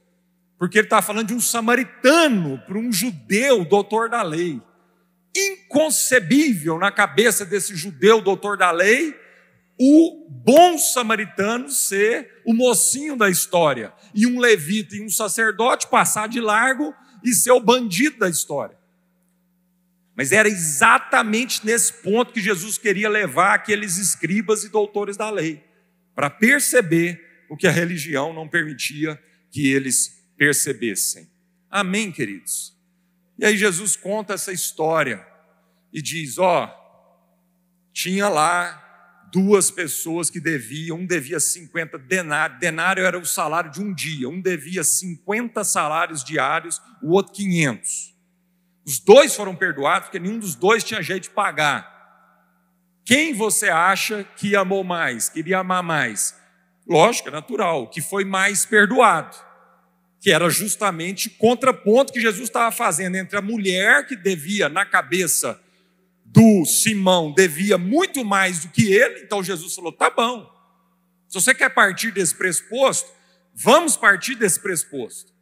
porque 0.57 0.79
ele 0.79 0.87
está 0.87 1.01
falando 1.01 1.27
de 1.27 1.33
um 1.33 1.39
samaritano 1.39 2.59
para 2.65 2.77
um 2.77 2.91
judeu, 2.91 3.65
doutor 3.65 4.09
da 4.09 4.21
lei. 4.21 4.61
Inconcebível 5.47 6.77
na 6.77 6.91
cabeça 6.91 7.45
desse 7.45 7.75
judeu, 7.75 8.21
doutor 8.21 8.57
da 8.57 8.71
lei, 8.71 9.15
o 9.79 10.27
bom 10.29 10.77
samaritano 10.77 11.69
ser 11.69 12.41
o 12.45 12.53
mocinho 12.53 13.15
da 13.15 13.29
história, 13.29 13.93
e 14.13 14.27
um 14.27 14.39
levita 14.39 14.95
e 14.95 15.01
um 15.01 15.09
sacerdote 15.09 15.87
passar 15.87 16.27
de 16.27 16.41
largo 16.41 16.93
e 17.23 17.33
ser 17.33 17.51
o 17.51 17.59
bandido 17.59 18.19
da 18.19 18.29
história. 18.29 18.77
Mas 20.15 20.33
era 20.33 20.49
exatamente 20.49 21.65
nesse 21.65 21.93
ponto 21.93 22.33
que 22.33 22.41
Jesus 22.41 22.77
queria 22.77 23.07
levar 23.07 23.53
aqueles 23.53 23.97
escribas 23.97 24.65
e 24.65 24.69
doutores 24.69 25.15
da 25.15 25.29
lei, 25.29 25.63
para 26.13 26.29
perceber 26.29 27.45
o 27.49 27.55
que 27.55 27.67
a 27.67 27.71
religião 27.71 28.33
não 28.33 28.49
permitia 28.49 29.17
que 29.49 29.71
eles 29.71 30.21
percebessem. 30.37 31.29
Amém, 31.69 32.11
queridos? 32.11 32.77
E 33.37 33.45
aí 33.45 33.55
Jesus 33.55 33.95
conta 33.95 34.33
essa 34.33 34.51
história 34.51 35.25
e 35.91 36.01
diz: 36.01 36.37
ó, 36.37 36.73
tinha 37.93 38.29
lá 38.29 38.85
duas 39.31 39.69
pessoas 39.69 40.29
que 40.29 40.39
deviam, 40.39 40.97
um 40.97 41.05
devia 41.05 41.39
50 41.39 41.97
denários, 41.99 42.59
denário 42.59 43.05
era 43.05 43.17
o 43.17 43.25
salário 43.25 43.71
de 43.71 43.81
um 43.81 43.93
dia, 43.93 44.27
um 44.27 44.41
devia 44.41 44.83
50 44.83 45.63
salários 45.63 46.23
diários, 46.23 46.81
o 47.01 47.11
outro 47.11 47.33
500. 47.33 48.15
Os 48.85 48.99
dois 48.99 49.35
foram 49.35 49.55
perdoados 49.55 50.07
porque 50.07 50.19
nenhum 50.19 50.39
dos 50.39 50.55
dois 50.55 50.83
tinha 50.83 51.01
jeito 51.01 51.23
de 51.23 51.29
pagar. 51.29 51.97
Quem 53.05 53.33
você 53.33 53.69
acha 53.69 54.23
que 54.35 54.55
amou 54.55 54.83
mais, 54.83 55.29
queria 55.29 55.59
amar 55.59 55.83
mais? 55.83 56.35
Lógico, 56.87 57.29
é 57.29 57.31
natural, 57.31 57.87
que 57.87 58.01
foi 58.01 58.25
mais 58.25 58.65
perdoado. 58.65 59.35
Que 60.19 60.31
era 60.31 60.49
justamente 60.49 61.29
contraponto 61.29 62.11
que 62.11 62.19
Jesus 62.19 62.49
estava 62.49 62.71
fazendo 62.71 63.15
entre 63.15 63.37
a 63.37 63.41
mulher 63.41 64.05
que 64.05 64.15
devia, 64.15 64.67
na 64.67 64.85
cabeça 64.85 65.59
do 66.31 66.65
Simão, 66.65 67.33
devia 67.33 67.77
muito 67.77 68.23
mais 68.23 68.59
do 68.59 68.69
que 68.69 68.91
ele. 68.91 69.21
Então 69.21 69.43
Jesus 69.43 69.75
falou: 69.75 69.91
tá 69.91 70.09
bom, 70.09 70.49
se 71.27 71.39
você 71.39 71.53
quer 71.53 71.69
partir 71.69 72.11
desse 72.11 72.35
pressuposto, 72.35 73.09
vamos 73.53 73.97
partir 73.97 74.35
desse 74.35 74.59
pressuposto. 74.59 75.33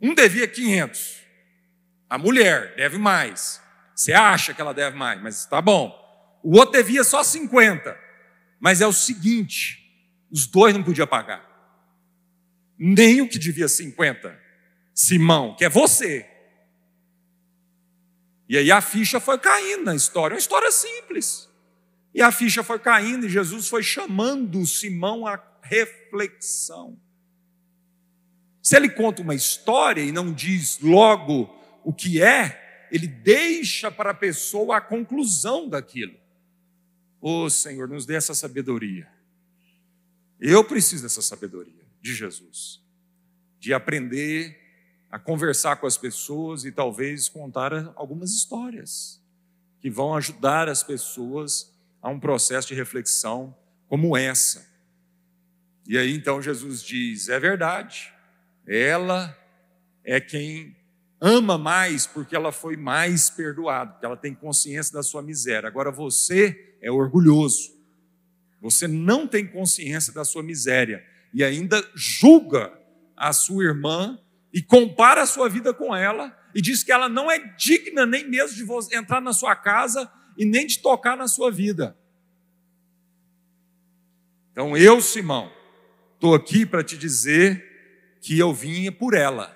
Um 0.00 0.14
devia 0.14 0.46
500, 0.46 1.22
a 2.08 2.18
mulher 2.18 2.74
deve 2.76 2.98
mais. 2.98 3.60
Você 3.94 4.12
acha 4.12 4.52
que 4.52 4.60
ela 4.60 4.74
deve 4.74 4.96
mais, 4.96 5.20
mas 5.22 5.40
está 5.40 5.60
bom. 5.60 5.94
O 6.42 6.56
outro 6.58 6.72
devia 6.72 7.02
só 7.02 7.22
50. 7.22 7.98
Mas 8.60 8.80
é 8.80 8.86
o 8.86 8.92
seguinte: 8.92 9.90
os 10.30 10.46
dois 10.46 10.74
não 10.74 10.82
podiam 10.82 11.06
pagar. 11.06 11.44
Nem 12.78 13.20
o 13.20 13.28
que 13.28 13.38
devia 13.38 13.68
50. 13.68 14.38
Simão, 14.94 15.54
que 15.56 15.64
é 15.64 15.68
você. 15.68 16.26
E 18.48 18.56
aí 18.56 18.70
a 18.70 18.80
ficha 18.80 19.18
foi 19.18 19.38
caindo 19.38 19.84
na 19.84 19.94
história, 19.94 20.34
uma 20.34 20.40
história 20.40 20.70
simples. 20.70 21.48
E 22.14 22.22
a 22.22 22.30
ficha 22.30 22.62
foi 22.62 22.78
caindo 22.78 23.26
e 23.26 23.28
Jesus 23.28 23.68
foi 23.68 23.82
chamando 23.82 24.64
Simão 24.64 25.26
à 25.26 25.42
reflexão. 25.62 26.98
Se 28.62 28.76
ele 28.76 28.88
conta 28.88 29.22
uma 29.22 29.34
história 29.34 30.00
e 30.00 30.10
não 30.10 30.32
diz 30.32 30.80
logo 30.80 31.54
o 31.84 31.92
que 31.92 32.22
é, 32.22 32.88
ele 32.90 33.06
deixa 33.06 33.90
para 33.90 34.10
a 34.10 34.14
pessoa 34.14 34.76
a 34.76 34.80
conclusão 34.80 35.68
daquilo. 35.68 36.16
Ô 37.20 37.44
oh, 37.44 37.50
Senhor, 37.50 37.88
nos 37.88 38.06
dê 38.06 38.14
essa 38.14 38.34
sabedoria. 38.34 39.08
Eu 40.40 40.64
preciso 40.64 41.02
dessa 41.02 41.22
sabedoria 41.22 41.84
de 42.00 42.14
Jesus, 42.14 42.80
de 43.58 43.72
aprender 43.72 44.65
a 45.10 45.18
conversar 45.18 45.76
com 45.76 45.86
as 45.86 45.96
pessoas 45.96 46.64
e 46.64 46.72
talvez 46.72 47.28
contar 47.28 47.92
algumas 47.94 48.32
histórias 48.32 49.22
que 49.80 49.90
vão 49.90 50.14
ajudar 50.14 50.68
as 50.68 50.82
pessoas 50.82 51.72
a 52.02 52.08
um 52.08 52.18
processo 52.18 52.68
de 52.68 52.74
reflexão 52.74 53.56
como 53.88 54.16
essa. 54.16 54.66
E 55.86 55.96
aí 55.96 56.14
então 56.14 56.42
Jesus 56.42 56.82
diz: 56.82 57.28
é 57.28 57.38
verdade, 57.38 58.12
ela 58.66 59.36
é 60.04 60.20
quem 60.20 60.76
ama 61.20 61.56
mais 61.56 62.06
porque 62.06 62.34
ela 62.34 62.52
foi 62.52 62.76
mais 62.76 63.30
perdoada, 63.30 63.92
porque 63.92 64.06
ela 64.06 64.16
tem 64.16 64.34
consciência 64.34 64.92
da 64.92 65.02
sua 65.02 65.22
miséria. 65.22 65.68
Agora 65.68 65.90
você 65.90 66.76
é 66.82 66.90
orgulhoso, 66.90 67.70
você 68.60 68.88
não 68.88 69.26
tem 69.26 69.46
consciência 69.46 70.12
da 70.12 70.24
sua 70.24 70.42
miséria 70.42 71.04
e 71.32 71.44
ainda 71.44 71.82
julga 71.94 72.72
a 73.16 73.32
sua 73.32 73.64
irmã 73.64 74.18
e 74.56 74.62
compara 74.62 75.20
a 75.20 75.26
sua 75.26 75.50
vida 75.50 75.74
com 75.74 75.94
ela 75.94 76.34
e 76.54 76.62
diz 76.62 76.82
que 76.82 76.90
ela 76.90 77.10
não 77.10 77.30
é 77.30 77.38
digna 77.58 78.06
nem 78.06 78.26
mesmo 78.26 78.56
de 78.56 78.96
entrar 78.96 79.20
na 79.20 79.34
sua 79.34 79.54
casa 79.54 80.10
e 80.34 80.46
nem 80.46 80.66
de 80.66 80.78
tocar 80.78 81.14
na 81.14 81.28
sua 81.28 81.52
vida. 81.52 81.94
Então 84.52 84.74
eu, 84.74 85.02
Simão, 85.02 85.52
estou 86.14 86.34
aqui 86.34 86.64
para 86.64 86.82
te 86.82 86.96
dizer 86.96 88.16
que 88.22 88.38
eu 88.38 88.54
vim 88.54 88.90
por 88.90 89.12
ela. 89.12 89.54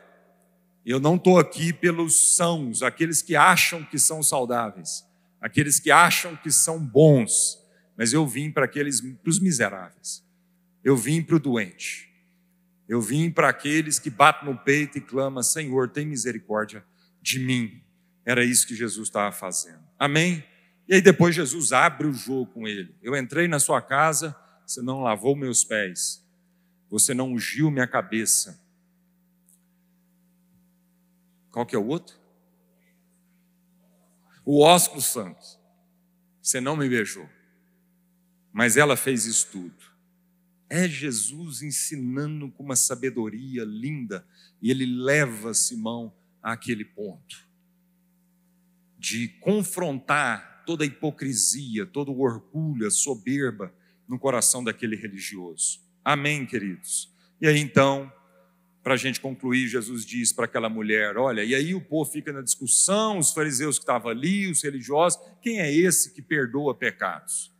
Eu 0.84 1.00
não 1.00 1.16
estou 1.16 1.38
aqui 1.38 1.72
pelos 1.72 2.36
sãos, 2.36 2.82
aqueles 2.82 3.22
que 3.22 3.34
acham 3.34 3.82
que 3.82 3.98
são 3.98 4.22
saudáveis, 4.22 5.02
aqueles 5.40 5.80
que 5.80 5.90
acham 5.90 6.36
que 6.36 6.50
são 6.50 6.78
bons, 6.78 7.58
mas 7.96 8.12
eu 8.12 8.26
vim 8.26 8.50
para 8.50 8.66
aqueles, 8.66 9.00
para 9.00 9.30
os 9.30 9.40
miseráveis. 9.40 10.22
Eu 10.84 10.94
vim 10.94 11.22
para 11.22 11.36
o 11.36 11.40
doente. 11.40 12.09
Eu 12.90 13.00
vim 13.00 13.30
para 13.30 13.48
aqueles 13.48 14.00
que 14.00 14.10
batem 14.10 14.48
no 14.48 14.58
peito 14.58 14.98
e 14.98 15.00
clamam: 15.00 15.44
Senhor, 15.44 15.88
tem 15.88 16.04
misericórdia 16.04 16.84
de 17.22 17.38
mim. 17.38 17.80
Era 18.24 18.44
isso 18.44 18.66
que 18.66 18.74
Jesus 18.74 19.06
estava 19.06 19.30
fazendo. 19.30 19.78
Amém? 19.96 20.44
E 20.88 20.94
aí 20.94 21.00
depois 21.00 21.32
Jesus 21.32 21.70
abre 21.70 22.08
o 22.08 22.12
jogo 22.12 22.46
com 22.50 22.66
ele. 22.66 22.92
Eu 23.00 23.16
entrei 23.16 23.46
na 23.46 23.60
sua 23.60 23.80
casa, 23.80 24.34
você 24.66 24.82
não 24.82 25.02
lavou 25.02 25.36
meus 25.36 25.62
pés, 25.62 26.26
você 26.90 27.14
não 27.14 27.30
ungiu 27.30 27.70
minha 27.70 27.86
cabeça. 27.86 28.60
Qual 31.52 31.64
que 31.64 31.76
é 31.76 31.78
o 31.78 31.86
outro? 31.86 32.16
O 34.44 34.64
ósculo 34.64 35.00
santo. 35.00 35.60
Você 36.42 36.60
não 36.60 36.76
me 36.76 36.88
beijou. 36.88 37.28
Mas 38.52 38.76
ela 38.76 38.96
fez 38.96 39.26
isso 39.26 39.46
tudo. 39.52 39.89
É 40.70 40.88
Jesus 40.88 41.60
ensinando 41.60 42.48
com 42.52 42.62
uma 42.62 42.76
sabedoria 42.76 43.64
linda 43.64 44.24
e 44.62 44.70
ele 44.70 44.86
leva 44.86 45.52
Simão 45.52 46.14
àquele 46.40 46.84
ponto 46.84 47.50
de 49.00 49.28
confrontar 49.40 50.62
toda 50.66 50.84
a 50.84 50.86
hipocrisia, 50.86 51.86
todo 51.86 52.12
o 52.12 52.20
orgulho, 52.20 52.86
a 52.86 52.90
soberba 52.90 53.74
no 54.06 54.18
coração 54.18 54.62
daquele 54.62 54.94
religioso. 54.94 55.80
Amém, 56.04 56.44
queridos? 56.44 57.10
E 57.40 57.48
aí 57.48 57.58
então, 57.58 58.12
para 58.82 58.94
a 58.94 58.96
gente 58.96 59.18
concluir, 59.20 59.68
Jesus 59.68 60.04
diz 60.04 60.32
para 60.32 60.44
aquela 60.44 60.68
mulher: 60.68 61.16
Olha, 61.16 61.42
e 61.42 61.54
aí 61.54 61.74
o 61.74 61.80
povo 61.80 62.10
fica 62.10 62.30
na 62.32 62.42
discussão, 62.42 63.18
os 63.18 63.32
fariseus 63.32 63.78
que 63.78 63.84
estavam 63.84 64.10
ali, 64.10 64.50
os 64.50 64.62
religiosos, 64.62 65.18
quem 65.40 65.60
é 65.60 65.72
esse 65.72 66.12
que 66.12 66.20
perdoa 66.20 66.74
pecados? 66.74 67.50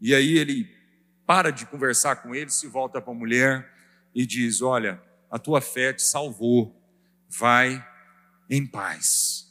E 0.00 0.14
aí 0.14 0.36
ele 0.36 0.68
para 1.32 1.50
de 1.50 1.64
conversar 1.64 2.16
com 2.16 2.34
ele, 2.34 2.50
se 2.50 2.66
volta 2.66 3.00
para 3.00 3.10
a 3.10 3.16
mulher 3.16 3.66
e 4.14 4.26
diz: 4.26 4.60
Olha, 4.60 5.00
a 5.30 5.38
tua 5.38 5.62
fé 5.62 5.90
te 5.90 6.02
salvou, 6.02 6.78
vai 7.26 7.82
em 8.50 8.66
paz. 8.66 9.50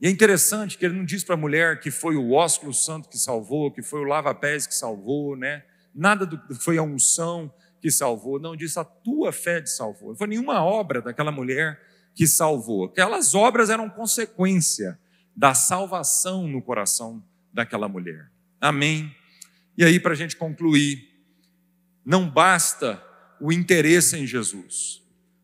E 0.00 0.08
é 0.08 0.10
interessante 0.10 0.76
que 0.76 0.84
ele 0.84 0.96
não 0.96 1.04
diz 1.04 1.22
para 1.22 1.36
a 1.36 1.38
mulher 1.38 1.78
que 1.78 1.92
foi 1.92 2.16
o 2.16 2.32
ósculo 2.32 2.74
santo 2.74 3.08
que 3.08 3.16
salvou, 3.16 3.70
que 3.70 3.82
foi 3.82 4.00
o 4.00 4.04
lava-pés 4.04 4.66
que 4.66 4.74
salvou, 4.74 5.36
né? 5.36 5.62
Nada 5.94 6.26
do, 6.26 6.42
foi 6.56 6.76
a 6.76 6.82
unção 6.82 7.54
que 7.80 7.88
salvou, 7.88 8.40
não 8.40 8.56
diz 8.56 8.76
a 8.76 8.84
tua 8.84 9.30
fé 9.30 9.62
te 9.62 9.70
salvou. 9.70 10.08
Não 10.08 10.16
foi 10.16 10.26
nenhuma 10.26 10.60
obra 10.64 11.00
daquela 11.00 11.30
mulher 11.30 11.80
que 12.16 12.26
salvou. 12.26 12.86
Aquelas 12.86 13.32
obras 13.32 13.70
eram 13.70 13.88
consequência 13.88 14.98
da 15.36 15.54
salvação 15.54 16.48
no 16.48 16.60
coração 16.60 17.22
daquela 17.52 17.86
mulher. 17.86 18.28
Amém. 18.60 19.14
E 19.76 19.84
aí, 19.84 20.00
para 20.00 20.12
a 20.12 20.16
gente 20.16 20.36
concluir, 20.36 21.08
não 22.04 22.28
basta 22.28 23.02
o 23.40 23.52
interesse 23.52 24.16
em 24.16 24.26
Jesus, 24.26 25.02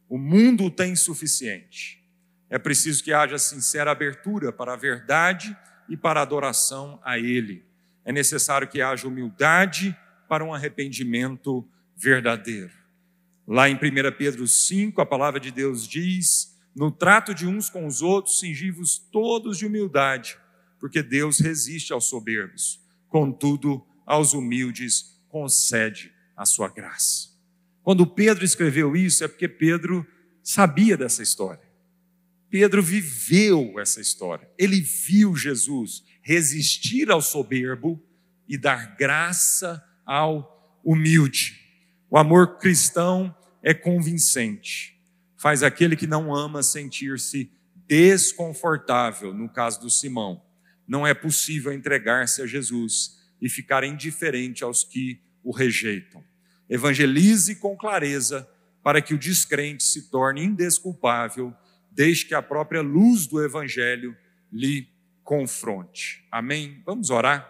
o 0.08 0.16
mundo 0.16 0.70
tem 0.70 0.94
suficiente. 0.96 2.02
É 2.48 2.58
preciso 2.58 3.02
que 3.02 3.12
haja 3.12 3.38
sincera 3.38 3.90
abertura 3.90 4.52
para 4.52 4.74
a 4.74 4.76
verdade 4.76 5.56
e 5.88 5.96
para 5.96 6.20
a 6.20 6.22
adoração 6.22 7.00
a 7.02 7.18
Ele. 7.18 7.64
É 8.04 8.12
necessário 8.12 8.68
que 8.68 8.80
haja 8.80 9.08
humildade 9.08 9.96
para 10.28 10.44
um 10.44 10.52
arrependimento 10.52 11.66
verdadeiro. 11.96 12.72
Lá 13.46 13.68
em 13.68 13.74
1 13.74 13.78
Pedro 14.16 14.46
5, 14.46 15.00
a 15.00 15.06
palavra 15.06 15.40
de 15.40 15.50
Deus 15.50 15.86
diz: 15.86 16.58
No 16.74 16.90
trato 16.90 17.34
de 17.34 17.46
uns 17.46 17.68
com 17.68 17.86
os 17.86 18.02
outros, 18.02 18.38
cingivos 18.38 18.98
todos 18.98 19.58
de 19.58 19.66
humildade, 19.66 20.38
porque 20.78 21.02
Deus 21.02 21.38
resiste 21.38 21.92
aos 21.92 22.04
soberbos. 22.04 22.80
Contudo, 23.08 23.84
aos 24.06 24.32
humildes 24.32 25.20
concede 25.28 26.12
a 26.36 26.44
sua 26.44 26.68
graça. 26.68 27.30
Quando 27.82 28.06
Pedro 28.06 28.44
escreveu 28.44 28.94
isso, 28.94 29.24
é 29.24 29.28
porque 29.28 29.48
Pedro 29.48 30.06
sabia 30.42 30.96
dessa 30.96 31.22
história. 31.22 31.72
Pedro 32.48 32.82
viveu 32.82 33.80
essa 33.80 34.00
história. 34.00 34.48
Ele 34.58 34.80
viu 34.80 35.34
Jesus 35.34 36.04
resistir 36.20 37.10
ao 37.10 37.22
soberbo 37.22 38.02
e 38.46 38.58
dar 38.58 38.94
graça 38.96 39.82
ao 40.04 40.80
humilde. 40.84 41.58
O 42.10 42.18
amor 42.18 42.58
cristão 42.58 43.34
é 43.62 43.72
convincente. 43.72 45.00
Faz 45.36 45.62
aquele 45.62 45.96
que 45.96 46.06
não 46.06 46.34
ama 46.34 46.62
sentir-se 46.62 47.50
desconfortável, 47.86 49.32
no 49.32 49.48
caso 49.48 49.80
do 49.80 49.90
Simão. 49.90 50.42
Não 50.86 51.06
é 51.06 51.14
possível 51.14 51.72
entregar-se 51.72 52.42
a 52.42 52.46
Jesus 52.46 53.21
e 53.42 53.48
ficar 53.48 53.82
indiferente 53.82 54.62
aos 54.62 54.84
que 54.84 55.20
o 55.42 55.50
rejeitam. 55.50 56.24
Evangelize 56.70 57.56
com 57.56 57.76
clareza 57.76 58.48
para 58.84 59.02
que 59.02 59.12
o 59.12 59.18
descrente 59.18 59.82
se 59.82 60.08
torne 60.10 60.44
indesculpável, 60.44 61.52
desde 61.90 62.26
que 62.26 62.34
a 62.34 62.40
própria 62.40 62.80
luz 62.80 63.26
do 63.26 63.44
Evangelho 63.44 64.16
lhe 64.50 64.88
confronte. 65.24 66.24
Amém? 66.30 66.80
Vamos 66.86 67.10
orar? 67.10 67.48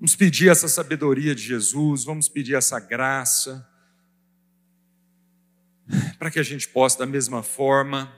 Vamos 0.00 0.16
pedir 0.16 0.50
essa 0.50 0.66
sabedoria 0.66 1.34
de 1.34 1.42
Jesus, 1.42 2.04
vamos 2.04 2.28
pedir 2.28 2.54
essa 2.54 2.80
graça, 2.80 3.68
para 6.18 6.30
que 6.30 6.38
a 6.38 6.42
gente 6.42 6.68
possa, 6.68 6.98
da 6.98 7.06
mesma 7.06 7.42
forma, 7.42 8.12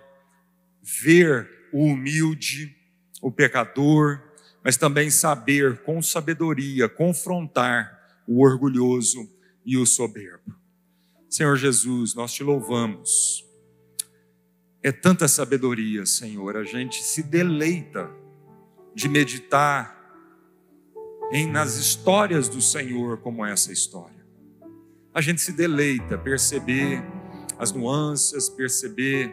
ver 0.80 1.68
o 1.72 1.84
humilde, 1.86 2.76
o 3.20 3.30
pecador, 3.30 4.25
mas 4.66 4.76
também 4.76 5.12
saber 5.12 5.84
com 5.84 6.02
sabedoria 6.02 6.88
confrontar 6.88 8.20
o 8.26 8.42
orgulhoso 8.42 9.30
e 9.64 9.76
o 9.76 9.86
soberbo. 9.86 10.56
Senhor 11.30 11.56
Jesus, 11.56 12.16
nós 12.16 12.32
te 12.32 12.42
louvamos. 12.42 13.46
É 14.82 14.90
tanta 14.90 15.28
sabedoria, 15.28 16.04
Senhor, 16.04 16.56
a 16.56 16.64
gente 16.64 17.00
se 17.04 17.22
deleita 17.22 18.10
de 18.92 19.08
meditar 19.08 19.96
em 21.30 21.48
nas 21.48 21.76
histórias 21.76 22.48
do 22.48 22.60
Senhor 22.60 23.18
como 23.18 23.46
essa 23.46 23.72
história. 23.72 24.26
A 25.14 25.20
gente 25.20 25.40
se 25.42 25.52
deleita 25.52 26.18
perceber 26.18 27.04
as 27.56 27.70
nuances, 27.70 28.48
perceber 28.48 29.32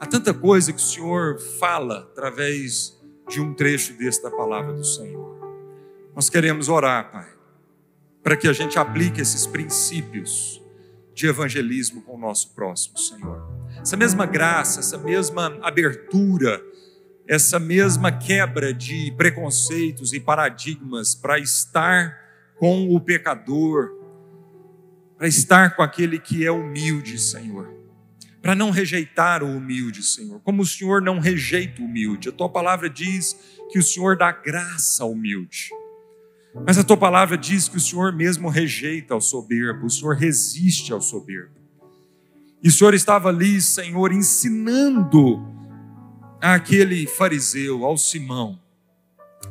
a 0.00 0.06
tanta 0.06 0.32
coisa 0.32 0.72
que 0.72 0.78
o 0.78 0.82
Senhor 0.82 1.38
fala 1.38 2.08
através 2.10 3.01
de 3.32 3.40
um 3.40 3.54
trecho 3.54 3.94
desta 3.94 4.30
palavra 4.30 4.74
do 4.74 4.84
Senhor. 4.84 5.38
Nós 6.14 6.28
queremos 6.28 6.68
orar, 6.68 7.10
Pai, 7.10 7.28
para 8.22 8.36
que 8.36 8.46
a 8.46 8.52
gente 8.52 8.78
aplique 8.78 9.22
esses 9.22 9.46
princípios 9.46 10.62
de 11.14 11.26
evangelismo 11.26 12.02
com 12.02 12.14
o 12.14 12.18
nosso 12.18 12.54
próximo, 12.54 12.98
Senhor. 12.98 13.42
Essa 13.80 13.96
mesma 13.96 14.26
graça, 14.26 14.80
essa 14.80 14.98
mesma 14.98 15.58
abertura, 15.62 16.62
essa 17.26 17.58
mesma 17.58 18.12
quebra 18.12 18.72
de 18.74 19.10
preconceitos 19.16 20.12
e 20.12 20.20
paradigmas 20.20 21.14
para 21.14 21.38
estar 21.38 22.18
com 22.58 22.94
o 22.94 23.00
pecador, 23.00 23.92
para 25.16 25.26
estar 25.26 25.74
com 25.74 25.82
aquele 25.82 26.18
que 26.18 26.44
é 26.44 26.50
humilde, 26.50 27.18
Senhor 27.18 27.81
para 28.42 28.56
não 28.56 28.70
rejeitar 28.70 29.44
o 29.44 29.56
humilde, 29.56 30.02
Senhor. 30.02 30.40
Como 30.40 30.62
o 30.62 30.66
Senhor 30.66 31.00
não 31.00 31.20
rejeita 31.20 31.80
o 31.80 31.84
humilde. 31.84 32.28
A 32.28 32.32
tua 32.32 32.48
palavra 32.48 32.90
diz 32.90 33.36
que 33.70 33.78
o 33.78 33.82
Senhor 33.82 34.16
dá 34.16 34.32
graça 34.32 35.04
ao 35.04 35.12
humilde. 35.12 35.70
Mas 36.66 36.76
a 36.76 36.82
tua 36.82 36.96
palavra 36.96 37.38
diz 37.38 37.68
que 37.68 37.76
o 37.76 37.80
Senhor 37.80 38.12
mesmo 38.12 38.48
rejeita 38.48 39.14
ao 39.14 39.20
soberbo, 39.20 39.86
o 39.86 39.90
Senhor 39.90 40.16
resiste 40.16 40.92
ao 40.92 41.00
soberbo. 41.00 41.54
E 42.62 42.68
o 42.68 42.72
Senhor 42.72 42.94
estava 42.94 43.28
ali, 43.28 43.60
Senhor, 43.60 44.12
ensinando 44.12 45.40
àquele 46.40 47.06
fariseu, 47.06 47.84
ao 47.84 47.96
Simão, 47.96 48.60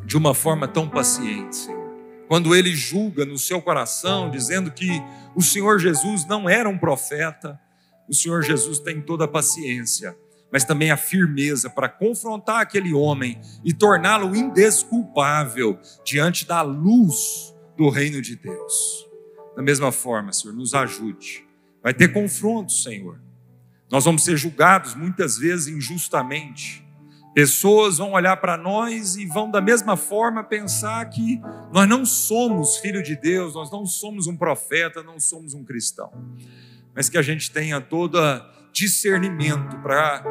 de 0.05 0.17
uma 0.17 0.33
forma 0.33 0.67
tão 0.67 0.87
paciente, 0.87 1.55
Senhor. 1.55 1.91
Quando 2.27 2.55
ele 2.55 2.73
julga 2.73 3.25
no 3.25 3.37
seu 3.37 3.61
coração, 3.61 4.29
dizendo 4.29 4.71
que 4.71 4.89
o 5.35 5.41
Senhor 5.41 5.79
Jesus 5.79 6.25
não 6.25 6.49
era 6.49 6.69
um 6.69 6.77
profeta, 6.77 7.59
o 8.11 8.13
Senhor 8.13 8.43
Jesus 8.43 8.77
tem 8.77 9.01
toda 9.01 9.23
a 9.23 9.27
paciência, 9.27 10.17
mas 10.51 10.65
também 10.65 10.91
a 10.91 10.97
firmeza 10.97 11.69
para 11.69 11.87
confrontar 11.87 12.59
aquele 12.59 12.93
homem 12.93 13.39
e 13.63 13.73
torná-lo 13.73 14.35
indesculpável 14.35 15.79
diante 16.03 16.45
da 16.45 16.61
luz 16.61 17.55
do 17.77 17.87
reino 17.87 18.21
de 18.21 18.35
Deus. 18.35 19.09
Da 19.55 19.63
mesma 19.63 19.93
forma, 19.93 20.33
Senhor, 20.33 20.53
nos 20.53 20.73
ajude. 20.73 21.47
Vai 21.81 21.93
ter 21.93 22.09
confrontos, 22.09 22.83
Senhor. 22.83 23.17
Nós 23.89 24.03
vamos 24.03 24.25
ser 24.25 24.35
julgados 24.35 24.93
muitas 24.93 25.37
vezes 25.37 25.67
injustamente. 25.67 26.85
Pessoas 27.33 27.97
vão 27.97 28.11
olhar 28.11 28.35
para 28.35 28.57
nós 28.57 29.15
e 29.15 29.25
vão 29.25 29.49
da 29.49 29.61
mesma 29.61 29.95
forma 29.95 30.43
pensar 30.43 31.05
que 31.05 31.39
nós 31.71 31.87
não 31.87 32.05
somos 32.05 32.75
filho 32.75 33.01
de 33.01 33.15
Deus, 33.15 33.55
nós 33.55 33.71
não 33.71 33.85
somos 33.85 34.27
um 34.27 34.35
profeta, 34.35 35.01
não 35.01 35.17
somos 35.17 35.53
um 35.53 35.63
cristão 35.63 36.11
mas 36.95 37.09
que 37.09 37.17
a 37.17 37.21
gente 37.21 37.51
tenha 37.51 37.79
todo 37.79 38.19
discernimento 38.71 39.77
para 39.77 40.23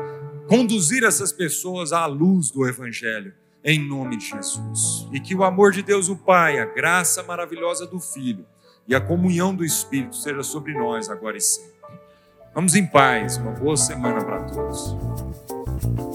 conduzir 0.49 1.05
essas 1.05 1.33
pessoas 1.33 1.93
à 1.93 2.07
luz 2.07 2.51
do 2.51 2.67
Evangelho, 2.67 3.33
em 3.63 3.79
nome 3.79 4.17
de 4.17 4.27
Jesus. 4.31 5.07
E 5.13 5.21
que 5.21 5.35
o 5.35 5.45
amor 5.45 5.73
de 5.73 5.83
Deus, 5.83 6.09
o 6.09 6.17
Pai, 6.17 6.59
a 6.59 6.65
graça 6.65 7.23
maravilhosa 7.23 7.87
do 7.87 8.01
Filho 8.01 8.47
e 8.89 8.95
a 8.95 9.01
comunhão 9.01 9.55
do 9.55 9.65
Espírito 9.65 10.17
seja 10.17 10.43
sobre 10.43 10.75
nós 10.75 11.09
agora 11.09 11.37
e 11.37 11.41
sempre. 11.41 11.71
Vamos 12.55 12.75
em 12.75 12.87
paz, 12.87 13.37
uma 13.37 13.53
boa 13.53 13.77
semana 13.77 14.25
para 14.25 14.43
todos. 14.45 16.10